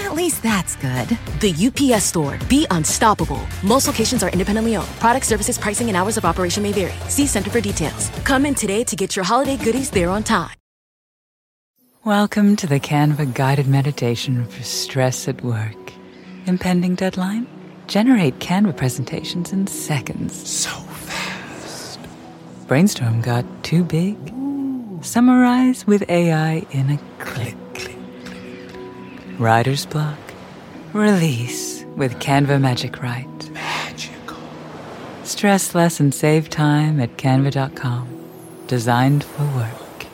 At 0.00 0.14
least 0.14 0.42
that's 0.42 0.76
good. 0.76 1.08
The 1.40 1.52
UPS 1.66 2.04
store. 2.04 2.38
Be 2.48 2.66
unstoppable. 2.70 3.40
Most 3.62 3.86
locations 3.86 4.22
are 4.22 4.30
independently 4.30 4.76
owned. 4.76 4.88
Product 4.98 5.26
services, 5.26 5.58
pricing, 5.58 5.88
and 5.88 5.96
hours 5.96 6.16
of 6.16 6.24
operation 6.24 6.62
may 6.62 6.72
vary. 6.72 6.94
See 7.08 7.26
Center 7.26 7.50
for 7.50 7.60
details. 7.60 8.08
Come 8.24 8.46
in 8.46 8.54
today 8.54 8.82
to 8.84 8.96
get 8.96 9.14
your 9.14 9.24
holiday 9.24 9.56
goodies 9.56 9.90
there 9.90 10.08
on 10.08 10.22
time. 10.22 10.56
Welcome 12.04 12.56
to 12.56 12.66
the 12.66 12.80
Canva 12.80 13.34
guided 13.34 13.68
meditation 13.68 14.46
for 14.46 14.62
stress 14.62 15.28
at 15.28 15.44
work. 15.44 15.92
Impending 16.46 16.94
deadline? 16.94 17.46
Generate 17.88 18.38
Canva 18.38 18.74
presentations 18.74 19.52
in 19.52 19.66
seconds. 19.66 20.32
So 20.48 20.70
fast. 20.70 22.00
Brainstorm 22.66 23.20
got 23.20 23.44
too 23.62 23.84
big? 23.84 24.16
Summarize 25.02 25.86
with 25.86 26.08
AI 26.08 26.64
in 26.70 26.88
a 26.88 26.98
click. 27.18 27.56
Writer's 29.40 29.86
block. 29.86 30.18
Release 30.92 31.82
with 31.96 32.16
Canva 32.16 32.60
Magic 32.60 33.00
Write. 33.00 33.50
Magical. 33.52 34.36
Stress 35.24 35.74
less 35.74 35.98
and 35.98 36.14
save 36.14 36.50
time 36.50 37.00
at 37.00 37.16
canva.com. 37.16 38.06
Designed 38.66 39.24
for 39.24 39.44
work. 39.56 40.06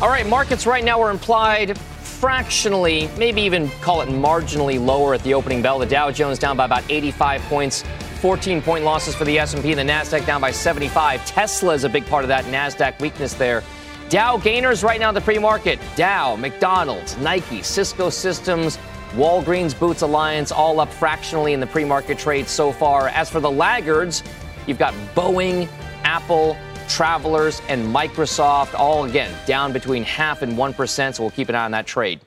All 0.00 0.08
right, 0.08 0.26
markets 0.26 0.66
right 0.66 0.82
now 0.82 1.02
are 1.02 1.10
implied 1.10 1.76
fractionally, 1.76 3.10
maybe 3.18 3.42
even 3.42 3.68
call 3.82 4.00
it 4.00 4.08
marginally 4.08 4.82
lower 4.82 5.12
at 5.12 5.22
the 5.24 5.34
opening 5.34 5.60
bell. 5.60 5.78
The 5.78 5.84
Dow 5.84 6.10
Jones 6.10 6.38
down 6.38 6.56
by 6.56 6.64
about 6.64 6.84
85 6.88 7.42
points. 7.42 7.84
14 8.22 8.62
point 8.62 8.82
losses 8.82 9.14
for 9.14 9.26
the 9.26 9.38
S&P 9.38 9.72
and 9.72 9.78
the 9.78 9.92
Nasdaq 9.92 10.24
down 10.24 10.40
by 10.40 10.52
75. 10.52 11.26
Tesla 11.26 11.74
is 11.74 11.84
a 11.84 11.88
big 11.90 12.06
part 12.06 12.24
of 12.24 12.28
that 12.28 12.46
Nasdaq 12.46 12.98
weakness 13.00 13.34
there. 13.34 13.62
Dow 14.10 14.36
gainers 14.38 14.82
right 14.82 14.98
now 14.98 15.10
in 15.10 15.14
the 15.14 15.20
pre-market. 15.20 15.78
Dow, 15.94 16.34
McDonald's, 16.34 17.16
Nike, 17.18 17.62
Cisco 17.62 18.10
Systems, 18.10 18.76
Walgreens 19.12 19.78
Boots 19.78 20.02
Alliance 20.02 20.50
all 20.50 20.80
up 20.80 20.92
fractionally 20.92 21.52
in 21.52 21.60
the 21.60 21.66
pre-market 21.68 22.18
trade 22.18 22.48
so 22.48 22.72
far. 22.72 23.06
As 23.06 23.30
for 23.30 23.38
the 23.38 23.50
laggards, 23.50 24.24
you've 24.66 24.78
got 24.80 24.94
Boeing, 25.14 25.68
Apple, 26.02 26.56
Travelers, 26.88 27.62
and 27.68 27.86
Microsoft 27.86 28.74
all 28.74 29.04
again 29.04 29.32
down 29.46 29.72
between 29.72 30.02
half 30.02 30.42
and 30.42 30.54
1%, 30.54 31.14
so 31.14 31.22
we'll 31.22 31.30
keep 31.30 31.48
an 31.48 31.54
eye 31.54 31.64
on 31.64 31.70
that 31.70 31.86
trade. 31.86 32.18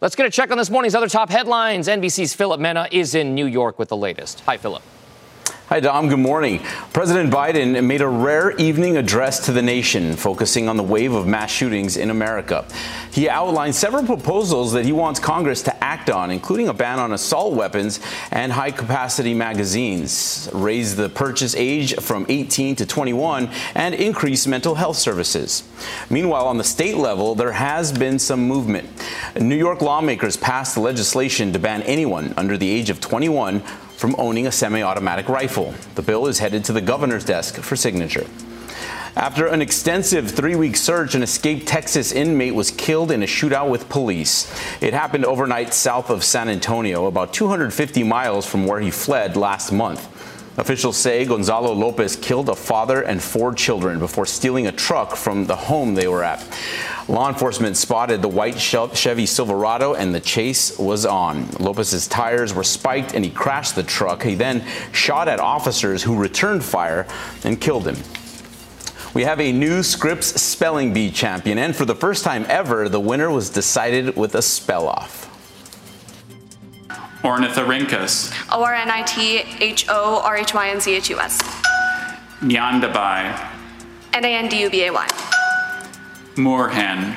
Let's 0.00 0.16
get 0.16 0.26
a 0.26 0.30
check 0.30 0.50
on 0.50 0.58
this 0.58 0.70
morning's 0.70 0.96
other 0.96 1.08
top 1.08 1.30
headlines. 1.30 1.86
NBC's 1.86 2.34
Philip 2.34 2.58
Mena 2.58 2.88
is 2.90 3.14
in 3.14 3.36
New 3.36 3.46
York 3.46 3.78
with 3.78 3.90
the 3.90 3.96
latest. 3.96 4.40
Hi, 4.40 4.56
Philip. 4.56 4.82
Hi, 5.68 5.80
Dom. 5.80 6.08
Good 6.08 6.18
morning. 6.18 6.60
President 6.94 7.30
Biden 7.30 7.84
made 7.84 8.00
a 8.00 8.08
rare 8.08 8.52
evening 8.52 8.96
address 8.96 9.44
to 9.44 9.52
the 9.52 9.60
nation, 9.60 10.16
focusing 10.16 10.66
on 10.66 10.78
the 10.78 10.82
wave 10.82 11.12
of 11.12 11.26
mass 11.26 11.50
shootings 11.50 11.98
in 11.98 12.08
America. 12.08 12.66
He 13.12 13.28
outlined 13.28 13.74
several 13.74 14.02
proposals 14.04 14.72
that 14.72 14.86
he 14.86 14.92
wants 14.92 15.20
Congress 15.20 15.60
to 15.64 15.84
act 15.84 16.08
on, 16.08 16.30
including 16.30 16.68
a 16.68 16.72
ban 16.72 16.98
on 16.98 17.12
assault 17.12 17.52
weapons 17.52 18.00
and 18.30 18.50
high 18.50 18.70
capacity 18.70 19.34
magazines, 19.34 20.48
raise 20.54 20.96
the 20.96 21.10
purchase 21.10 21.54
age 21.54 21.94
from 21.96 22.24
18 22.30 22.74
to 22.76 22.86
21, 22.86 23.50
and 23.74 23.94
increase 23.94 24.46
mental 24.46 24.74
health 24.74 24.96
services. 24.96 25.64
Meanwhile, 26.08 26.46
on 26.46 26.56
the 26.56 26.64
state 26.64 26.96
level, 26.96 27.34
there 27.34 27.52
has 27.52 27.92
been 27.92 28.18
some 28.18 28.40
movement. 28.48 28.88
New 29.38 29.54
York 29.54 29.82
lawmakers 29.82 30.38
passed 30.38 30.78
legislation 30.78 31.52
to 31.52 31.58
ban 31.58 31.82
anyone 31.82 32.32
under 32.38 32.56
the 32.56 32.70
age 32.70 32.88
of 32.88 33.00
21 33.00 33.62
from 33.98 34.14
owning 34.16 34.46
a 34.46 34.52
semi 34.52 34.80
automatic 34.80 35.28
rifle. 35.28 35.74
The 35.96 36.02
bill 36.02 36.28
is 36.28 36.38
headed 36.38 36.64
to 36.66 36.72
the 36.72 36.80
governor's 36.80 37.24
desk 37.24 37.56
for 37.56 37.74
signature. 37.74 38.26
After 39.16 39.48
an 39.48 39.60
extensive 39.60 40.30
three 40.30 40.54
week 40.54 40.76
search, 40.76 41.16
an 41.16 41.24
escaped 41.24 41.66
Texas 41.66 42.12
inmate 42.12 42.54
was 42.54 42.70
killed 42.70 43.10
in 43.10 43.24
a 43.24 43.26
shootout 43.26 43.68
with 43.68 43.88
police. 43.88 44.48
It 44.80 44.94
happened 44.94 45.24
overnight 45.24 45.74
south 45.74 46.10
of 46.10 46.22
San 46.22 46.48
Antonio, 46.48 47.06
about 47.06 47.34
250 47.34 48.04
miles 48.04 48.46
from 48.46 48.64
where 48.68 48.78
he 48.78 48.92
fled 48.92 49.36
last 49.36 49.72
month. 49.72 50.06
Officials 50.58 50.96
say 50.96 51.24
Gonzalo 51.24 51.72
Lopez 51.72 52.16
killed 52.16 52.48
a 52.48 52.54
father 52.56 53.02
and 53.02 53.22
four 53.22 53.54
children 53.54 54.00
before 54.00 54.26
stealing 54.26 54.66
a 54.66 54.72
truck 54.72 55.14
from 55.14 55.46
the 55.46 55.54
home 55.54 55.94
they 55.94 56.08
were 56.08 56.24
at. 56.24 56.44
Law 57.06 57.28
enforcement 57.28 57.76
spotted 57.76 58.22
the 58.22 58.28
white 58.28 58.58
Chevy 58.58 59.24
Silverado 59.24 59.94
and 59.94 60.12
the 60.12 60.18
chase 60.18 60.76
was 60.76 61.06
on. 61.06 61.48
Lopez's 61.60 62.08
tires 62.08 62.52
were 62.52 62.64
spiked 62.64 63.14
and 63.14 63.24
he 63.24 63.30
crashed 63.30 63.76
the 63.76 63.84
truck. 63.84 64.24
He 64.24 64.34
then 64.34 64.66
shot 64.90 65.28
at 65.28 65.38
officers 65.38 66.02
who 66.02 66.18
returned 66.18 66.64
fire 66.64 67.06
and 67.44 67.60
killed 67.60 67.86
him. 67.86 67.96
We 69.14 69.22
have 69.22 69.40
a 69.40 69.52
new 69.52 69.84
Scripps 69.84 70.40
Spelling 70.42 70.92
Bee 70.92 71.10
champion, 71.10 71.56
and 71.58 71.74
for 71.74 71.84
the 71.84 71.94
first 71.94 72.24
time 72.24 72.44
ever, 72.48 72.88
the 72.88 73.00
winner 73.00 73.30
was 73.30 73.48
decided 73.48 74.16
with 74.16 74.34
a 74.34 74.42
spell 74.42 74.86
off. 74.86 75.27
Ornithorhynchus. 77.22 78.32
O 78.50 78.62
R 78.62 78.74
N 78.74 78.90
I 78.90 79.02
T 79.02 79.38
H 79.60 79.86
O 79.88 80.22
R 80.24 80.36
H 80.36 80.54
Y 80.54 80.68
N 80.70 80.80
C 80.80 80.94
H 80.94 81.10
U 81.10 81.18
S. 81.18 81.40
Nandubay. 82.40 83.34
N 84.12 84.24
A 84.24 84.34
N 84.34 84.48
D 84.48 84.60
U 84.62 84.70
B 84.70 84.84
A 84.84 84.92
Y. 84.92 85.06
Moorhen. 86.36 87.16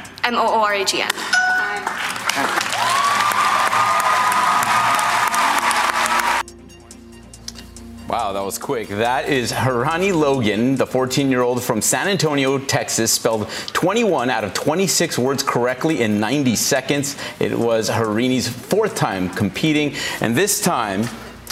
Wow, 8.12 8.34
that 8.34 8.44
was 8.44 8.58
quick. 8.58 8.90
That 8.90 9.30
is 9.30 9.54
Harini 9.54 10.14
Logan, 10.14 10.76
the 10.76 10.86
14 10.86 11.32
year 11.32 11.44
old 11.44 11.64
from 11.64 11.82
San 11.82 12.10
Antonio, 12.10 12.58
Texas, 12.58 13.10
spelled 13.10 13.48
21 13.68 14.30
out 14.30 14.44
of 14.44 14.54
26 14.54 15.18
words 15.18 15.42
correctly 15.44 16.02
in 16.02 16.20
90 16.20 16.58
seconds. 16.58 17.16
It 17.40 17.58
was 17.58 17.90
Harini's 17.90 18.50
fourth 18.50 18.96
time 18.96 19.30
competing, 19.30 19.96
and 20.20 20.36
this 20.36 20.60
time 20.60 21.06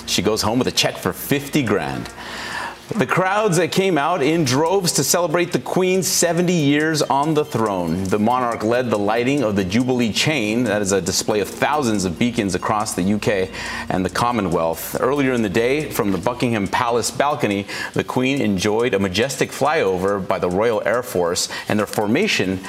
she 0.05 0.21
goes 0.21 0.41
home 0.41 0.59
with 0.59 0.67
a 0.67 0.71
check 0.73 0.97
for 0.97 1.13
50 1.13 1.63
grand. 1.63 2.09
The 2.95 3.05
crowds 3.05 3.57
that 3.57 3.71
came 3.71 3.99
out 3.99 4.23
in 4.23 4.45
droves 4.45 4.93
to 4.93 5.03
celebrate 5.03 5.51
the 5.51 5.59
Queen's 5.59 6.07
70 6.07 6.51
years 6.51 7.03
on 7.03 7.35
the 7.35 7.45
throne. 7.45 8.03
The 8.05 8.17
monarch 8.17 8.63
led 8.63 8.89
the 8.89 8.97
lighting 8.97 9.43
of 9.43 9.55
the 9.55 9.63
Jubilee 9.63 10.11
chain, 10.11 10.63
that 10.63 10.81
is 10.81 10.91
a 10.91 10.99
display 10.99 11.39
of 11.39 11.47
thousands 11.47 12.03
of 12.03 12.17
beacons 12.17 12.55
across 12.55 12.95
the 12.95 13.13
UK 13.13 13.51
and 13.89 14.03
the 14.03 14.09
Commonwealth. 14.09 14.99
Earlier 14.99 15.33
in 15.33 15.43
the 15.43 15.49
day, 15.49 15.91
from 15.91 16.11
the 16.11 16.17
Buckingham 16.17 16.67
Palace 16.67 17.11
balcony, 17.11 17.67
the 17.93 18.03
Queen 18.03 18.41
enjoyed 18.41 18.95
a 18.95 18.99
majestic 18.99 19.51
flyover 19.51 20.27
by 20.27 20.39
the 20.39 20.49
Royal 20.49 20.81
Air 20.83 21.03
Force 21.03 21.47
and 21.67 21.77
their 21.77 21.85
formation 21.85 22.59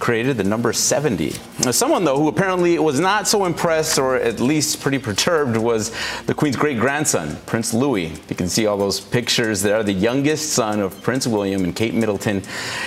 created 0.00 0.38
the 0.38 0.44
number 0.44 0.72
70. 0.72 1.34
Now, 1.62 1.70
someone, 1.70 2.04
though, 2.04 2.16
who 2.16 2.28
apparently 2.28 2.78
was 2.78 2.98
not 2.98 3.28
so 3.28 3.44
impressed 3.44 3.98
or 3.98 4.16
at 4.16 4.40
least 4.40 4.80
pretty 4.80 4.98
perturbed 4.98 5.56
was 5.56 5.94
the 6.24 6.34
Queen's 6.34 6.56
great 6.56 6.80
grandson, 6.80 7.36
Prince 7.46 7.74
Louis. 7.74 8.18
You 8.28 8.34
can 8.34 8.48
see 8.48 8.66
all 8.66 8.78
those 8.78 8.98
pictures 8.98 9.60
there, 9.60 9.82
the 9.82 9.92
youngest 9.92 10.54
son 10.54 10.80
of 10.80 11.00
Prince 11.02 11.26
William 11.26 11.64
and 11.64 11.76
Kate 11.76 11.94
Middleton. 11.94 12.42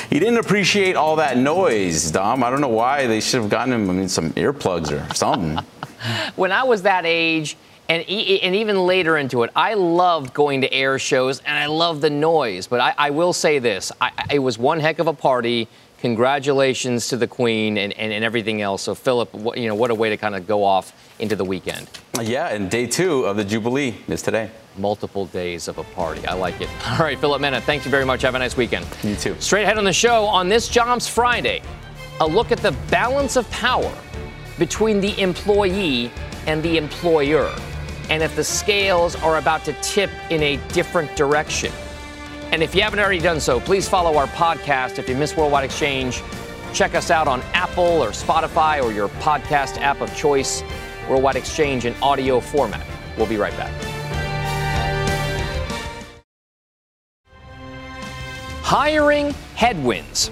He 0.09 0.19
didn't 0.19 0.39
appreciate 0.39 0.95
all 0.95 1.15
that 1.17 1.37
noise, 1.37 2.09
Dom. 2.09 2.43
I 2.43 2.49
don't 2.49 2.61
know 2.61 2.67
why. 2.67 3.05
They 3.05 3.21
should 3.21 3.41
have 3.41 3.49
gotten 3.49 3.73
him 3.73 3.89
I 3.89 3.93
mean, 3.93 4.09
some 4.09 4.31
earplugs 4.31 4.91
or 4.91 5.13
something. 5.13 5.63
when 6.35 6.51
I 6.51 6.63
was 6.63 6.81
that 6.81 7.05
age, 7.05 7.55
and, 7.89 8.03
e- 8.09 8.41
and 8.41 8.55
even 8.55 8.87
later 8.87 9.17
into 9.17 9.43
it, 9.43 9.51
I 9.55 9.73
loved 9.75 10.33
going 10.33 10.61
to 10.61 10.73
air 10.73 10.97
shows 10.97 11.41
and 11.41 11.55
I 11.57 11.65
loved 11.67 12.01
the 12.01 12.09
noise. 12.09 12.65
But 12.65 12.79
I, 12.79 12.95
I 12.97 13.09
will 13.11 13.33
say 13.33 13.59
this 13.59 13.91
I, 13.99 14.11
it 14.31 14.39
was 14.39 14.57
one 14.57 14.79
heck 14.79 14.99
of 14.99 15.07
a 15.07 15.13
party 15.13 15.67
congratulations 16.03 17.07
to 17.07 17.15
the 17.15 17.25
Queen 17.25 17.77
and, 17.77 17.93
and, 17.93 18.11
and 18.11 18.25
everything 18.25 18.61
else. 18.61 18.81
So, 18.81 18.93
Philip, 18.93 19.33
what, 19.33 19.57
you 19.57 19.69
know, 19.69 19.75
what 19.75 19.89
a 19.89 19.95
way 19.95 20.09
to 20.09 20.17
kind 20.17 20.35
of 20.35 20.45
go 20.45 20.61
off 20.61 20.91
into 21.17 21.33
the 21.37 21.45
weekend. 21.45 21.87
Yeah, 22.21 22.49
and 22.49 22.69
day 22.69 22.87
two 22.87 23.23
of 23.23 23.37
the 23.37 23.45
Jubilee 23.45 23.95
is 24.09 24.21
today. 24.21 24.51
Multiple 24.77 25.27
days 25.27 25.69
of 25.69 25.77
a 25.77 25.83
party. 25.95 26.27
I 26.27 26.33
like 26.33 26.59
it. 26.59 26.67
All 26.89 26.97
right, 26.97 27.17
Philip 27.17 27.39
Mena, 27.39 27.61
thank 27.61 27.85
you 27.85 27.91
very 27.91 28.03
much. 28.03 28.21
Have 28.23 28.35
a 28.35 28.39
nice 28.39 28.57
weekend. 28.57 28.85
You 29.01 29.15
too. 29.15 29.37
Straight 29.39 29.63
ahead 29.63 29.77
on 29.77 29.85
the 29.85 29.93
show 29.93 30.25
on 30.25 30.49
this 30.49 30.67
Jobs 30.67 31.07
Friday, 31.07 31.61
a 32.19 32.27
look 32.27 32.51
at 32.51 32.59
the 32.59 32.73
balance 32.91 33.37
of 33.37 33.49
power 33.49 33.93
between 34.59 34.99
the 34.99 35.17
employee 35.21 36.11
and 36.47 36.61
the 36.63 36.75
employer, 36.75 37.49
and 38.09 38.21
if 38.21 38.35
the 38.35 38.43
scales 38.43 39.15
are 39.23 39.37
about 39.37 39.63
to 39.63 39.73
tip 39.81 40.09
in 40.29 40.43
a 40.43 40.57
different 40.73 41.15
direction. 41.15 41.71
And 42.53 42.61
if 42.61 42.75
you 42.75 42.83
haven't 42.83 42.99
already 42.99 43.17
done 43.17 43.39
so, 43.39 43.59
please 43.59 43.89
follow 43.89 44.15
our 44.15 44.27
podcast. 44.27 44.99
If 44.99 45.09
you 45.09 45.15
miss 45.15 45.35
Worldwide 45.35 45.63
Exchange, 45.63 46.21
check 46.71 46.93
us 46.93 47.09
out 47.09 47.27
on 47.27 47.41
Apple 47.55 47.83
or 47.83 48.09
Spotify 48.09 48.79
or 48.79 48.91
your 48.91 49.07
podcast 49.09 49.81
app 49.81 50.01
of 50.01 50.15
choice. 50.15 50.61
Worldwide 51.09 51.35
Exchange 51.35 51.85
in 51.85 51.95
audio 51.95 52.39
format. 52.39 52.85
We'll 53.17 53.25
be 53.25 53.37
right 53.37 53.57
back. 53.57 53.71
Hiring 58.61 59.31
headwinds. 59.55 60.29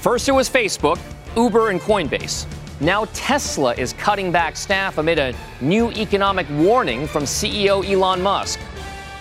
First, 0.00 0.26
it 0.30 0.32
was 0.32 0.48
Facebook, 0.48 0.98
Uber, 1.36 1.68
and 1.68 1.82
Coinbase. 1.82 2.46
Now, 2.80 3.04
Tesla 3.12 3.74
is 3.74 3.92
cutting 3.92 4.32
back 4.32 4.56
staff 4.56 4.96
amid 4.96 5.18
a 5.18 5.34
new 5.60 5.90
economic 5.90 6.46
warning 6.52 7.06
from 7.06 7.24
CEO 7.24 7.86
Elon 7.86 8.22
Musk. 8.22 8.58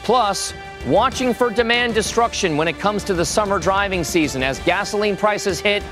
Plus, 0.04 0.54
watching 0.86 1.34
for 1.34 1.50
demand 1.50 1.94
destruction 1.94 2.56
when 2.56 2.68
it 2.68 2.78
comes 2.80 3.04
to 3.06 3.14
the 3.14 3.26
summer 3.26 3.60
driving 3.60 4.04
season 4.04 4.44
as 4.44 4.60
gasoline 4.60 5.18
prices 5.18 5.60
hit, 5.60 5.84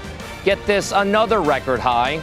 get 0.43 0.63
this, 0.65 0.91
another 0.91 1.41
record 1.41 1.79
high. 1.79 2.19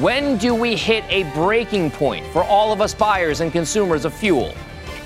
When 0.00 0.36
do 0.36 0.54
we 0.54 0.74
hit 0.74 1.04
a 1.08 1.24
breaking 1.34 1.90
point 1.90 2.26
for 2.26 2.42
all 2.44 2.72
of 2.72 2.80
us 2.80 2.94
buyers 2.94 3.40
and 3.40 3.52
consumers 3.52 4.04
of 4.04 4.12
fuel? 4.12 4.54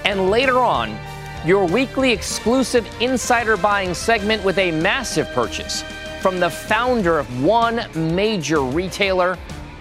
And 0.04 0.30
later 0.30 0.58
on, 0.58 0.96
your 1.44 1.66
weekly 1.66 2.12
exclusive 2.12 2.88
insider 3.00 3.56
buying 3.56 3.94
segment 3.94 4.42
with 4.44 4.58
a 4.58 4.70
massive 4.70 5.28
purchase 5.28 5.84
from 6.20 6.40
the 6.40 6.50
founder 6.50 7.18
of 7.18 7.44
one 7.44 7.86
major 7.94 8.60
retailer. 8.60 9.38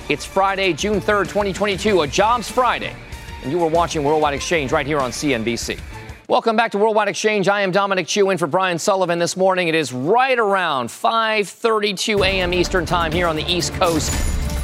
It's 0.10 0.25
Friday, 0.25 0.73
June 0.73 1.01
3rd, 1.01 1.23
2022, 1.23 2.01
a 2.01 2.08
Jobs 2.08 2.49
Friday. 2.51 2.95
And 3.41 3.51
you 3.51 3.58
were 3.58 3.67
watching 3.67 4.04
Worldwide 4.04 4.34
Exchange 4.34 4.71
right 4.71 4.86
here 4.86 4.99
on 4.99 5.12
CNBC. 5.12 5.80
Welcome 6.27 6.55
back 6.55 6.71
to 6.71 6.79
Worldwide 6.79 7.07
Exchange. 7.07 7.47
I 7.47 7.61
am 7.61 7.69
Dominic 7.69 8.07
Chu 8.07 8.31
in 8.31 8.39
for 8.39 8.47
Brian 8.47 8.79
Sullivan 8.79 9.19
this 9.19 9.38
morning. 9.38 9.67
It 9.67 9.75
is 9.75 9.93
right 9.93 10.39
around 10.39 10.89
5:32 10.89 12.25
a.m. 12.25 12.51
Eastern 12.51 12.83
Time 12.83 13.11
here 13.11 13.27
on 13.27 13.35
the 13.35 13.45
East 13.45 13.75
Coast. 13.75 14.11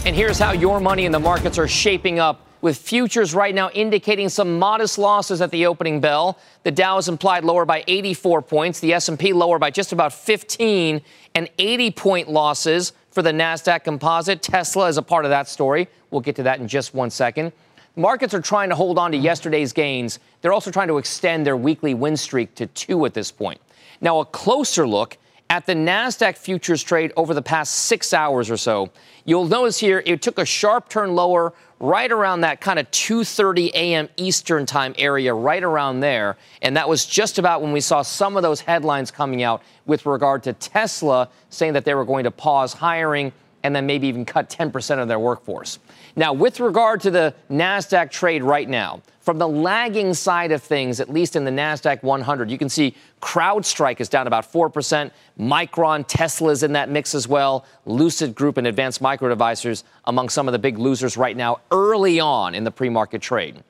And 0.03 0.15
here's 0.15 0.39
how 0.39 0.53
your 0.53 0.79
money 0.79 1.05
in 1.05 1.11
the 1.11 1.19
markets 1.19 1.59
are 1.59 1.67
shaping 1.67 2.17
up 2.17 2.41
with 2.61 2.79
futures 2.79 3.35
right 3.35 3.53
now 3.53 3.69
indicating 3.69 4.27
some 4.27 4.57
modest 4.57 4.97
losses 4.97 5.39
at 5.39 5.51
the 5.51 5.67
opening 5.67 6.01
bell. 6.01 6.39
The 6.63 6.71
Dow 6.71 6.97
is 6.97 7.07
implied 7.07 7.43
lower 7.43 7.63
by 7.63 7.83
84 7.87 8.41
points, 8.41 8.79
the 8.79 8.93
S&P 8.93 9.31
lower 9.31 9.59
by 9.59 9.69
just 9.69 9.91
about 9.91 10.13
15 10.13 10.99
and 11.35 11.47
80 11.59 11.91
point 11.91 12.27
losses 12.27 12.93
for 13.11 13.21
the 13.21 13.31
Nasdaq 13.31 13.83
Composite. 13.83 14.41
Tesla 14.41 14.87
is 14.87 14.97
a 14.97 15.03
part 15.03 15.25
of 15.25 15.29
that 15.29 15.47
story. 15.47 15.89
We'll 16.09 16.21
get 16.21 16.37
to 16.37 16.43
that 16.43 16.59
in 16.59 16.67
just 16.67 16.95
one 16.95 17.11
second. 17.11 17.51
Markets 17.97 18.33
are 18.33 18.41
trying 18.41 18.69
to 18.69 18.75
hold 18.75 18.97
on 18.97 19.11
to 19.11 19.17
yesterday's 19.17 19.73
gains. 19.73 20.19
They're 20.41 20.53
also 20.53 20.71
trying 20.71 20.87
to 20.87 20.97
extend 20.97 21.45
their 21.45 21.57
weekly 21.57 21.93
win 21.93 22.15
streak 22.15 22.55
to 22.55 22.67
two 22.67 23.05
at 23.05 23.13
this 23.13 23.31
point. 23.31 23.59
Now, 23.99 24.21
a 24.21 24.25
closer 24.25 24.87
look 24.87 25.17
at 25.49 25.65
the 25.65 25.73
NASDAQ 25.73 26.37
futures 26.37 26.81
trade 26.81 27.11
over 27.17 27.33
the 27.33 27.41
past 27.41 27.73
six 27.73 28.13
hours 28.13 28.49
or 28.49 28.55
so. 28.55 28.89
You'll 29.25 29.45
notice 29.45 29.77
here 29.77 30.01
it 30.05 30.21
took 30.21 30.37
a 30.37 30.45
sharp 30.45 30.87
turn 30.87 31.13
lower 31.13 31.51
right 31.81 32.09
around 32.09 32.41
that 32.41 32.61
kind 32.61 32.79
of 32.79 32.89
2:30 32.91 33.71
a.m. 33.73 34.07
Eastern 34.15 34.65
time 34.65 34.95
area 34.97 35.33
right 35.33 35.63
around 35.63 35.99
there 35.99 36.37
and 36.61 36.77
that 36.77 36.87
was 36.87 37.05
just 37.05 37.39
about 37.39 37.61
when 37.61 37.73
we 37.73 37.81
saw 37.81 38.01
some 38.03 38.37
of 38.37 38.43
those 38.43 38.61
headlines 38.61 39.11
coming 39.11 39.43
out 39.43 39.61
with 39.85 40.05
regard 40.05 40.43
to 40.43 40.53
Tesla 40.53 41.27
saying 41.49 41.73
that 41.73 41.83
they 41.83 41.95
were 41.95 42.05
going 42.05 42.23
to 42.23 42.31
pause 42.31 42.71
hiring 42.71 43.33
and 43.63 43.75
then 43.75 43.85
maybe 43.85 44.07
even 44.07 44.25
cut 44.25 44.49
10% 44.49 44.99
of 44.99 45.07
their 45.07 45.19
workforce. 45.19 45.79
Now, 46.15 46.33
with 46.33 46.59
regard 46.59 47.01
to 47.01 47.11
the 47.11 47.33
NASDAQ 47.49 48.11
trade 48.11 48.43
right 48.43 48.67
now, 48.67 49.01
from 49.21 49.37
the 49.37 49.47
lagging 49.47 50.13
side 50.13 50.51
of 50.51 50.63
things, 50.63 50.99
at 50.99 51.09
least 51.09 51.35
in 51.35 51.45
the 51.45 51.51
NASDAQ 51.51 52.01
100, 52.01 52.49
you 52.49 52.57
can 52.57 52.69
see 52.69 52.95
CrowdStrike 53.21 54.01
is 54.01 54.09
down 54.09 54.25
about 54.25 54.51
4%. 54.51 55.11
Micron, 55.39 56.05
Tesla 56.07 56.51
is 56.51 56.63
in 56.63 56.73
that 56.73 56.89
mix 56.89 57.13
as 57.13 57.27
well. 57.27 57.65
Lucid 57.85 58.33
Group 58.33 58.57
and 58.57 58.65
Advanced 58.65 58.99
Micro 58.99 59.29
Devices 59.29 59.83
among 60.05 60.29
some 60.29 60.47
of 60.47 60.51
the 60.53 60.59
big 60.59 60.79
losers 60.79 61.17
right 61.17 61.37
now 61.37 61.59
early 61.69 62.19
on 62.19 62.55
in 62.55 62.63
the 62.63 62.71
pre 62.71 62.89
market 62.89 63.21
trade. 63.21 63.63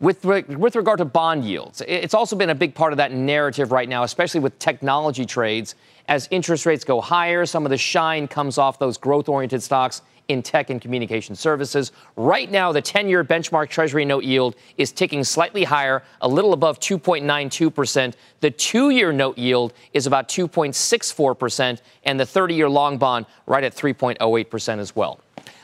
With, 0.00 0.24
with 0.24 0.74
regard 0.74 0.98
to 0.98 1.04
bond 1.04 1.44
yields, 1.44 1.82
it's 1.86 2.14
also 2.14 2.34
been 2.34 2.50
a 2.50 2.54
big 2.54 2.74
part 2.74 2.92
of 2.92 2.96
that 2.96 3.12
narrative 3.12 3.72
right 3.72 3.88
now, 3.88 4.02
especially 4.02 4.40
with 4.40 4.58
technology 4.58 5.24
trades. 5.24 5.76
As 6.08 6.28
interest 6.30 6.66
rates 6.66 6.84
go 6.84 7.00
higher, 7.00 7.46
some 7.46 7.64
of 7.64 7.70
the 7.70 7.78
shine 7.78 8.26
comes 8.26 8.58
off 8.58 8.78
those 8.78 8.98
growth 8.98 9.28
oriented 9.28 9.62
stocks 9.62 10.02
in 10.28 10.42
tech 10.42 10.70
and 10.70 10.80
communication 10.80 11.34
services. 11.34 11.92
Right 12.16 12.50
now, 12.50 12.72
the 12.72 12.82
10 12.82 13.08
year 13.08 13.24
benchmark 13.24 13.68
Treasury 13.68 14.04
note 14.04 14.24
yield 14.24 14.56
is 14.76 14.92
ticking 14.92 15.24
slightly 15.24 15.64
higher, 15.64 16.02
a 16.20 16.28
little 16.28 16.52
above 16.52 16.80
2.92%. 16.80 18.14
The 18.40 18.50
two 18.50 18.90
year 18.90 19.12
note 19.12 19.38
yield 19.38 19.74
is 19.92 20.06
about 20.06 20.28
2.64%, 20.28 21.80
and 22.04 22.18
the 22.20 22.26
30 22.26 22.54
year 22.54 22.68
long 22.68 22.98
bond 22.98 23.26
right 23.46 23.64
at 23.64 23.74
3.08% 23.74 24.78
as 24.78 24.96
well. 24.96 25.20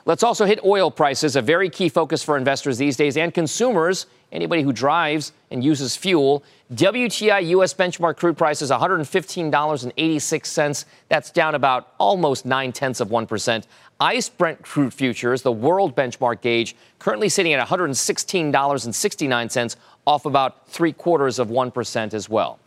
Let's 0.06 0.22
also 0.22 0.44
hit 0.44 0.60
oil 0.64 0.90
prices, 0.90 1.36
a 1.36 1.42
very 1.42 1.70
key 1.70 1.88
focus 1.88 2.22
for 2.22 2.36
investors 2.36 2.78
these 2.78 2.96
days 2.96 3.16
and 3.16 3.32
consumers, 3.32 4.06
anybody 4.32 4.62
who 4.62 4.72
drives 4.72 5.32
and 5.50 5.64
uses 5.64 5.96
fuel. 5.96 6.44
WTI 6.72 7.48
US 7.48 7.74
benchmark 7.74 8.16
crude 8.16 8.38
price 8.38 8.62
is 8.62 8.70
$115.86. 8.70 10.84
That's 11.08 11.30
down 11.30 11.54
about 11.54 11.92
almost 11.98 12.46
nine 12.46 12.72
tenths 12.72 13.00
of 13.00 13.08
1%. 13.08 13.66
ICE 14.00 14.28
Brent 14.30 14.62
crude 14.62 14.94
futures, 14.94 15.42
the 15.42 15.52
world 15.52 15.94
benchmark 15.94 16.40
gauge, 16.40 16.74
currently 16.98 17.28
sitting 17.28 17.52
at 17.52 17.66
$116.69, 17.66 19.76
off 20.06 20.24
about 20.24 20.66
three 20.68 20.92
quarters 20.92 21.38
of 21.38 21.48
1% 21.48 22.14
as 22.14 22.26
well. 22.28 22.58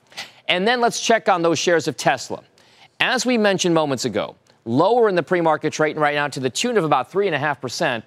And 0.48 0.68
then 0.68 0.82
let's 0.82 1.00
check 1.00 1.30
on 1.30 1.42
those 1.42 1.58
shares 1.58 1.88
of 1.88 1.98
Tesla. 1.98 2.44
As 3.00 3.26
we 3.26 3.38
mentioned 3.38 3.74
moments 3.74 4.06
ago, 4.06 4.36
lower 4.66 5.10
in 5.10 5.16
the 5.16 5.24
pre 5.24 5.42
market 5.42 5.74
trading 5.74 6.02
right 6.02 6.16
now 6.16 6.28
to 6.28 6.40
the 6.40 6.50
tune 6.50 6.78
of 6.78 6.84
about 6.84 7.12
3.5%. 7.12 8.04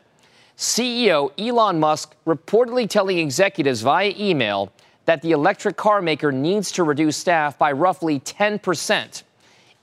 CEO 0.57 1.33
Elon 1.39 1.79
Musk 1.79 2.15
reportedly 2.27 2.89
telling 2.89 3.19
executives 3.19 3.83
via 3.83 4.15
email 4.19 4.73
that 5.05 5.23
the 5.23 5.33
electric 5.33 5.77
car 5.77 6.01
maker 6.01 6.33
needs 6.33 6.73
to 6.73 6.83
reduce 6.83 7.17
staff 7.17 7.59
by 7.59 7.73
roughly 7.73 8.21
10%. 8.21 9.23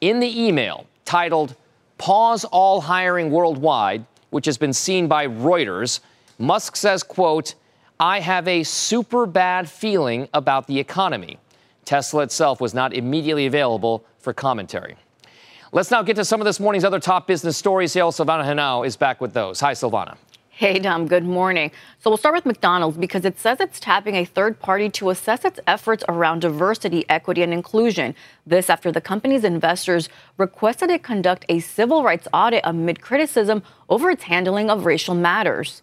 In 0.01 0.19
the 0.19 0.41
email 0.41 0.87
titled 1.05 1.55
pause 1.97 2.43
all 2.45 2.81
hiring 2.81 3.29
worldwide, 3.29 4.05
which 4.31 4.45
has 4.45 4.57
been 4.57 4.73
seen 4.73 5.07
by 5.07 5.27
Reuters, 5.27 5.99
Musk 6.39 6.75
says, 6.75 7.03
quote, 7.03 7.55
I 7.99 8.19
have 8.19 8.47
a 8.47 8.63
super 8.63 9.25
bad 9.25 9.69
feeling 9.69 10.27
about 10.33 10.67
the 10.67 10.79
economy. 10.79 11.37
Tesla 11.85 12.23
itself 12.23 12.59
was 12.59 12.73
not 12.73 12.93
immediately 12.93 13.45
available 13.45 14.03
for 14.17 14.33
commentary. 14.33 14.95
Let's 15.71 15.91
now 15.91 16.01
get 16.01 16.15
to 16.15 16.25
some 16.25 16.41
of 16.41 16.45
this 16.45 16.59
morning's 16.59 16.83
other 16.83 16.99
top 16.99 17.27
business 17.27 17.57
stories. 17.57 17.93
Silvana 17.93 18.43
Henao 18.43 18.85
is 18.85 18.97
back 18.97 19.21
with 19.21 19.33
those. 19.33 19.59
Hi, 19.59 19.73
Silvana. 19.73 20.17
Hey, 20.55 20.77
Dom, 20.77 21.07
good 21.07 21.25
morning. 21.25 21.71
So 21.97 22.11
we'll 22.11 22.17
start 22.17 22.35
with 22.35 22.45
McDonald's 22.45 22.95
because 22.95 23.25
it 23.25 23.39
says 23.39 23.59
it's 23.59 23.79
tapping 23.79 24.13
a 24.13 24.23
third 24.23 24.59
party 24.59 24.87
to 24.91 25.09
assess 25.09 25.43
its 25.43 25.59
efforts 25.65 26.03
around 26.07 26.41
diversity, 26.41 27.09
equity, 27.09 27.41
and 27.41 27.51
inclusion. 27.51 28.13
This 28.45 28.69
after 28.69 28.91
the 28.91 29.01
company's 29.01 29.43
investors 29.43 30.09
requested 30.37 30.91
it 30.91 31.01
conduct 31.01 31.43
a 31.49 31.59
civil 31.59 32.03
rights 32.03 32.27
audit 32.31 32.61
amid 32.65 33.01
criticism 33.01 33.63
over 33.89 34.11
its 34.11 34.25
handling 34.25 34.69
of 34.69 34.85
racial 34.85 35.15
matters. 35.15 35.81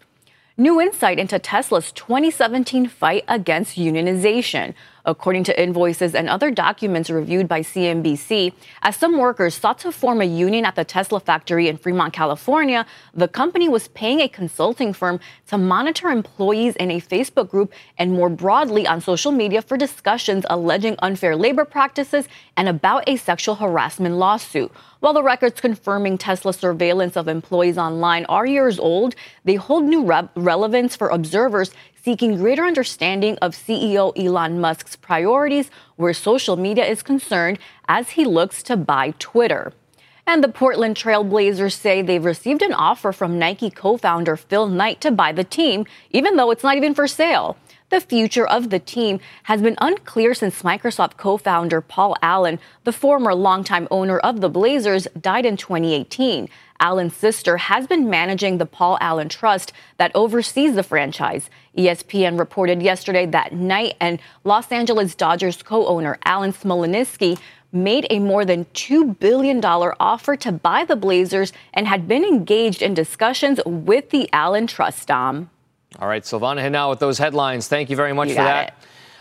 New 0.56 0.80
insight 0.80 1.18
into 1.18 1.40
Tesla's 1.40 1.90
2017 1.90 2.86
fight 2.86 3.24
against 3.26 3.76
unionization. 3.76 4.74
According 5.04 5.44
to 5.44 5.62
invoices 5.62 6.14
and 6.14 6.28
other 6.28 6.50
documents 6.50 7.08
reviewed 7.08 7.48
by 7.48 7.60
CNBC, 7.60 8.52
as 8.82 8.96
some 8.96 9.16
workers 9.18 9.54
sought 9.54 9.78
to 9.80 9.92
form 9.92 10.20
a 10.20 10.24
union 10.24 10.64
at 10.64 10.74
the 10.76 10.84
Tesla 10.84 11.20
factory 11.20 11.68
in 11.68 11.76
Fremont, 11.78 12.12
California, 12.12 12.84
the 13.14 13.28
company 13.28 13.68
was 13.68 13.88
paying 13.88 14.20
a 14.20 14.28
consulting 14.28 14.92
firm 14.92 15.18
to 15.48 15.56
monitor 15.56 16.08
employees 16.08 16.76
in 16.76 16.90
a 16.90 17.00
Facebook 17.00 17.48
group 17.48 17.72
and 17.98 18.12
more 18.12 18.28
broadly 18.28 18.86
on 18.86 19.00
social 19.00 19.32
media 19.32 19.62
for 19.62 19.76
discussions 19.76 20.44
alleging 20.50 20.96
unfair 21.00 21.34
labor 21.34 21.64
practices 21.64 22.28
and 22.56 22.68
about 22.68 23.02
a 23.06 23.16
sexual 23.16 23.54
harassment 23.54 24.16
lawsuit. 24.16 24.70
While 25.00 25.14
the 25.14 25.22
records 25.22 25.62
confirming 25.62 26.18
Tesla's 26.18 26.58
surveillance 26.58 27.16
of 27.16 27.26
employees 27.26 27.78
online 27.78 28.26
are 28.26 28.44
years 28.44 28.78
old, 28.78 29.14
they 29.44 29.54
hold 29.54 29.84
new 29.84 30.04
re- 30.04 30.28
relevance 30.36 30.94
for 30.94 31.08
observers 31.08 31.72
seeking 32.04 32.36
greater 32.36 32.64
understanding 32.64 33.38
of 33.40 33.54
CEO 33.54 34.12
Elon 34.14 34.60
Musk's 34.60 34.96
priorities 34.96 35.70
where 35.96 36.12
social 36.12 36.56
media 36.56 36.84
is 36.84 37.02
concerned 37.02 37.58
as 37.88 38.10
he 38.10 38.26
looks 38.26 38.62
to 38.64 38.76
buy 38.76 39.14
Twitter. 39.18 39.72
And 40.26 40.44
the 40.44 40.48
Portland 40.48 40.96
Trailblazers 40.96 41.72
say 41.72 42.02
they've 42.02 42.22
received 42.22 42.60
an 42.60 42.74
offer 42.74 43.10
from 43.10 43.38
Nike 43.38 43.70
co 43.70 43.96
founder 43.96 44.36
Phil 44.36 44.68
Knight 44.68 45.00
to 45.00 45.10
buy 45.10 45.32
the 45.32 45.44
team, 45.44 45.86
even 46.10 46.36
though 46.36 46.50
it's 46.50 46.62
not 46.62 46.76
even 46.76 46.94
for 46.94 47.08
sale. 47.08 47.56
The 47.90 48.00
future 48.00 48.46
of 48.46 48.70
the 48.70 48.78
team 48.78 49.18
has 49.42 49.60
been 49.60 49.74
unclear 49.80 50.32
since 50.32 50.62
Microsoft 50.62 51.16
co 51.16 51.36
founder 51.36 51.80
Paul 51.80 52.14
Allen, 52.22 52.60
the 52.84 52.92
former 52.92 53.34
longtime 53.34 53.88
owner 53.90 54.16
of 54.20 54.40
the 54.40 54.48
Blazers, 54.48 55.08
died 55.20 55.44
in 55.44 55.56
2018. 55.56 56.48
Allen's 56.78 57.16
sister 57.16 57.56
has 57.56 57.88
been 57.88 58.08
managing 58.08 58.58
the 58.58 58.66
Paul 58.66 58.96
Allen 59.00 59.28
Trust 59.28 59.72
that 59.96 60.12
oversees 60.14 60.76
the 60.76 60.84
franchise. 60.84 61.50
ESPN 61.76 62.38
reported 62.38 62.80
yesterday 62.80 63.26
that 63.26 63.52
Knight 63.52 63.96
and 63.98 64.20
Los 64.44 64.70
Angeles 64.70 65.16
Dodgers 65.16 65.60
co 65.60 65.88
owner 65.88 66.16
Alan 66.24 66.52
Smolinisky 66.52 67.40
made 67.72 68.06
a 68.08 68.20
more 68.20 68.44
than 68.44 68.66
$2 68.66 69.18
billion 69.18 69.64
offer 69.64 70.36
to 70.36 70.52
buy 70.52 70.84
the 70.84 70.94
Blazers 70.94 71.52
and 71.74 71.88
had 71.88 72.06
been 72.06 72.22
engaged 72.24 72.82
in 72.82 72.94
discussions 72.94 73.58
with 73.66 74.10
the 74.10 74.28
Allen 74.32 74.68
Trust 74.68 75.08
Dom. 75.08 75.50
All 76.00 76.08
right, 76.08 76.22
Silvana 76.22 76.62
Henao 76.62 76.88
with 76.88 76.98
those 76.98 77.18
headlines. 77.18 77.68
Thank 77.68 77.90
you 77.90 77.96
very 77.96 78.14
much 78.14 78.30
you 78.30 78.34
for 78.34 78.42
that. 78.42 78.68
It. 78.68 78.74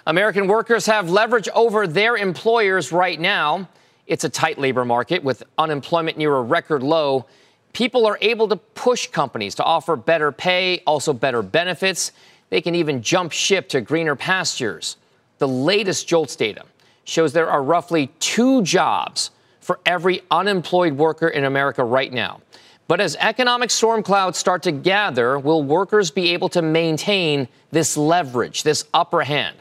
American 0.08 0.48
workers 0.48 0.86
have 0.86 1.10
leverage 1.10 1.50
over 1.50 1.86
their 1.86 2.15
employers 2.15 2.94
right 2.94 3.20
now. 3.20 3.68
It's 4.08 4.24
a 4.24 4.30
tight 4.30 4.58
labor 4.58 4.86
market 4.86 5.22
with 5.22 5.44
unemployment 5.58 6.18
near 6.18 6.34
a 6.34 6.42
record 6.42 6.82
low. 6.82 7.26
People 7.74 8.06
are 8.06 8.18
able 8.22 8.48
to 8.48 8.56
push 8.56 9.08
companies 9.08 9.56
to 9.56 9.63
offer 9.63 9.98
better 9.98 10.32
pay, 10.32 10.82
also 10.88 11.12
better 11.12 11.42
benefits. 11.42 12.13
They 12.50 12.62
can 12.62 12.76
even 12.76 13.02
jump 13.04 13.34
ship 13.34 13.68
to 13.70 13.82
greener 13.82 14.15
pastures. 14.15 14.96
The 15.38 15.48
latest 15.50 16.08
JOLTS 16.08 16.38
data 16.38 16.63
shows 17.04 17.34
there 17.34 17.52
are 17.52 17.62
roughly 17.62 18.08
two 18.20 18.62
jobs 18.63 19.32
for 19.60 19.82
every 19.86 20.22
unemployed 20.32 20.94
worker 20.94 21.28
in 21.28 21.44
America 21.44 21.84
right 21.84 22.12
now. 22.12 22.42
But 22.89 22.99
as 22.99 23.15
economic 23.17 23.69
storm 23.69 24.02
clouds 24.02 24.39
start 24.39 24.63
to 24.63 24.71
gather, 24.71 25.38
will 25.38 25.62
workers 25.62 26.10
be 26.10 26.34
able 26.34 26.49
to 26.49 26.63
maintain 26.63 27.47
this 27.69 27.95
leverage, 27.95 28.63
this 28.63 28.84
upper 28.95 29.21
hand? 29.21 29.56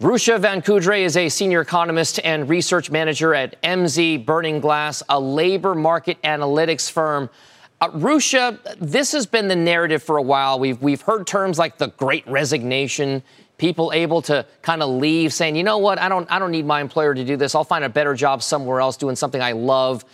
Rucha 0.00 0.40
Vankudre 0.40 1.02
is 1.02 1.16
a 1.16 1.28
senior 1.28 1.60
economist 1.60 2.18
and 2.24 2.48
research 2.48 2.90
manager 2.90 3.32
at 3.32 3.62
Emsi 3.62 4.26
Burning 4.26 4.58
Glass, 4.58 5.04
a 5.08 5.20
labor 5.20 5.76
market 5.76 6.20
analytics 6.22 6.90
firm. 6.90 7.30
Uh, 7.80 7.90
Ruscha, 7.90 8.58
this 8.80 9.12
has 9.12 9.24
been 9.24 9.46
the 9.46 9.54
narrative 9.54 10.02
for 10.02 10.16
a 10.16 10.22
while. 10.22 10.58
We've, 10.58 10.82
we've 10.82 11.02
heard 11.02 11.28
terms 11.28 11.60
like 11.60 11.78
the 11.78 11.90
great 11.90 12.26
resignation, 12.26 13.22
people 13.56 13.92
able 13.94 14.20
to 14.22 14.44
kind 14.62 14.82
of 14.82 14.90
leave 14.90 15.32
saying, 15.32 15.54
you 15.54 15.62
know 15.62 15.78
what, 15.78 16.00
I 16.00 16.08
don't, 16.08 16.28
I 16.28 16.40
don't 16.40 16.50
need 16.50 16.66
my 16.66 16.80
employer 16.80 17.14
to 17.14 17.24
do 17.24 17.36
this. 17.36 17.54
I'll 17.54 17.62
find 17.62 17.84
a 17.84 17.88
better 17.88 18.14
job 18.14 18.42
somewhere 18.42 18.80
else 18.80 18.96
doing 18.96 19.14
something 19.14 19.40
I 19.40 19.52
love. 19.52 20.04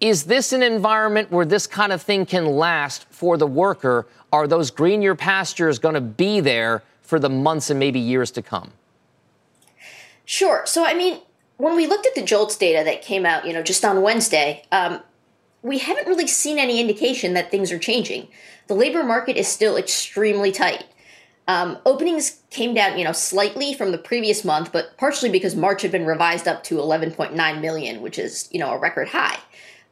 Is 0.00 0.24
this 0.24 0.52
an 0.52 0.62
environment 0.62 1.30
where 1.30 1.44
this 1.44 1.66
kind 1.66 1.92
of 1.92 2.00
thing 2.00 2.24
can 2.24 2.46
last 2.46 3.04
for 3.10 3.36
the 3.36 3.46
worker? 3.46 4.06
Are 4.32 4.46
those 4.46 4.70
greener 4.70 5.14
pastures 5.14 5.78
going 5.78 5.94
to 5.94 6.00
be 6.00 6.40
there 6.40 6.82
for 7.02 7.18
the 7.18 7.28
months 7.28 7.70
and 7.70 7.80
maybe 7.80 7.98
years 7.98 8.30
to 8.32 8.42
come? 8.42 8.70
Sure. 10.24 10.62
So, 10.66 10.84
I 10.84 10.94
mean, 10.94 11.20
when 11.56 11.74
we 11.74 11.86
looked 11.86 12.06
at 12.06 12.14
the 12.14 12.22
JOLTS 12.22 12.56
data 12.56 12.84
that 12.84 13.02
came 13.02 13.26
out, 13.26 13.46
you 13.46 13.52
know, 13.52 13.62
just 13.62 13.84
on 13.84 14.02
Wednesday, 14.02 14.64
um, 14.70 15.00
we 15.62 15.78
haven't 15.78 16.06
really 16.06 16.26
seen 16.28 16.58
any 16.58 16.80
indication 16.80 17.34
that 17.34 17.50
things 17.50 17.72
are 17.72 17.78
changing. 17.78 18.28
The 18.68 18.74
labor 18.74 19.02
market 19.02 19.36
is 19.36 19.48
still 19.48 19.76
extremely 19.76 20.52
tight. 20.52 20.84
Um, 21.48 21.78
openings 21.86 22.40
came 22.50 22.74
down, 22.74 22.98
you 22.98 23.04
know, 23.04 23.12
slightly 23.12 23.72
from 23.72 23.90
the 23.90 23.98
previous 23.98 24.44
month, 24.44 24.70
but 24.70 24.96
partially 24.98 25.30
because 25.30 25.56
March 25.56 25.82
had 25.82 25.90
been 25.90 26.04
revised 26.04 26.46
up 26.46 26.62
to 26.64 26.76
11.9 26.76 27.60
million, 27.60 28.02
which 28.02 28.18
is, 28.18 28.48
you 28.52 28.60
know, 28.60 28.70
a 28.70 28.78
record 28.78 29.08
high. 29.08 29.38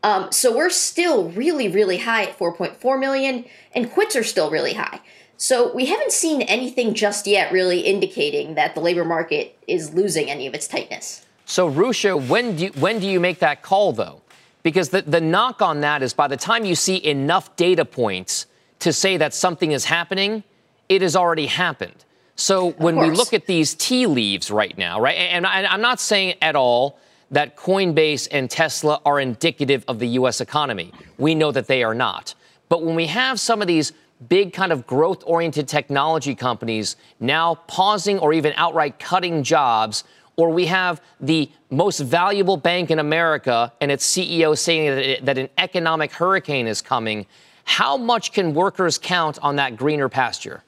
Um, 0.07 0.31
so 0.31 0.57
we're 0.57 0.71
still 0.71 1.31
really, 1.31 1.67
really 1.67 1.97
high 1.97 2.27
at 2.27 2.39
4.4 2.39 3.01
million, 3.01 3.45
and 3.75 3.91
quits 3.91 4.15
are 4.15 4.23
still 4.23 4.51
really 4.53 4.75
high. 4.75 5.01
So 5.37 5.75
we 5.75 5.87
haven't 5.87 6.13
seen 6.13 6.43
anything 6.43 6.95
just 6.95 7.27
yet 7.27 7.51
really 7.51 7.81
indicating 7.81 8.55
that 8.55 8.77
the 8.77 8.81
labor 8.81 9.05
market 9.05 9.59
is 9.67 9.95
losing 9.95 10.31
any 10.31 10.47
of 10.47 10.55
its 10.55 10.69
tightness. 10.69 11.27
So, 11.45 11.69
Rucha, 11.69 12.25
when 12.29 12.55
do 12.55 12.67
you, 12.67 12.71
when 12.79 13.01
do 13.01 13.09
you 13.09 13.19
make 13.19 13.41
that 13.41 13.63
call, 13.63 13.93
though? 13.93 14.23
Because 14.63 14.91
the, 14.91 15.03
the 15.03 15.21
knock 15.21 15.61
on 15.61 15.81
that 15.81 16.05
is 16.05 16.15
by 16.15 16.29
the 16.29 16.37
time 16.37 16.65
you 16.65 16.77
see 16.77 17.05
enough 17.05 17.57
data 17.57 17.85
points 17.85 18.47
to 18.79 18.93
say 18.93 19.17
that 19.17 19.35
something 19.35 19.73
is 19.73 19.87
happening, 19.87 20.45
it 20.89 21.03
has 21.03 21.17
already 21.17 21.47
happened. 21.47 22.05
So 22.37 22.71
when 22.73 22.97
we 22.97 23.11
look 23.11 23.33
at 23.33 23.47
these 23.47 23.75
tea 23.75 24.07
leaves 24.07 24.53
right 24.53 24.77
now, 24.79 25.01
right, 25.01 25.17
and 25.17 25.45
I, 25.45 25.65
I'm 25.65 25.81
not 25.81 25.99
saying 25.99 26.35
at 26.41 26.55
all 26.55 26.97
that 27.31 27.57
Coinbase 27.57 28.29
and 28.31 28.51
Tesla 28.51 29.01
are 29.05 29.21
indicative 29.21 29.85
of 29.89 29.99
the 29.99 30.09
U.S. 30.09 30.41
economy. 30.41 30.93
We 31.19 31.35
know 31.35 31.53
that 31.53 31.67
they 31.67 31.83
are 31.83 31.95
not. 31.95 32.35
But 32.69 32.83
when 32.83 32.95
we 32.95 33.07
have 33.07 33.41
some 33.41 33.61
of 33.61 33.69
these 33.69 33.93
big 34.29 34.53
kind 34.53 34.73
of 34.73 34.87
growth 34.87 35.23
oriented 35.27 35.69
technology 35.69 36.35
companies 36.35 36.97
now 37.21 37.57
pausing 37.67 38.19
or 38.19 38.33
even 38.33 38.53
outright 38.57 38.99
cutting 38.99 39.43
jobs, 39.43 40.05
or 40.37 40.51
we 40.51 40.67
have 40.67 41.01
the 41.21 41.51
most 41.71 42.01
valuable 42.01 42.57
bank 42.57 42.91
in 42.91 42.99
America 42.99 43.73
and 43.81 43.91
its 43.91 44.07
CEO 44.07 44.57
saying 44.57 44.95
that, 44.95 45.11
it, 45.11 45.25
that 45.25 45.39
an 45.39 45.49
economic 45.59 46.13
hurricane 46.13 46.67
is 46.67 46.83
coming, 46.83 47.27
how 47.65 47.97
much 47.97 48.33
can 48.33 48.55
workers 48.55 48.99
count 48.99 49.39
on 49.43 49.57
that 49.57 49.77
greener 49.77 50.09
pasture? 50.09 50.63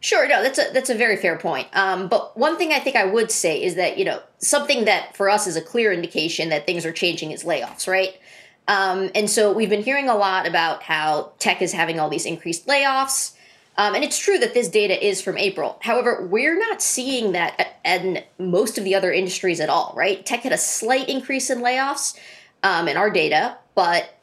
Sure, 0.00 0.28
no, 0.28 0.42
that's 0.42 0.58
a 0.58 0.70
that's 0.72 0.90
a 0.90 0.94
very 0.94 1.16
fair 1.16 1.36
point. 1.36 1.66
Um, 1.72 2.08
but 2.08 2.36
one 2.36 2.56
thing 2.56 2.72
I 2.72 2.78
think 2.78 2.94
I 2.94 3.04
would 3.04 3.32
say 3.32 3.62
is 3.62 3.74
that 3.74 3.98
you 3.98 4.04
know 4.04 4.20
something 4.38 4.84
that 4.84 5.16
for 5.16 5.28
us 5.28 5.46
is 5.46 5.56
a 5.56 5.62
clear 5.62 5.92
indication 5.92 6.50
that 6.50 6.66
things 6.66 6.86
are 6.86 6.92
changing 6.92 7.32
is 7.32 7.42
layoffs, 7.42 7.88
right? 7.88 8.14
Um, 8.68 9.10
and 9.14 9.28
so 9.28 9.52
we've 9.52 9.70
been 9.70 9.82
hearing 9.82 10.08
a 10.08 10.14
lot 10.14 10.46
about 10.46 10.82
how 10.82 11.32
tech 11.38 11.62
is 11.62 11.72
having 11.72 11.98
all 11.98 12.10
these 12.10 12.26
increased 12.26 12.66
layoffs. 12.66 13.34
Um, 13.78 13.94
and 13.94 14.04
it's 14.04 14.18
true 14.18 14.38
that 14.38 14.54
this 14.54 14.68
data 14.68 15.06
is 15.06 15.22
from 15.22 15.38
April. 15.38 15.78
However, 15.82 16.26
we're 16.26 16.58
not 16.58 16.82
seeing 16.82 17.32
that 17.32 17.78
in 17.84 18.22
most 18.38 18.76
of 18.76 18.84
the 18.84 18.94
other 18.94 19.12
industries 19.12 19.60
at 19.60 19.68
all, 19.68 19.94
right? 19.96 20.26
Tech 20.26 20.40
had 20.40 20.52
a 20.52 20.58
slight 20.58 21.08
increase 21.08 21.48
in 21.48 21.60
layoffs 21.60 22.18
um, 22.64 22.88
in 22.88 22.96
our 22.96 23.08
data, 23.08 23.56
but 23.76 24.18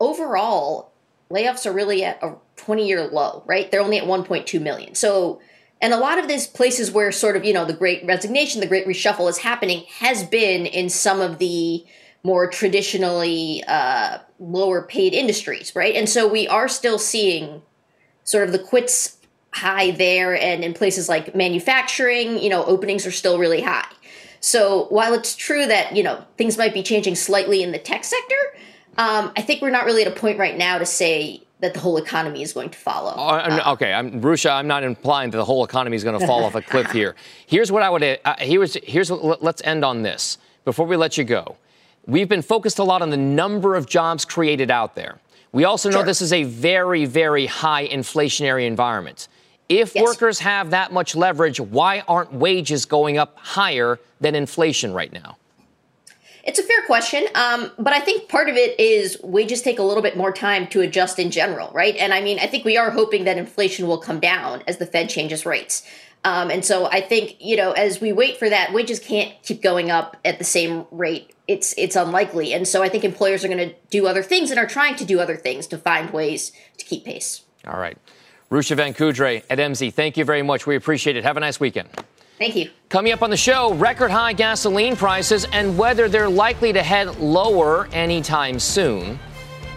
overall, 0.00 0.89
layoffs 1.30 1.66
are 1.66 1.72
really 1.72 2.04
at 2.04 2.22
a 2.22 2.34
20 2.56 2.86
year 2.86 3.06
low, 3.06 3.42
right? 3.46 3.70
They're 3.70 3.80
only 3.80 3.98
at 3.98 4.04
1.2 4.04 4.60
million. 4.60 4.94
So, 4.94 5.40
and 5.80 5.94
a 5.94 5.98
lot 5.98 6.18
of 6.18 6.28
these 6.28 6.46
places 6.46 6.90
where 6.90 7.10
sort 7.12 7.36
of, 7.36 7.44
you 7.44 7.52
know, 7.52 7.64
the 7.64 7.72
great 7.72 8.04
resignation, 8.04 8.60
the 8.60 8.66
great 8.66 8.86
reshuffle 8.86 9.28
is 9.28 9.38
happening 9.38 9.84
has 9.98 10.24
been 10.24 10.66
in 10.66 10.90
some 10.90 11.20
of 11.20 11.38
the 11.38 11.84
more 12.22 12.46
traditionally 12.48 13.64
uh, 13.66 14.18
lower 14.38 14.82
paid 14.82 15.14
industries, 15.14 15.74
right? 15.74 15.94
And 15.94 16.08
so 16.08 16.28
we 16.28 16.46
are 16.48 16.68
still 16.68 16.98
seeing 16.98 17.62
sort 18.24 18.44
of 18.44 18.52
the 18.52 18.58
quits 18.58 19.16
high 19.52 19.90
there 19.90 20.36
and 20.36 20.62
in 20.62 20.74
places 20.74 21.08
like 21.08 21.34
manufacturing, 21.34 22.38
you 22.38 22.50
know, 22.50 22.64
openings 22.64 23.06
are 23.06 23.10
still 23.10 23.38
really 23.38 23.62
high. 23.62 23.88
So 24.40 24.86
while 24.90 25.12
it's 25.14 25.34
true 25.34 25.66
that, 25.66 25.96
you 25.96 26.02
know, 26.02 26.24
things 26.36 26.56
might 26.56 26.74
be 26.74 26.82
changing 26.82 27.14
slightly 27.14 27.62
in 27.62 27.72
the 27.72 27.78
tech 27.78 28.04
sector, 28.04 28.36
um, 28.98 29.32
I 29.36 29.42
think 29.42 29.62
we're 29.62 29.70
not 29.70 29.84
really 29.84 30.02
at 30.02 30.08
a 30.08 30.18
point 30.18 30.38
right 30.38 30.56
now 30.56 30.78
to 30.78 30.86
say 30.86 31.42
that 31.60 31.74
the 31.74 31.80
whole 31.80 31.96
economy 31.96 32.42
is 32.42 32.52
going 32.52 32.70
to 32.70 32.78
follow. 32.78 33.12
Uh, 33.12 33.72
okay, 33.74 33.92
I'm, 33.92 34.20
Rucha, 34.20 34.50
I'm 34.50 34.66
not 34.66 34.82
implying 34.82 35.30
that 35.30 35.36
the 35.36 35.44
whole 35.44 35.64
economy 35.64 35.96
is 35.96 36.04
going 36.04 36.18
to 36.18 36.26
fall 36.26 36.44
off 36.44 36.54
a 36.54 36.62
cliff 36.62 36.90
here. 36.92 37.14
Here's 37.46 37.70
what 37.70 37.82
I 37.82 37.90
would. 37.90 38.02
Uh, 38.02 38.34
here's 38.38 38.74
here's 38.82 39.10
what, 39.10 39.42
let's 39.42 39.62
end 39.62 39.84
on 39.84 40.02
this 40.02 40.38
before 40.64 40.86
we 40.86 40.96
let 40.96 41.18
you 41.18 41.24
go. 41.24 41.56
We've 42.06 42.28
been 42.28 42.42
focused 42.42 42.78
a 42.78 42.84
lot 42.84 43.02
on 43.02 43.10
the 43.10 43.16
number 43.16 43.76
of 43.76 43.86
jobs 43.86 44.24
created 44.24 44.70
out 44.70 44.94
there. 44.94 45.20
We 45.52 45.64
also 45.64 45.90
know 45.90 45.98
sure. 45.98 46.06
this 46.06 46.22
is 46.22 46.32
a 46.32 46.44
very, 46.44 47.04
very 47.04 47.46
high 47.46 47.88
inflationary 47.88 48.66
environment. 48.66 49.28
If 49.68 49.94
yes. 49.94 50.04
workers 50.04 50.40
have 50.40 50.70
that 50.70 50.92
much 50.92 51.14
leverage, 51.14 51.60
why 51.60 52.00
aren't 52.08 52.32
wages 52.32 52.84
going 52.86 53.18
up 53.18 53.36
higher 53.38 54.00
than 54.20 54.34
inflation 54.34 54.92
right 54.92 55.12
now? 55.12 55.36
It's 56.44 56.58
a 56.58 56.62
fair 56.62 56.82
question, 56.86 57.24
um, 57.34 57.70
but 57.78 57.92
I 57.92 58.00
think 58.00 58.28
part 58.28 58.48
of 58.48 58.56
it 58.56 58.78
is 58.80 59.18
wages 59.22 59.62
take 59.62 59.78
a 59.78 59.82
little 59.82 60.02
bit 60.02 60.16
more 60.16 60.32
time 60.32 60.66
to 60.68 60.80
adjust 60.80 61.18
in 61.18 61.30
general, 61.30 61.70
right? 61.72 61.96
And 61.96 62.14
I 62.14 62.20
mean, 62.20 62.38
I 62.38 62.46
think 62.46 62.64
we 62.64 62.76
are 62.76 62.90
hoping 62.90 63.24
that 63.24 63.36
inflation 63.36 63.86
will 63.86 63.98
come 63.98 64.20
down 64.20 64.62
as 64.66 64.78
the 64.78 64.86
Fed 64.86 65.08
changes 65.08 65.44
rates. 65.44 65.82
Um, 66.24 66.50
and 66.50 66.64
so 66.64 66.86
I 66.86 67.00
think 67.00 67.36
you 67.40 67.56
know, 67.56 67.72
as 67.72 68.00
we 68.00 68.12
wait 68.12 68.36
for 68.36 68.48
that, 68.48 68.72
wages 68.72 68.98
can't 68.98 69.34
keep 69.42 69.62
going 69.62 69.90
up 69.90 70.16
at 70.24 70.38
the 70.38 70.44
same 70.44 70.86
rate. 70.90 71.32
It's 71.48 71.74
it's 71.78 71.96
unlikely, 71.96 72.52
and 72.52 72.68
so 72.68 72.82
I 72.82 72.88
think 72.88 73.04
employers 73.04 73.44
are 73.44 73.48
going 73.48 73.70
to 73.70 73.74
do 73.88 74.06
other 74.06 74.22
things 74.22 74.50
and 74.50 74.58
are 74.58 74.66
trying 74.66 74.96
to 74.96 75.04
do 75.04 75.18
other 75.18 75.36
things 75.36 75.66
to 75.68 75.78
find 75.78 76.10
ways 76.10 76.52
to 76.76 76.84
keep 76.84 77.04
pace. 77.04 77.42
All 77.66 77.78
right, 77.78 77.96
Rucha 78.50 78.76
Vankudre 78.76 79.42
at 79.48 79.58
Emsi, 79.58 79.92
thank 79.92 80.16
you 80.16 80.24
very 80.24 80.42
much. 80.42 80.66
We 80.66 80.76
appreciate 80.76 81.16
it. 81.16 81.24
Have 81.24 81.38
a 81.38 81.40
nice 81.40 81.58
weekend. 81.58 81.88
Thank 82.40 82.56
you. 82.56 82.70
Coming 82.88 83.12
up 83.12 83.20
on 83.20 83.28
the 83.28 83.36
show, 83.36 83.74
record 83.74 84.10
high 84.10 84.32
gasoline 84.32 84.96
prices 84.96 85.46
and 85.52 85.76
whether 85.76 86.08
they're 86.08 86.26
likely 86.26 86.72
to 86.72 86.82
head 86.82 87.18
lower 87.18 87.86
anytime 87.92 88.58
soon. 88.58 89.18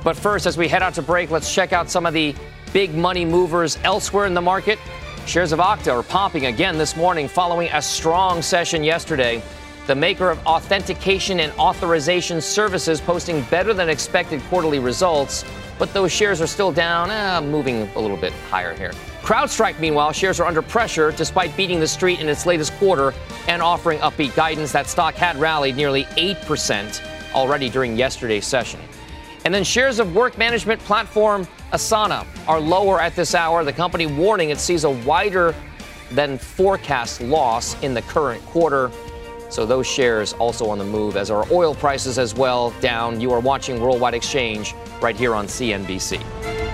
But 0.01 0.15
first, 0.15 0.45
as 0.45 0.57
we 0.57 0.69
head 0.69 0.81
out 0.81 0.93
to 0.93 1.01
break, 1.01 1.29
let's 1.29 1.53
check 1.53 1.73
out 1.73 1.89
some 1.89 2.05
of 2.05 2.13
the 2.13 2.33
big 2.71 2.95
money 2.95 3.25
movers 3.25 3.77
elsewhere 3.83 4.27
in 4.27 4.33
the 4.33 4.41
market. 4.41 4.79
Shares 5.25 5.51
of 5.51 5.59
Okta 5.59 5.91
are 5.91 6.03
popping 6.03 6.45
again 6.45 6.77
this 6.77 6.95
morning 6.95 7.27
following 7.27 7.67
a 7.73 7.81
strong 7.81 8.41
session 8.41 8.81
yesterday. 8.81 9.43
The 9.85 9.95
maker 9.95 10.29
of 10.29 10.39
authentication 10.47 11.41
and 11.41 11.51
authorization 11.59 12.39
services 12.39 13.01
posting 13.01 13.41
better 13.43 13.73
than 13.73 13.89
expected 13.89 14.41
quarterly 14.43 14.79
results, 14.79 15.43
but 15.77 15.93
those 15.93 16.13
shares 16.13 16.39
are 16.39 16.47
still 16.47 16.71
down, 16.71 17.11
eh, 17.11 17.41
moving 17.41 17.89
a 17.93 17.99
little 17.99 18.15
bit 18.15 18.31
higher 18.49 18.73
here. 18.73 18.93
CrowdStrike, 19.23 19.79
meanwhile, 19.79 20.11
shares 20.11 20.41
are 20.41 20.45
under 20.45 20.61
pressure 20.61 21.13
despite 21.13 21.55
beating 21.55 21.79
the 21.79 21.87
street 21.87 22.19
in 22.19 22.27
its 22.27 22.45
latest 22.45 22.73
quarter 22.73 23.13
and 23.47 23.61
offering 23.61 23.99
upbeat 23.99 24.35
guidance. 24.35 24.73
That 24.73 24.87
stock 24.87 25.15
had 25.15 25.37
rallied 25.37 25.77
nearly 25.77 26.03
8% 26.17 27.33
already 27.33 27.69
during 27.69 27.97
yesterday's 27.97 28.45
session. 28.45 28.81
And 29.45 29.53
then 29.53 29.63
shares 29.63 29.99
of 29.99 30.13
work 30.13 30.37
management 30.37 30.81
platform 30.81 31.47
Asana 31.71 32.27
are 32.49 32.59
lower 32.59 32.99
at 32.99 33.15
this 33.15 33.33
hour. 33.33 33.63
The 33.63 33.71
company 33.71 34.07
warning 34.07 34.49
it 34.49 34.59
sees 34.59 34.83
a 34.83 34.89
wider 34.89 35.55
than 36.11 36.37
forecast 36.37 37.21
loss 37.21 37.81
in 37.81 37.93
the 37.93 38.01
current 38.03 38.43
quarter. 38.47 38.91
So 39.49 39.65
those 39.65 39.87
shares 39.87 40.33
also 40.33 40.69
on 40.69 40.77
the 40.77 40.85
move 40.85 41.15
as 41.15 41.31
are 41.31 41.45
oil 41.49 41.73
prices 41.73 42.19
as 42.19 42.35
well 42.35 42.71
down. 42.81 43.21
You 43.21 43.31
are 43.31 43.39
watching 43.39 43.79
Worldwide 43.79 44.15
Exchange 44.15 44.75
right 45.01 45.15
here 45.15 45.33
on 45.33 45.47
CNBC. 45.47 46.72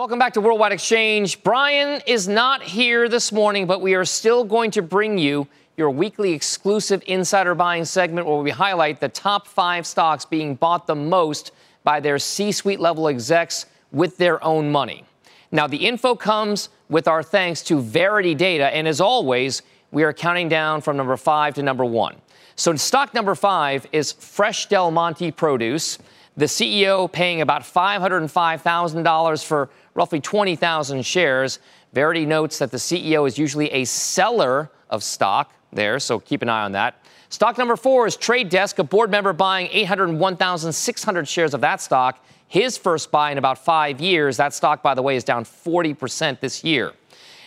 Welcome 0.00 0.18
back 0.18 0.32
to 0.32 0.40
Worldwide 0.40 0.72
Exchange. 0.72 1.42
Brian 1.42 2.00
is 2.06 2.26
not 2.26 2.62
here 2.62 3.06
this 3.06 3.32
morning, 3.32 3.66
but 3.66 3.82
we 3.82 3.92
are 3.92 4.06
still 4.06 4.44
going 4.44 4.70
to 4.70 4.80
bring 4.80 5.18
you 5.18 5.46
your 5.76 5.90
weekly 5.90 6.32
exclusive 6.32 7.02
insider 7.06 7.54
buying 7.54 7.84
segment 7.84 8.26
where 8.26 8.38
we 8.38 8.48
highlight 8.48 8.98
the 8.98 9.10
top 9.10 9.46
five 9.46 9.86
stocks 9.86 10.24
being 10.24 10.54
bought 10.54 10.86
the 10.86 10.94
most 10.94 11.52
by 11.84 12.00
their 12.00 12.18
C 12.18 12.50
suite 12.50 12.80
level 12.80 13.08
execs 13.08 13.66
with 13.92 14.16
their 14.16 14.42
own 14.42 14.72
money. 14.72 15.04
Now, 15.52 15.66
the 15.66 15.86
info 15.86 16.14
comes 16.14 16.70
with 16.88 17.06
our 17.06 17.22
thanks 17.22 17.60
to 17.64 17.78
Verity 17.78 18.34
Data, 18.34 18.74
and 18.74 18.88
as 18.88 19.02
always, 19.02 19.60
we 19.90 20.02
are 20.02 20.14
counting 20.14 20.48
down 20.48 20.80
from 20.80 20.96
number 20.96 21.18
five 21.18 21.52
to 21.56 21.62
number 21.62 21.84
one. 21.84 22.16
So, 22.56 22.74
stock 22.76 23.12
number 23.12 23.34
five 23.34 23.86
is 23.92 24.12
Fresh 24.12 24.70
Del 24.70 24.90
Monte 24.92 25.30
Produce. 25.32 25.98
The 26.36 26.46
CEO 26.46 27.10
paying 27.12 27.42
about 27.42 27.62
$505,000 27.64 29.44
for 29.44 29.68
roughly 29.94 30.20
20,000 30.20 31.04
shares. 31.04 31.58
Verity 31.92 32.26
notes 32.26 32.58
that 32.58 32.70
the 32.70 32.76
CEO 32.76 33.26
is 33.26 33.38
usually 33.38 33.70
a 33.72 33.84
seller 33.84 34.70
of 34.88 35.02
stock 35.02 35.52
there, 35.72 35.98
so 35.98 36.18
keep 36.18 36.42
an 36.42 36.48
eye 36.48 36.62
on 36.62 36.72
that. 36.72 37.02
Stock 37.28 37.58
number 37.58 37.76
four 37.76 38.06
is 38.06 38.16
Trade 38.16 38.48
Desk, 38.48 38.78
a 38.78 38.84
board 38.84 39.10
member 39.10 39.32
buying 39.32 39.68
801,600 39.70 41.28
shares 41.28 41.54
of 41.54 41.60
that 41.60 41.80
stock. 41.80 42.24
His 42.48 42.76
first 42.76 43.12
buy 43.12 43.30
in 43.30 43.38
about 43.38 43.58
five 43.58 44.00
years. 44.00 44.36
That 44.36 44.52
stock, 44.52 44.82
by 44.82 44.94
the 44.94 45.02
way, 45.02 45.14
is 45.14 45.22
down 45.22 45.44
40% 45.44 46.40
this 46.40 46.64
year. 46.64 46.92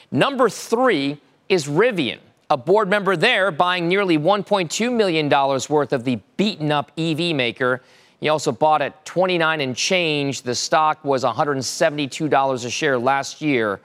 Number 0.09 0.47
three 0.47 1.19
is 1.49 1.67
Rivian, 1.67 2.19
a 2.49 2.55
board 2.55 2.89
member 2.89 3.17
there 3.17 3.51
buying 3.51 3.89
nearly 3.89 4.17
$1.2 4.17 4.95
million 4.95 5.27
worth 5.27 5.91
of 5.91 6.05
the 6.05 6.19
beaten 6.37 6.71
up 6.71 6.91
EV 6.97 7.35
maker. 7.35 7.81
He 8.23 8.29
also 8.29 8.53
bought 8.53 8.81
at 8.81 9.03
29 9.03 9.59
and 9.59 9.75
change. 9.75 10.43
The 10.43 10.55
stock 10.55 11.03
was 11.03 11.25
$172 11.25 12.65
a 12.65 12.69
share 12.69 12.97
last 12.97 13.41
year. 13.41 13.81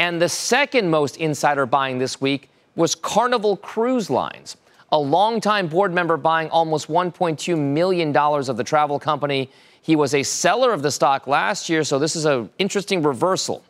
And 0.00 0.20
the 0.20 0.28
second 0.28 0.90
most 0.90 1.18
insider 1.18 1.66
buying 1.66 1.98
this 2.00 2.20
week 2.20 2.48
was 2.74 2.96
Carnival 2.96 3.56
Cruise 3.56 4.10
Lines, 4.10 4.56
a 4.90 4.98
longtime 4.98 5.68
board 5.68 5.94
member 5.94 6.16
buying 6.16 6.50
almost 6.50 6.88
$1.2 6.88 7.56
million 7.56 8.16
of 8.16 8.56
the 8.56 8.64
travel 8.64 8.98
company. 8.98 9.48
He 9.82 9.94
was 9.94 10.14
a 10.14 10.24
seller 10.24 10.72
of 10.72 10.82
the 10.82 10.90
stock 10.90 11.28
last 11.28 11.68
year, 11.68 11.84
so 11.84 12.00
this 12.00 12.16
is 12.16 12.24
an 12.24 12.50
interesting 12.58 13.04
reversal. 13.04 13.62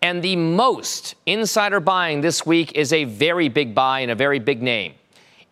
And 0.00 0.22
the 0.22 0.36
most 0.36 1.16
insider 1.26 1.80
buying 1.80 2.22
this 2.22 2.46
week 2.46 2.72
is 2.72 2.94
a 2.94 3.04
very 3.04 3.50
big 3.50 3.74
buy 3.74 4.00
and 4.00 4.10
a 4.10 4.14
very 4.14 4.38
big 4.38 4.62
name. 4.62 4.94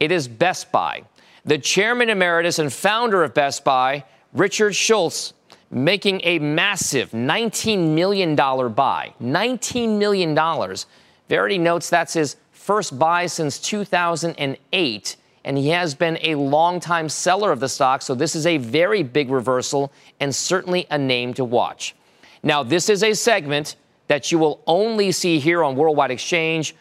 It 0.01 0.11
is 0.11 0.27
Best 0.29 0.73
Buy 0.73 1.03
the 1.49 1.57
chairman 1.57 2.11
emeritus 2.11 2.59
and 2.59 2.71
founder 2.71 3.25
of 3.25 3.33
Best 3.33 3.65
Buy, 3.65 4.05
Richard 4.35 4.77
Schulze, 4.77 5.33
making 5.71 6.21
a 6.25 6.39
massive 6.39 7.11
$19 7.13 7.95
million 7.95 8.37
buy. 8.37 9.15
$19 9.23 9.99
million. 9.99 10.77
Verity 11.27 11.57
notes 11.57 11.89
that's 11.89 12.13
his 12.13 12.37
first 12.53 12.99
buy 12.99 13.25
since 13.25 13.59
2008, 13.61 15.17
and 15.47 15.57
he 15.57 15.71
has 15.71 15.95
been 15.95 16.19
a 16.21 16.35
longtime 16.35 17.09
seller 17.09 17.51
of 17.51 17.61
the 17.61 17.69
stock, 17.69 18.03
so 18.03 18.15
this 18.15 18.37
is 18.37 18.45
a 18.47 18.59
very 18.59 19.03
big 19.03 19.31
reversal 19.31 19.91
and 20.21 20.35
certainly 20.35 20.87
a 20.91 20.99
name 20.99 21.33
to 21.33 21.47
watch. 21.47 21.97
Now, 22.43 22.63
this 22.63 22.91
is 22.91 23.03
a 23.03 23.15
segment 23.15 23.77
that 24.09 24.31
you 24.31 24.39
will 24.39 24.63
only 24.67 25.13
see 25.13 25.39
here 25.39 25.65
on 25.65 25.77
Worldwide 25.77 26.11
Exchange 26.11 26.75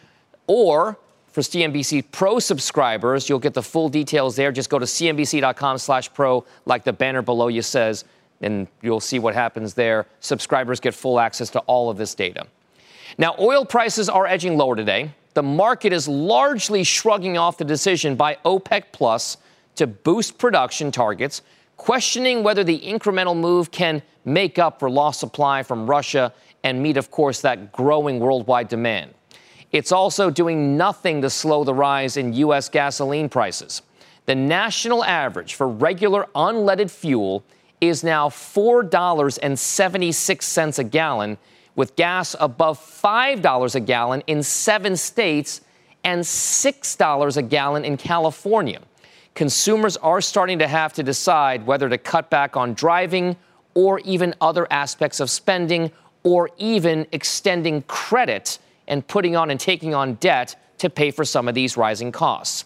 or 0.46 0.98
for 1.30 1.40
CNBC 1.40 2.04
Pro 2.10 2.38
subscribers, 2.38 3.28
you'll 3.28 3.38
get 3.38 3.54
the 3.54 3.62
full 3.62 3.88
details 3.88 4.36
there. 4.36 4.50
Just 4.50 4.70
go 4.70 4.78
to 4.78 4.86
cnbc.com 4.86 5.78
slash 5.78 6.12
pro, 6.12 6.44
like 6.66 6.84
the 6.84 6.92
banner 6.92 7.22
below 7.22 7.48
you 7.48 7.62
says, 7.62 8.04
and 8.40 8.66
you'll 8.82 9.00
see 9.00 9.18
what 9.18 9.34
happens 9.34 9.74
there. 9.74 10.06
Subscribers 10.20 10.80
get 10.80 10.94
full 10.94 11.20
access 11.20 11.50
to 11.50 11.60
all 11.60 11.90
of 11.90 11.96
this 11.96 12.14
data. 12.14 12.46
Now, 13.16 13.34
oil 13.38 13.64
prices 13.64 14.08
are 14.08 14.26
edging 14.26 14.56
lower 14.56 14.76
today. 14.76 15.12
The 15.34 15.42
market 15.42 15.92
is 15.92 16.08
largely 16.08 16.84
shrugging 16.84 17.38
off 17.38 17.58
the 17.58 17.64
decision 17.64 18.16
by 18.16 18.38
OPEC 18.44 18.84
Plus 18.92 19.36
to 19.76 19.86
boost 19.86 20.38
production 20.38 20.90
targets, 20.90 21.42
questioning 21.76 22.42
whether 22.42 22.64
the 22.64 22.80
incremental 22.80 23.36
move 23.36 23.70
can 23.70 24.02
make 24.24 24.58
up 24.58 24.80
for 24.80 24.90
lost 24.90 25.20
supply 25.20 25.62
from 25.62 25.88
Russia 25.88 26.32
and 26.64 26.82
meet, 26.82 26.96
of 26.96 27.10
course, 27.10 27.40
that 27.42 27.70
growing 27.72 28.18
worldwide 28.18 28.68
demand. 28.68 29.14
It's 29.70 29.92
also 29.92 30.30
doing 30.30 30.76
nothing 30.76 31.22
to 31.22 31.30
slow 31.30 31.62
the 31.64 31.74
rise 31.74 32.16
in 32.16 32.32
U.S. 32.34 32.68
gasoline 32.68 33.28
prices. 33.28 33.82
The 34.26 34.34
national 34.34 35.04
average 35.04 35.54
for 35.54 35.68
regular 35.68 36.26
unleaded 36.34 36.90
fuel 36.90 37.44
is 37.80 38.02
now 38.02 38.28
$4.76 38.28 40.78
a 40.78 40.84
gallon, 40.84 41.38
with 41.76 41.94
gas 41.96 42.34
above 42.40 42.78
$5 42.78 43.74
a 43.74 43.80
gallon 43.80 44.22
in 44.26 44.42
seven 44.42 44.96
states 44.96 45.60
and 46.02 46.22
$6 46.22 47.36
a 47.36 47.42
gallon 47.42 47.84
in 47.84 47.96
California. 47.96 48.80
Consumers 49.34 49.96
are 49.98 50.20
starting 50.20 50.58
to 50.58 50.66
have 50.66 50.92
to 50.94 51.04
decide 51.04 51.64
whether 51.66 51.88
to 51.88 51.96
cut 51.96 52.28
back 52.30 52.56
on 52.56 52.74
driving 52.74 53.36
or 53.74 54.00
even 54.00 54.34
other 54.40 54.66
aspects 54.72 55.20
of 55.20 55.30
spending 55.30 55.92
or 56.24 56.50
even 56.58 57.06
extending 57.12 57.82
credit 57.82 58.58
and 58.88 59.06
putting 59.06 59.36
on 59.36 59.50
and 59.50 59.60
taking 59.60 59.94
on 59.94 60.14
debt 60.14 60.56
to 60.78 60.90
pay 60.90 61.12
for 61.12 61.24
some 61.24 61.46
of 61.46 61.54
these 61.54 61.76
rising 61.76 62.10
costs. 62.10 62.64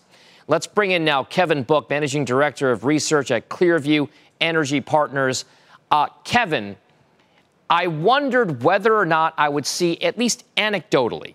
Let's 0.49 0.66
bring 0.66 0.91
in 0.91 1.05
now 1.05 1.25
Kevin 1.25 1.62
Book, 1.62 1.91
Managing 1.91 2.25
Director 2.25 2.70
of 2.70 2.85
Research 2.85 3.31
at 3.31 3.49
Clearview 3.49 4.09
Energy 4.41 4.81
Partners. 4.81 5.45
Uh, 5.91 6.07
Kevin, 6.25 6.77
I 7.70 7.87
wondered 7.87 8.62
whether 8.62 8.95
or 8.95 9.07
not 9.07 9.35
I 9.39 9.49
would 9.49 9.66
see, 9.66 10.01
at 10.03 10.18
least 10.18 10.45
anecdotally, 10.57 11.35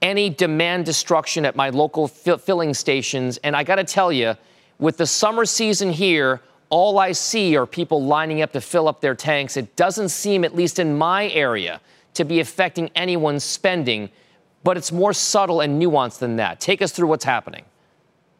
any 0.00 0.30
demand 0.30 0.84
destruction 0.84 1.44
at 1.44 1.56
my 1.56 1.70
local 1.70 2.08
filling 2.08 2.74
stations. 2.74 3.38
And 3.38 3.56
I 3.56 3.64
got 3.64 3.76
to 3.76 3.84
tell 3.84 4.12
you, 4.12 4.36
with 4.78 4.96
the 4.96 5.06
summer 5.06 5.44
season 5.44 5.90
here, 5.90 6.40
all 6.68 6.98
I 6.98 7.12
see 7.12 7.56
are 7.56 7.66
people 7.66 8.04
lining 8.04 8.42
up 8.42 8.52
to 8.52 8.60
fill 8.60 8.88
up 8.88 9.00
their 9.00 9.14
tanks. 9.14 9.56
It 9.56 9.76
doesn't 9.76 10.08
seem, 10.08 10.44
at 10.44 10.54
least 10.54 10.78
in 10.78 10.96
my 10.96 11.28
area, 11.30 11.80
to 12.14 12.24
be 12.24 12.40
affecting 12.40 12.90
anyone's 12.94 13.44
spending 13.44 14.10
but 14.64 14.76
it's 14.76 14.92
more 14.92 15.12
subtle 15.12 15.60
and 15.60 15.80
nuanced 15.80 16.18
than 16.18 16.36
that. 16.36 16.60
Take 16.60 16.82
us 16.82 16.92
through 16.92 17.08
what's 17.08 17.24
happening. 17.24 17.64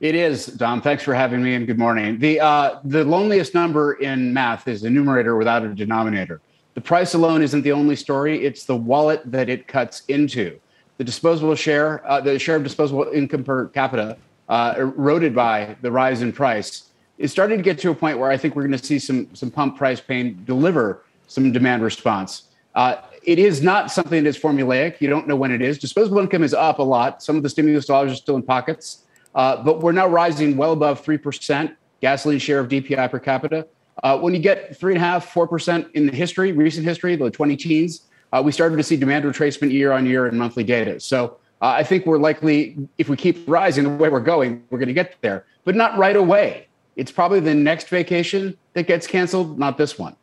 It 0.01 0.15
is, 0.15 0.47
Dom. 0.47 0.83
Thanks 0.83 1.05
for 1.05 1.15
having 1.15 1.43
me 1.43 1.55
and 1.55 1.67
good 1.67 1.79
morning. 1.79 2.19
The, 2.19 2.41
uh, 2.41 2.81
the 2.85 3.05
loneliest 3.05 3.55
number 3.55 3.95
in 3.95 4.33
math 4.33 4.67
is 4.67 4.83
a 4.83 4.91
numerator 4.91 5.37
without 5.37 5.63
a 5.63 5.73
denominator. 5.73 6.41
The 6.75 6.81
price 6.81 7.15
alone 7.15 7.43
isn't 7.43 7.63
the 7.63 7.73
only 7.73 7.97
story, 7.97 8.45
it's 8.45 8.65
the 8.65 8.77
wallet 8.77 9.23
that 9.31 9.49
it 9.49 9.69
cuts 9.69 10.03
into. 10.09 10.59
The 10.99 11.05
disposable 11.05 11.55
share, 11.55 12.05
uh, 12.09 12.21
the 12.21 12.39
share 12.39 12.57
of 12.57 12.65
disposable 12.65 13.05
income 13.13 13.45
per 13.45 13.69
capita 13.69 14.17
uh, 14.49 14.75
eroded 14.77 15.35
by 15.35 15.77
the 15.83 15.93
rise 15.93 16.23
in 16.23 16.33
price 16.33 16.91
is 17.19 17.31
starting 17.31 17.59
to 17.59 17.63
get 17.63 17.79
to 17.79 17.91
a 17.91 17.95
point 17.95 18.19
where 18.19 18.31
I 18.31 18.37
think 18.37 18.57
we're 18.57 18.67
going 18.67 18.79
to 18.79 18.85
see 18.85 18.99
some, 18.99 19.33
some 19.35 19.51
pump 19.51 19.77
price 19.77 20.01
pain 20.01 20.43
deliver 20.45 21.03
some 21.29 21.53
demand 21.53 21.83
response. 21.83 22.45
Uh, 22.75 22.97
it 23.25 23.39
is 23.39 23.63
not 23.63 23.91
something 23.91 24.23
that 24.23 24.29
is 24.29 24.39
formulaic. 24.39 25.01
You 25.01 25.09
don't 25.09 25.29
know 25.29 25.37
when 25.37 25.51
it 25.51 25.63
is. 25.63 25.79
Disposable 25.79 26.19
income 26.19 26.43
is 26.43 26.55
up 26.55 26.79
a 26.79 26.83
lot. 26.83 27.23
Some 27.23 27.37
of 27.37 27.43
the 27.43 27.49
stimulus 27.49 27.87
dollars 27.87 28.13
are 28.13 28.17
still 28.17 28.37
in 28.37 28.43
pockets. 28.43 29.05
Uh, 29.35 29.63
but 29.63 29.81
we're 29.81 29.93
now 29.93 30.07
rising 30.07 30.57
well 30.57 30.73
above 30.73 31.05
3% 31.05 31.75
gasoline 32.01 32.39
share 32.39 32.59
of 32.59 32.69
DPI 32.69 33.11
per 33.11 33.19
capita. 33.19 33.67
Uh, 34.03 34.19
when 34.19 34.35
you 34.35 34.41
get 34.41 34.77
three 34.77 34.93
and 34.95 35.03
a 35.03 35.05
half, 35.05 35.33
four 35.33 35.47
percent 35.47 35.87
4% 35.89 35.93
in 35.93 36.07
the 36.07 36.13
history, 36.13 36.53
recent 36.53 36.85
history, 36.85 37.17
the 37.17 37.31
20 37.31 37.57
teens, 37.57 38.09
uh, 38.33 38.43
we 38.45 38.51
started 38.51 38.77
to 38.77 38.83
see 38.83 38.97
demand 38.97 39.25
retracement 39.25 39.71
year 39.71 39.93
on 39.93 40.07
year 40.07 40.27
in 40.27 40.37
monthly 40.37 40.65
data. 40.65 40.99
So 40.99 41.39
uh, 41.61 41.67
I 41.67 41.83
think 41.83 42.07
we're 42.07 42.19
likely, 42.19 42.77
if 42.99 43.09
we 43.09 43.17
keep 43.17 43.49
rising 43.49 43.85
the 43.85 43.91
way 43.91 44.09
we're 44.09 44.21
going, 44.21 44.65
we're 44.71 44.79
going 44.79 44.89
to 44.89 44.95
get 44.95 45.17
there, 45.21 45.45
but 45.65 45.77
not 45.77 45.97
right 45.97 46.17
away. 46.17 46.67
It's 46.97 47.13
probably 47.13 47.41
the 47.41 47.55
next 47.55 47.89
vacation 47.89 48.57
that 48.73 48.87
gets 48.87 49.07
canceled, 49.07 49.59
not 49.59 49.79
this 49.79 49.99
one. 49.99 50.17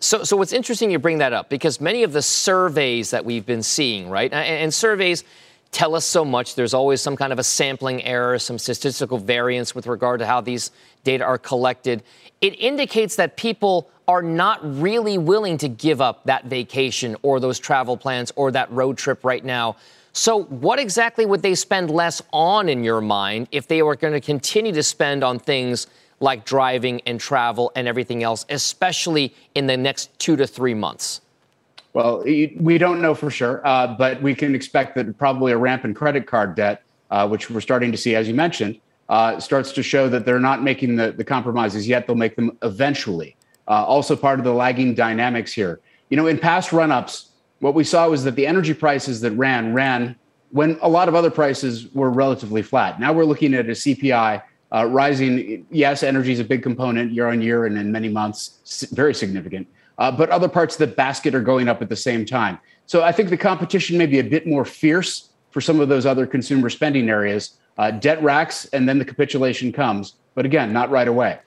So, 0.00 0.22
so 0.22 0.36
what's 0.36 0.52
interesting 0.52 0.90
you 0.90 0.98
bring 0.98 1.18
that 1.18 1.32
up 1.32 1.48
because 1.48 1.80
many 1.80 2.04
of 2.04 2.12
the 2.12 2.22
surveys 2.22 3.10
that 3.10 3.24
we've 3.24 3.44
been 3.44 3.62
seeing, 3.62 4.08
right, 4.08 4.32
and, 4.32 4.46
and 4.46 4.74
surveys 4.74 5.24
tell 5.72 5.94
us 5.94 6.04
so 6.04 6.24
much. 6.24 6.54
There's 6.54 6.74
always 6.74 7.00
some 7.00 7.16
kind 7.16 7.32
of 7.32 7.38
a 7.38 7.44
sampling 7.44 8.02
error, 8.04 8.38
some 8.38 8.58
statistical 8.58 9.18
variance 9.18 9.74
with 9.74 9.86
regard 9.86 10.20
to 10.20 10.26
how 10.26 10.40
these 10.40 10.70
data 11.04 11.24
are 11.24 11.38
collected. 11.38 12.02
It 12.40 12.58
indicates 12.60 13.16
that 13.16 13.36
people 13.36 13.90
are 14.06 14.22
not 14.22 14.60
really 14.80 15.18
willing 15.18 15.58
to 15.58 15.68
give 15.68 16.00
up 16.00 16.24
that 16.24 16.44
vacation 16.46 17.16
or 17.22 17.40
those 17.40 17.58
travel 17.58 17.96
plans 17.96 18.32
or 18.36 18.50
that 18.52 18.70
road 18.70 18.96
trip 18.96 19.24
right 19.24 19.44
now. 19.44 19.76
So, 20.12 20.44
what 20.44 20.78
exactly 20.78 21.26
would 21.26 21.42
they 21.42 21.54
spend 21.54 21.90
less 21.90 22.22
on 22.32 22.68
in 22.68 22.82
your 22.82 23.00
mind 23.00 23.48
if 23.52 23.68
they 23.68 23.82
were 23.82 23.94
going 23.94 24.14
to 24.14 24.20
continue 24.20 24.72
to 24.72 24.82
spend 24.82 25.22
on 25.22 25.38
things 25.38 25.86
like 26.20 26.44
driving 26.44 27.00
and 27.06 27.20
travel 27.20 27.72
and 27.74 27.86
everything 27.86 28.22
else, 28.22 28.44
especially 28.48 29.34
in 29.54 29.66
the 29.66 29.76
next 29.76 30.16
two 30.18 30.36
to 30.36 30.46
three 30.46 30.74
months? 30.74 31.20
Well, 31.92 32.22
we 32.22 32.78
don't 32.78 33.00
know 33.00 33.14
for 33.14 33.30
sure, 33.30 33.66
uh, 33.66 33.88
but 33.88 34.22
we 34.22 34.34
can 34.34 34.54
expect 34.54 34.94
that 34.96 35.16
probably 35.18 35.52
a 35.52 35.56
ramp 35.56 35.84
in 35.84 35.94
credit 35.94 36.26
card 36.26 36.54
debt, 36.54 36.82
uh, 37.10 37.26
which 37.26 37.50
we're 37.50 37.60
starting 37.60 37.90
to 37.92 37.98
see, 37.98 38.14
as 38.14 38.28
you 38.28 38.34
mentioned, 38.34 38.78
uh, 39.08 39.40
starts 39.40 39.72
to 39.72 39.82
show 39.82 40.08
that 40.08 40.24
they're 40.24 40.38
not 40.38 40.62
making 40.62 40.96
the, 40.96 41.12
the 41.12 41.24
compromises 41.24 41.88
yet. 41.88 42.06
They'll 42.06 42.16
make 42.16 42.36
them 42.36 42.56
eventually. 42.62 43.36
Uh, 43.66 43.84
also, 43.84 44.16
part 44.16 44.38
of 44.38 44.44
the 44.44 44.52
lagging 44.52 44.94
dynamics 44.94 45.52
here. 45.52 45.80
You 46.10 46.16
know, 46.16 46.26
in 46.26 46.38
past 46.38 46.72
run 46.72 46.92
ups, 46.92 47.30
what 47.60 47.74
we 47.74 47.84
saw 47.84 48.08
was 48.08 48.24
that 48.24 48.36
the 48.36 48.46
energy 48.46 48.74
prices 48.74 49.20
that 49.22 49.32
ran 49.32 49.74
ran 49.74 50.14
when 50.50 50.78
a 50.80 50.88
lot 50.88 51.08
of 51.08 51.14
other 51.14 51.30
prices 51.30 51.92
were 51.94 52.10
relatively 52.10 52.62
flat. 52.62 53.00
Now 53.00 53.12
we're 53.12 53.24
looking 53.24 53.54
at 53.54 53.66
a 53.66 53.72
CPI 53.72 54.42
uh, 54.72 54.86
rising. 54.86 55.66
Yes, 55.70 56.02
energy 56.02 56.32
is 56.32 56.40
a 56.40 56.44
big 56.44 56.62
component 56.62 57.12
year 57.12 57.28
on 57.28 57.40
year 57.40 57.66
and 57.66 57.78
in 57.78 57.90
many 57.90 58.08
months, 58.08 58.86
very 58.92 59.14
significant 59.14 59.66
uh, 59.98 60.10
but 60.12 60.30
other 60.30 60.48
parts 60.48 60.76
of 60.76 60.88
the 60.88 60.94
basket 60.94 61.34
are 61.34 61.40
going 61.40 61.68
up 61.68 61.82
at 61.82 61.88
the 61.88 61.96
same 61.96 62.24
time. 62.24 62.58
So 62.86 63.02
I 63.02 63.12
think 63.12 63.30
the 63.30 63.36
competition 63.36 63.98
may 63.98 64.06
be 64.06 64.20
a 64.20 64.24
bit 64.24 64.46
more 64.46 64.64
fierce 64.64 65.30
for 65.50 65.60
some 65.60 65.80
of 65.80 65.88
those 65.88 66.06
other 66.06 66.26
consumer 66.26 66.70
spending 66.70 67.08
areas. 67.08 67.58
Uh, 67.76 67.90
debt 67.92 68.20
racks, 68.22 68.64
and 68.66 68.88
then 68.88 68.98
the 68.98 69.04
capitulation 69.04 69.72
comes. 69.72 70.14
But 70.34 70.44
again, 70.44 70.72
not 70.72 70.90
right 70.90 71.06
away. 71.06 71.38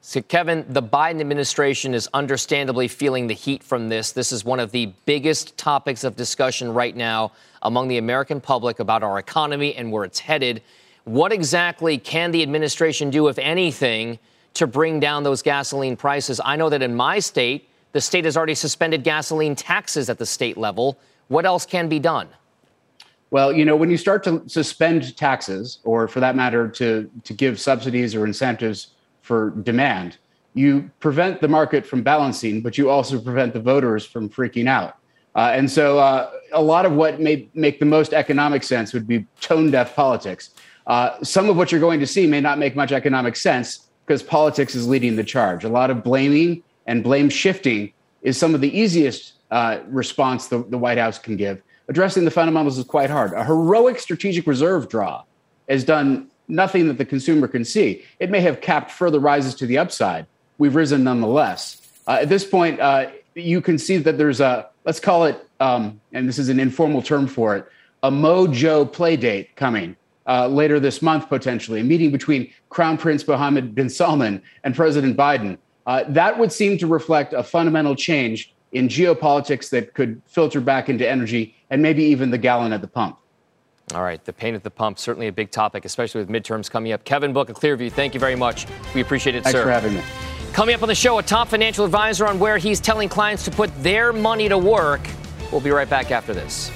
So, 0.00 0.20
Kevin, 0.20 0.66
the 0.68 0.82
Biden 0.82 1.20
administration 1.20 1.94
is 1.94 2.08
understandably 2.12 2.88
feeling 2.88 3.26
the 3.26 3.34
heat 3.34 3.62
from 3.62 3.88
this. 3.88 4.12
This 4.12 4.32
is 4.32 4.44
one 4.44 4.60
of 4.60 4.70
the 4.70 4.92
biggest 5.06 5.56
topics 5.56 6.04
of 6.04 6.14
discussion 6.14 6.72
right 6.72 6.94
now 6.94 7.32
among 7.62 7.88
the 7.88 7.96
American 7.96 8.40
public 8.40 8.80
about 8.80 9.02
our 9.02 9.18
economy 9.18 9.74
and 9.74 9.90
where 9.90 10.04
it's 10.04 10.18
headed. 10.18 10.62
What 11.04 11.32
exactly 11.32 11.98
can 11.98 12.30
the 12.30 12.42
administration 12.42 13.10
do, 13.10 13.28
if 13.28 13.38
anything, 13.38 14.18
to 14.54 14.66
bring 14.66 15.00
down 15.00 15.22
those 15.22 15.42
gasoline 15.42 15.96
prices? 15.96 16.40
I 16.44 16.56
know 16.56 16.70
that 16.70 16.82
in 16.82 16.94
my 16.94 17.18
state, 17.18 17.68
the 17.92 18.00
state 18.00 18.24
has 18.24 18.36
already 18.36 18.54
suspended 18.54 19.04
gasoline 19.04 19.54
taxes 19.54 20.08
at 20.08 20.18
the 20.18 20.26
state 20.26 20.56
level. 20.56 20.98
What 21.28 21.44
else 21.44 21.66
can 21.66 21.88
be 21.88 21.98
done? 21.98 22.28
Well, 23.30 23.52
you 23.52 23.64
know, 23.64 23.76
when 23.76 23.90
you 23.90 23.96
start 23.96 24.24
to 24.24 24.48
suspend 24.48 25.16
taxes, 25.16 25.78
or 25.84 26.08
for 26.08 26.20
that 26.20 26.36
matter, 26.36 26.68
to, 26.68 27.10
to 27.24 27.32
give 27.32 27.60
subsidies 27.60 28.14
or 28.14 28.24
incentives 28.24 28.88
for 29.22 29.50
demand, 29.62 30.18
you 30.54 30.90
prevent 31.00 31.40
the 31.40 31.48
market 31.48 31.84
from 31.84 32.02
balancing, 32.02 32.62
but 32.62 32.78
you 32.78 32.88
also 32.88 33.20
prevent 33.20 33.52
the 33.52 33.60
voters 33.60 34.06
from 34.06 34.30
freaking 34.30 34.68
out. 34.68 34.98
Uh, 35.34 35.50
and 35.52 35.68
so 35.68 35.98
uh, 35.98 36.30
a 36.52 36.62
lot 36.62 36.86
of 36.86 36.92
what 36.92 37.20
may 37.20 37.48
make 37.54 37.80
the 37.80 37.84
most 37.84 38.12
economic 38.12 38.62
sense 38.62 38.92
would 38.92 39.06
be 39.06 39.26
tone 39.40 39.70
deaf 39.70 39.96
politics. 39.96 40.50
Uh, 40.86 41.22
some 41.22 41.48
of 41.48 41.56
what 41.56 41.72
you're 41.72 41.80
going 41.80 42.00
to 42.00 42.06
see 42.06 42.26
may 42.26 42.40
not 42.40 42.58
make 42.58 42.76
much 42.76 42.92
economic 42.92 43.36
sense 43.36 43.88
because 44.06 44.22
politics 44.22 44.74
is 44.74 44.86
leading 44.86 45.16
the 45.16 45.24
charge. 45.24 45.64
A 45.64 45.68
lot 45.68 45.90
of 45.90 46.04
blaming 46.04 46.62
and 46.86 47.02
blame 47.02 47.30
shifting 47.30 47.92
is 48.22 48.36
some 48.36 48.54
of 48.54 48.60
the 48.60 48.78
easiest 48.78 49.34
uh, 49.50 49.78
response 49.86 50.48
the, 50.48 50.62
the 50.64 50.78
White 50.78 50.98
House 50.98 51.18
can 51.18 51.36
give. 51.36 51.62
Addressing 51.88 52.24
the 52.24 52.30
fundamentals 52.30 52.78
is 52.78 52.84
quite 52.84 53.10
hard. 53.10 53.32
A 53.32 53.44
heroic 53.44 53.98
strategic 53.98 54.46
reserve 54.46 54.88
draw 54.88 55.22
has 55.68 55.84
done 55.84 56.28
nothing 56.48 56.88
that 56.88 56.98
the 56.98 57.04
consumer 57.04 57.48
can 57.48 57.64
see. 57.64 58.04
It 58.18 58.30
may 58.30 58.40
have 58.40 58.60
capped 58.60 58.90
further 58.90 59.18
rises 59.18 59.54
to 59.56 59.66
the 59.66 59.78
upside. 59.78 60.26
We've 60.58 60.74
risen 60.74 61.04
nonetheless. 61.04 61.80
Uh, 62.06 62.18
at 62.22 62.28
this 62.28 62.44
point, 62.44 62.80
uh, 62.80 63.10
you 63.34 63.60
can 63.60 63.78
see 63.78 63.96
that 63.98 64.18
there's 64.18 64.40
a, 64.40 64.68
let's 64.84 65.00
call 65.00 65.24
it, 65.24 65.46
um, 65.60 66.00
and 66.12 66.28
this 66.28 66.38
is 66.38 66.48
an 66.48 66.60
informal 66.60 67.02
term 67.02 67.26
for 67.26 67.56
it, 67.56 67.66
a 68.02 68.10
Mojo 68.10 68.90
play 68.90 69.16
date 69.16 69.56
coming 69.56 69.96
uh, 70.26 70.48
later 70.48 70.80
this 70.80 71.02
month, 71.02 71.28
potentially, 71.28 71.80
a 71.80 71.84
meeting 71.84 72.10
between 72.10 72.50
Crown 72.70 72.96
Prince 72.96 73.26
Mohammed 73.26 73.74
bin 73.74 73.88
Salman 73.88 74.42
and 74.64 74.74
President 74.74 75.16
Biden. 75.16 75.58
Uh, 75.86 76.04
that 76.08 76.38
would 76.38 76.52
seem 76.52 76.78
to 76.78 76.86
reflect 76.86 77.32
a 77.32 77.42
fundamental 77.42 77.94
change 77.94 78.54
in 78.72 78.88
geopolitics 78.88 79.70
that 79.70 79.94
could 79.94 80.20
filter 80.26 80.60
back 80.60 80.88
into 80.88 81.08
energy 81.08 81.54
and 81.70 81.82
maybe 81.82 82.02
even 82.02 82.30
the 82.30 82.38
gallon 82.38 82.72
at 82.72 82.80
the 82.80 82.86
pump. 82.86 83.18
All 83.94 84.02
right, 84.02 84.24
the 84.24 84.32
pain 84.32 84.54
at 84.54 84.62
the 84.62 84.70
pump, 84.70 84.98
certainly 84.98 85.28
a 85.28 85.32
big 85.32 85.50
topic, 85.50 85.84
especially 85.84 86.24
with 86.24 86.30
midterms 86.30 86.70
coming 86.70 86.92
up. 86.92 87.04
Kevin 87.04 87.32
Book 87.32 87.50
of 87.50 87.56
Clearview, 87.56 87.92
thank 87.92 88.14
you 88.14 88.20
very 88.20 88.34
much. 88.34 88.66
We 88.94 89.02
appreciate 89.02 89.36
it, 89.36 89.44
Thanks 89.44 89.58
sir. 89.58 89.64
Thanks 89.64 89.82
for 89.82 89.88
having 89.88 89.94
me. 89.94 90.02
Coming 90.54 90.74
up 90.74 90.82
on 90.82 90.88
the 90.88 90.94
show, 90.94 91.18
a 91.18 91.22
top 91.22 91.48
financial 91.48 91.84
advisor 91.84 92.26
on 92.26 92.38
where 92.38 92.56
he's 92.56 92.80
telling 92.80 93.08
clients 93.08 93.44
to 93.44 93.50
put 93.50 93.70
their 93.82 94.12
money 94.12 94.48
to 94.48 94.56
work. 94.56 95.00
We'll 95.52 95.60
be 95.60 95.70
right 95.70 95.88
back 95.88 96.10
after 96.10 96.32
this. 96.32 96.70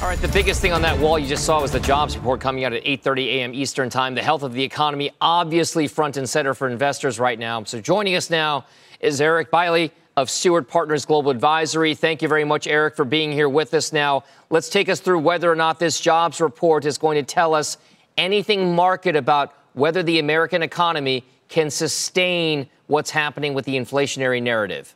All 0.00 0.06
right, 0.06 0.18
the 0.20 0.28
biggest 0.28 0.60
thing 0.60 0.72
on 0.72 0.80
that 0.82 0.96
wall 1.00 1.18
you 1.18 1.26
just 1.26 1.44
saw 1.44 1.60
was 1.60 1.72
the 1.72 1.80
jobs 1.80 2.16
report 2.16 2.40
coming 2.40 2.62
out 2.62 2.72
at 2.72 2.84
8:30 2.84 3.26
a.m. 3.26 3.52
Eastern 3.52 3.90
Time. 3.90 4.14
The 4.14 4.22
health 4.22 4.44
of 4.44 4.52
the 4.52 4.62
economy 4.62 5.10
obviously 5.20 5.88
front 5.88 6.16
and 6.16 6.30
center 6.30 6.54
for 6.54 6.68
investors 6.68 7.18
right 7.18 7.36
now. 7.36 7.64
So 7.64 7.80
joining 7.80 8.14
us 8.14 8.30
now 8.30 8.64
is 9.00 9.20
Eric 9.20 9.50
Bailey 9.50 9.90
of 10.16 10.30
Steward 10.30 10.68
Partners 10.68 11.04
Global 11.04 11.32
Advisory. 11.32 11.96
Thank 11.96 12.22
you 12.22 12.28
very 12.28 12.44
much, 12.44 12.68
Eric, 12.68 12.94
for 12.94 13.04
being 13.04 13.32
here 13.32 13.48
with 13.48 13.74
us. 13.74 13.92
Now, 13.92 14.22
let's 14.50 14.68
take 14.68 14.88
us 14.88 15.00
through 15.00 15.18
whether 15.18 15.50
or 15.50 15.56
not 15.56 15.80
this 15.80 16.00
jobs 16.00 16.40
report 16.40 16.84
is 16.84 16.96
going 16.96 17.16
to 17.16 17.24
tell 17.24 17.52
us 17.52 17.76
anything 18.16 18.76
market 18.76 19.16
about 19.16 19.52
whether 19.72 20.04
the 20.04 20.20
American 20.20 20.62
economy 20.62 21.24
can 21.48 21.70
sustain 21.70 22.68
what's 22.86 23.10
happening 23.10 23.52
with 23.52 23.64
the 23.64 23.74
inflationary 23.74 24.40
narrative. 24.40 24.94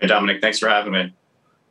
Hey, 0.00 0.06
Dominic, 0.06 0.40
thanks 0.40 0.60
for 0.60 0.68
having 0.68 0.92
me. 0.92 1.12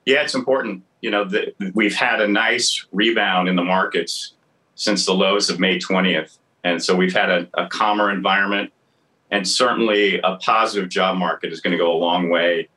Yeah, 0.06 0.24
it's 0.24 0.36
important 0.36 0.84
you 1.02 1.10
know, 1.10 1.26
the, 1.26 1.54
we've 1.74 1.96
had 1.96 2.22
a 2.22 2.28
nice 2.28 2.86
rebound 2.92 3.50
in 3.50 3.56
the 3.56 3.64
markets 3.64 4.34
since 4.76 5.06
the 5.06 5.14
lows 5.14 5.50
of 5.50 5.60
May 5.60 5.78
20th. 5.78 6.38
And 6.64 6.82
so 6.82 6.96
we've 6.96 7.14
had 7.14 7.30
a, 7.30 7.48
a 7.56 7.68
calmer 7.68 8.12
environment. 8.12 8.72
And 9.32 9.48
certainly 9.48 10.20
a 10.24 10.36
positive 10.38 10.90
job 10.90 11.18
market 11.18 11.52
is 11.54 11.62
going 11.62 11.72
to 11.72 11.78
go 11.78 11.92
a 11.92 11.98
long 11.98 12.30
way 12.30 12.68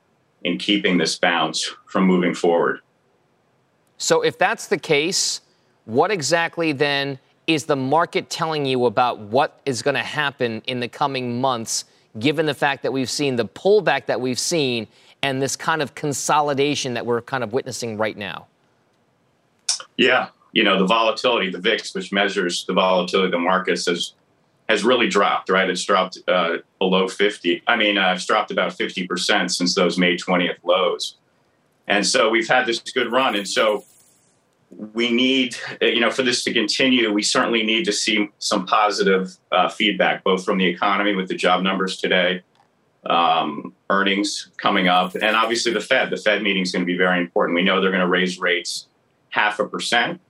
in 0.44 0.58
keeping 0.58 0.98
this 0.98 1.18
bounce 1.18 1.74
from 1.86 2.04
moving 2.04 2.34
forward. 2.34 2.80
So, 3.96 4.22
if 4.22 4.38
that's 4.38 4.68
the 4.68 4.78
case, 4.78 5.40
what 5.84 6.10
exactly 6.10 6.72
then 6.72 7.18
is 7.46 7.66
the 7.66 7.76
market 7.76 8.30
telling 8.30 8.66
you 8.66 8.86
about 8.86 9.18
what 9.18 9.60
is 9.66 9.82
going 9.82 9.94
to 9.94 10.02
happen 10.02 10.62
in 10.66 10.80
the 10.80 10.88
coming 10.88 11.40
months, 11.40 11.84
given 12.18 12.46
the 12.46 12.54
fact 12.54 12.82
that 12.82 12.92
we've 12.92 13.10
seen 13.10 13.36
the 13.36 13.46
pullback 13.46 14.06
that 14.06 14.20
we've 14.20 14.38
seen 14.38 14.86
and 15.24 15.40
this 15.40 15.56
kind 15.56 15.80
of 15.80 15.94
consolidation 15.94 16.92
that 16.92 17.06
we're 17.06 17.22
kind 17.22 17.42
of 17.42 17.54
witnessing 17.54 17.96
right 17.96 18.16
now? 18.16 18.46
Yeah, 19.96 20.28
you 20.52 20.62
know, 20.62 20.78
the 20.78 20.86
volatility, 20.86 21.50
the 21.50 21.58
VIX, 21.58 21.94
which 21.94 22.12
measures 22.12 22.66
the 22.66 22.74
volatility 22.74 23.26
of 23.26 23.32
the 23.32 23.38
markets, 23.38 23.86
has 23.86 24.12
has 24.68 24.84
really 24.84 25.08
dropped. 25.08 25.48
Right, 25.48 25.68
it's 25.68 25.82
dropped 25.82 26.18
uh, 26.28 26.58
below 26.78 27.08
50. 27.08 27.62
I 27.66 27.76
mean, 27.76 27.96
uh, 27.96 28.12
it's 28.12 28.26
dropped 28.26 28.50
about 28.50 28.74
50 28.74 29.06
percent 29.06 29.50
since 29.50 29.74
those 29.74 29.96
May 29.96 30.16
20th 30.16 30.58
lows, 30.62 31.16
and 31.88 32.06
so 32.06 32.28
we've 32.28 32.48
had 32.48 32.66
this 32.66 32.80
good 32.80 33.10
run. 33.10 33.34
And 33.34 33.48
so, 33.48 33.84
we 34.92 35.10
need, 35.10 35.56
you 35.80 36.00
know, 36.00 36.10
for 36.10 36.22
this 36.22 36.44
to 36.44 36.52
continue, 36.52 37.10
we 37.10 37.22
certainly 37.22 37.62
need 37.62 37.86
to 37.86 37.92
see 37.92 38.28
some 38.40 38.66
positive 38.66 39.34
uh, 39.52 39.70
feedback, 39.70 40.22
both 40.22 40.44
from 40.44 40.58
the 40.58 40.66
economy 40.66 41.14
with 41.14 41.28
the 41.28 41.34
job 41.34 41.62
numbers 41.62 41.96
today, 41.96 42.42
um, 43.06 43.74
earnings 43.90 44.50
coming 44.56 44.88
up, 44.88 45.14
and 45.14 45.36
obviously 45.36 45.72
the 45.72 45.80
Fed. 45.80 46.10
The 46.10 46.16
Fed 46.16 46.42
meeting 46.42 46.62
is 46.62 46.72
going 46.72 46.82
to 46.82 46.86
be 46.86 46.96
very 46.96 47.20
important. 47.20 47.54
We 47.54 47.62
know 47.62 47.80
they're 47.80 47.90
going 47.90 48.00
to 48.00 48.08
raise 48.08 48.38
rates 48.38 48.86
half 49.30 49.58
a 49.58 49.66
percent, 49.66 50.20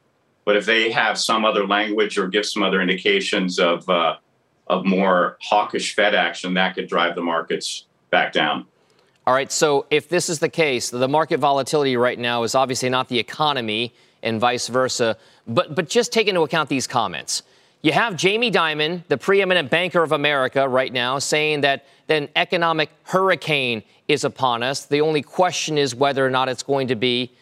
but 0.45 0.57
if 0.57 0.67
they 0.67 0.91
have 0.91 1.19
some 1.19 1.45
other 1.45 1.67
language 1.67 2.19
or 2.19 2.29
give 2.29 2.47
some 2.47 2.63
other 2.63 2.81
indications 2.81 3.59
of 3.59 3.89
uh, 3.89 4.17
of 4.67 4.85
more 4.85 5.39
hawkish 5.43 5.95
Fed 5.95 6.15
action, 6.15 6.55
that 6.55 6.75
could 6.75 6.89
drive 6.89 7.15
the 7.15 7.23
markets 7.23 7.85
back 8.11 8.33
down. 8.33 8.67
All 9.27 9.35
right. 9.35 9.51
So 9.51 9.87
if 9.91 10.09
this 10.09 10.29
is 10.29 10.39
the 10.39 10.49
case, 10.49 10.91
the 10.91 11.09
market 11.09 11.39
volatility 11.39 11.97
right 11.97 12.19
now 12.19 12.43
is 12.43 12.55
obviously 12.55 12.91
not 12.91 13.09
the 13.09 13.19
economy 13.19 13.95
and 14.23 14.41
vice 14.41 14.69
versa. 14.69 15.17
But 15.47 15.75
but 15.75 15.89
just 15.89 16.13
take 16.13 16.29
into 16.29 16.43
account 16.43 16.69
these 16.69 16.87
comments. 16.87 17.43
You 17.85 17.93
have 17.93 18.17
Jamie 18.17 18.51
Dimon, 18.51 19.03
the 19.09 19.19
preeminent 19.19 19.69
banker 19.69 20.03
of 20.03 20.13
America, 20.13 20.67
right 20.67 20.91
now, 20.91 21.19
saying 21.19 21.61
that 21.61 21.85
an 22.09 22.31
economic 22.35 22.89
hurricane 23.03 23.83
is 24.09 24.25
upon 24.25 24.63
us. 24.63 24.87
The 24.87 25.03
only 25.03 25.21
question 25.21 25.77
is 25.77 25.95
whether 25.95 26.25
or 26.25 26.31
not 26.31 26.49
it's 26.49 26.63
going 26.63 26.89
to 26.89 26.95
be 26.95 27.33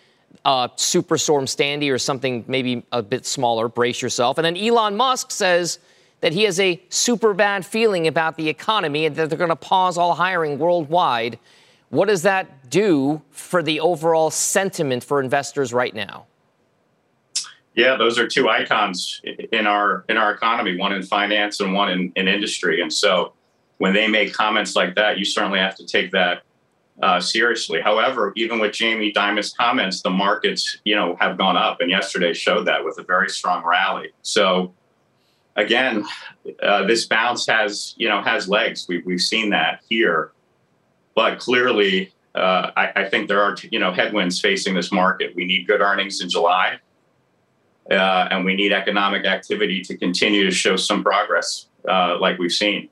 uh, 0.45 0.67
Superstorm 0.71 1.49
Sandy 1.49 1.91
or 1.91 1.99
something 1.99 2.45
maybe 2.49 2.85
a 2.91 3.05
bit 3.05 3.25
smaller. 3.25 3.69
Brace 3.69 4.03
yourself. 4.03 4.37
And 4.37 4.45
then 4.45 4.57
Elon 4.57 4.97
Musk 4.97 5.31
says 5.31 5.79
that 6.23 6.33
he 6.33 6.43
has 6.43 6.59
a 6.59 6.83
super 6.89 7.35
bad 7.35 7.65
feeling 7.65 8.09
about 8.09 8.37
the 8.37 8.49
economy 8.49 9.07
and 9.07 9.15
that 9.15 9.29
they're 9.29 9.39
going 9.39 9.51
to 9.51 9.55
pause 9.55 9.97
all 9.97 10.13
hiring 10.13 10.59
worldwide. 10.59 11.39
What 11.91 12.09
does 12.09 12.23
that 12.23 12.69
do 12.69 13.23
for 13.31 13.63
the 13.63 13.79
overall 13.79 14.33
sentiment 14.33 15.05
for 15.05 15.21
investors 15.21 15.73
right 15.73 15.95
now? 15.95 16.27
Yeah, 17.75 17.97
those 17.97 18.19
are 18.19 18.29
two 18.29 18.49
icons 18.49 19.23
in 19.53 19.67
our 19.67 20.05
in 20.09 20.17
our 20.19 20.33
economy, 20.33 20.77
one 20.77 20.93
in 20.93 21.03
finance 21.03 21.61
and 21.61 21.73
one 21.73 21.91
in, 21.91 22.13
in 22.17 22.29
industry. 22.29 22.83
And 22.83 22.93
so 22.93 23.33
when 23.79 23.95
they 23.95 24.07
make 24.07 24.33
comments 24.33 24.77
like 24.77 24.95
that, 24.97 25.19
you 25.19 25.25
certainly 25.25 25.59
have 25.59 25.75
to 25.77 25.87
take 25.87 26.11
that 26.13 26.43
uh, 27.03 27.21
seriously. 27.21 27.81
However, 27.81 28.33
even 28.37 28.59
with 28.61 28.73
Jamie 28.73 29.13
Dimon's 29.13 29.53
comments, 29.53 30.03
the 30.03 30.11
markets, 30.11 30.79
you 30.85 30.95
know, 30.95 31.17
have 31.21 31.39
gone 31.39 31.57
up, 31.57 31.81
and 31.81 31.91
yesterday 31.91 32.33
showed 32.33 32.67
that 32.67 32.85
with 32.85 32.99
a 32.99 33.03
very 33.03 33.29
strong 33.29 33.65
rally. 33.65 34.11
So, 34.23 34.75
again, 35.57 36.05
uh, 36.63 36.85
this 36.87 37.07
bounce 37.07 37.47
has, 37.47 37.95
you 37.97 38.09
know, 38.09 38.23
has 38.23 38.49
legs. 38.49 38.87
We, 38.89 39.03
we've 39.03 39.21
seen 39.21 39.51
that 39.51 39.81
here, 39.89 40.33
but 41.15 41.39
clearly, 41.39 42.13
uh, 42.35 42.71
I, 42.77 42.93
I, 42.97 43.09
think 43.09 43.29
there 43.29 43.43
are, 43.43 43.57
you 43.71 43.79
know, 43.79 43.93
headwinds 43.93 44.41
facing 44.41 44.75
this 44.75 44.91
market. 44.91 45.35
We 45.35 45.45
need 45.45 45.67
good 45.67 45.81
earnings 45.81 46.23
in 46.23 46.31
July, 46.31 46.79
uh, 47.91 48.29
and 48.31 48.45
we 48.45 48.55
need 48.55 48.73
economic 48.73 49.25
activity 49.25 49.83
to 49.83 49.97
continue 49.97 50.45
to 50.45 50.51
show 50.51 50.77
some 50.77 51.03
progress, 51.03 51.67
uh, 51.89 52.19
like 52.21 52.39
we've 52.39 52.53
seen. 52.53 52.89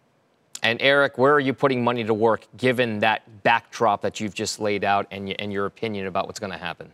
And 0.63 0.81
Eric, 0.83 1.17
where 1.17 1.33
are 1.33 1.41
you 1.41 1.55
putting 1.55 1.83
money 1.83 2.05
to 2.05 2.13
work 2.13 2.47
given 2.57 2.99
that 2.99 3.43
backdrop 3.43 4.03
that 4.03 4.21
you've 4.21 4.35
just 4.35 4.61
laid 4.61 4.85
out 4.85 5.07
and, 5.11 5.31
and 5.41 5.53
your 5.53 5.67
opinion 5.67 6.07
about 6.07 6.27
what's 6.27 6.41
going 6.41 6.53
to 6.53 6.59
happen? 6.59 6.91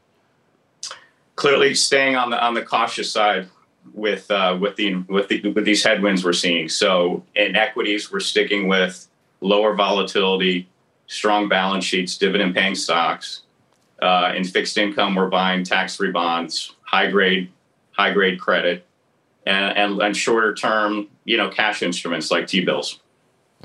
Clearly, 1.35 1.75
staying 1.75 2.17
on 2.17 2.31
the 2.31 2.43
on 2.43 2.55
the 2.55 2.63
cautious 2.63 3.11
side 3.11 3.49
with 3.93 4.31
uh, 4.31 4.57
with 4.59 4.77
the 4.77 4.95
with 5.09 5.29
the 5.29 5.53
with 5.53 5.65
these 5.65 5.85
headwinds 5.85 6.25
we're 6.25 6.33
seeing. 6.33 6.69
So 6.69 7.25
in 7.35 7.57
equities, 7.57 8.11
we're 8.11 8.21
sticking 8.21 8.69
with 8.69 9.07
lower 9.41 9.75
volatility, 9.75 10.69
strong 11.09 11.49
balance 11.49 11.85
sheets, 11.85 12.17
dividend 12.17 12.55
paying 12.55 12.75
stocks. 12.75 13.43
Uh, 14.01 14.33
in 14.35 14.45
fixed 14.45 14.79
income, 14.79 15.15
we're 15.15 15.29
buying 15.29 15.65
tax 15.65 15.97
free 15.97 16.11
bonds, 16.11 16.75
high 16.83 17.11
grade 17.11 17.51
high 17.97 18.13
grade 18.13 18.41
credit, 18.41 18.87
and, 19.47 19.77
and, 19.77 20.01
and 20.01 20.17
shorter 20.17 20.55
term, 20.55 21.09
you 21.25 21.37
know, 21.37 21.49
cash 21.49 21.83
instruments 21.83 22.31
like 22.31 22.47
T 22.47 22.65
bills. 22.65 23.01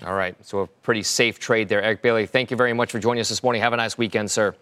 All 0.05 0.13
right. 0.13 0.35
So 0.45 0.59
a 0.59 0.67
pretty 0.67 1.03
safe 1.03 1.37
trade 1.39 1.69
there. 1.69 1.81
Eric 1.81 2.01
Bailey, 2.01 2.25
thank 2.25 2.49
you 2.49 2.57
very 2.57 2.73
much 2.73 2.91
for 2.91 2.99
joining 2.99 3.21
us 3.21 3.29
this 3.29 3.43
morning. 3.43 3.61
Have 3.61 3.73
a 3.73 3.77
nice 3.77 3.97
weekend, 3.97 4.31
sir. 4.31 4.55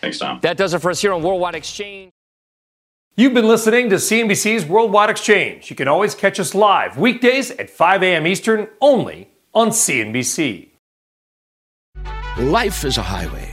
Thanks, 0.00 0.18
Tom. 0.18 0.40
That 0.42 0.56
does 0.56 0.74
it 0.74 0.80
for 0.80 0.90
us 0.90 1.00
here 1.00 1.12
on 1.12 1.22
Worldwide 1.22 1.54
Exchange. 1.54 2.10
You've 3.16 3.32
been 3.32 3.46
listening 3.46 3.90
to 3.90 3.96
CNBC's 3.96 4.66
Worldwide 4.66 5.08
Exchange. 5.08 5.70
You 5.70 5.76
can 5.76 5.86
always 5.86 6.16
catch 6.16 6.40
us 6.40 6.52
live 6.52 6.98
weekdays 6.98 7.52
at 7.52 7.70
5 7.70 8.02
a.m. 8.02 8.26
Eastern 8.26 8.68
only 8.80 9.28
on 9.54 9.68
CNBC. 9.68 10.70
Life 12.38 12.84
is 12.84 12.98
a 12.98 13.02
highway, 13.02 13.52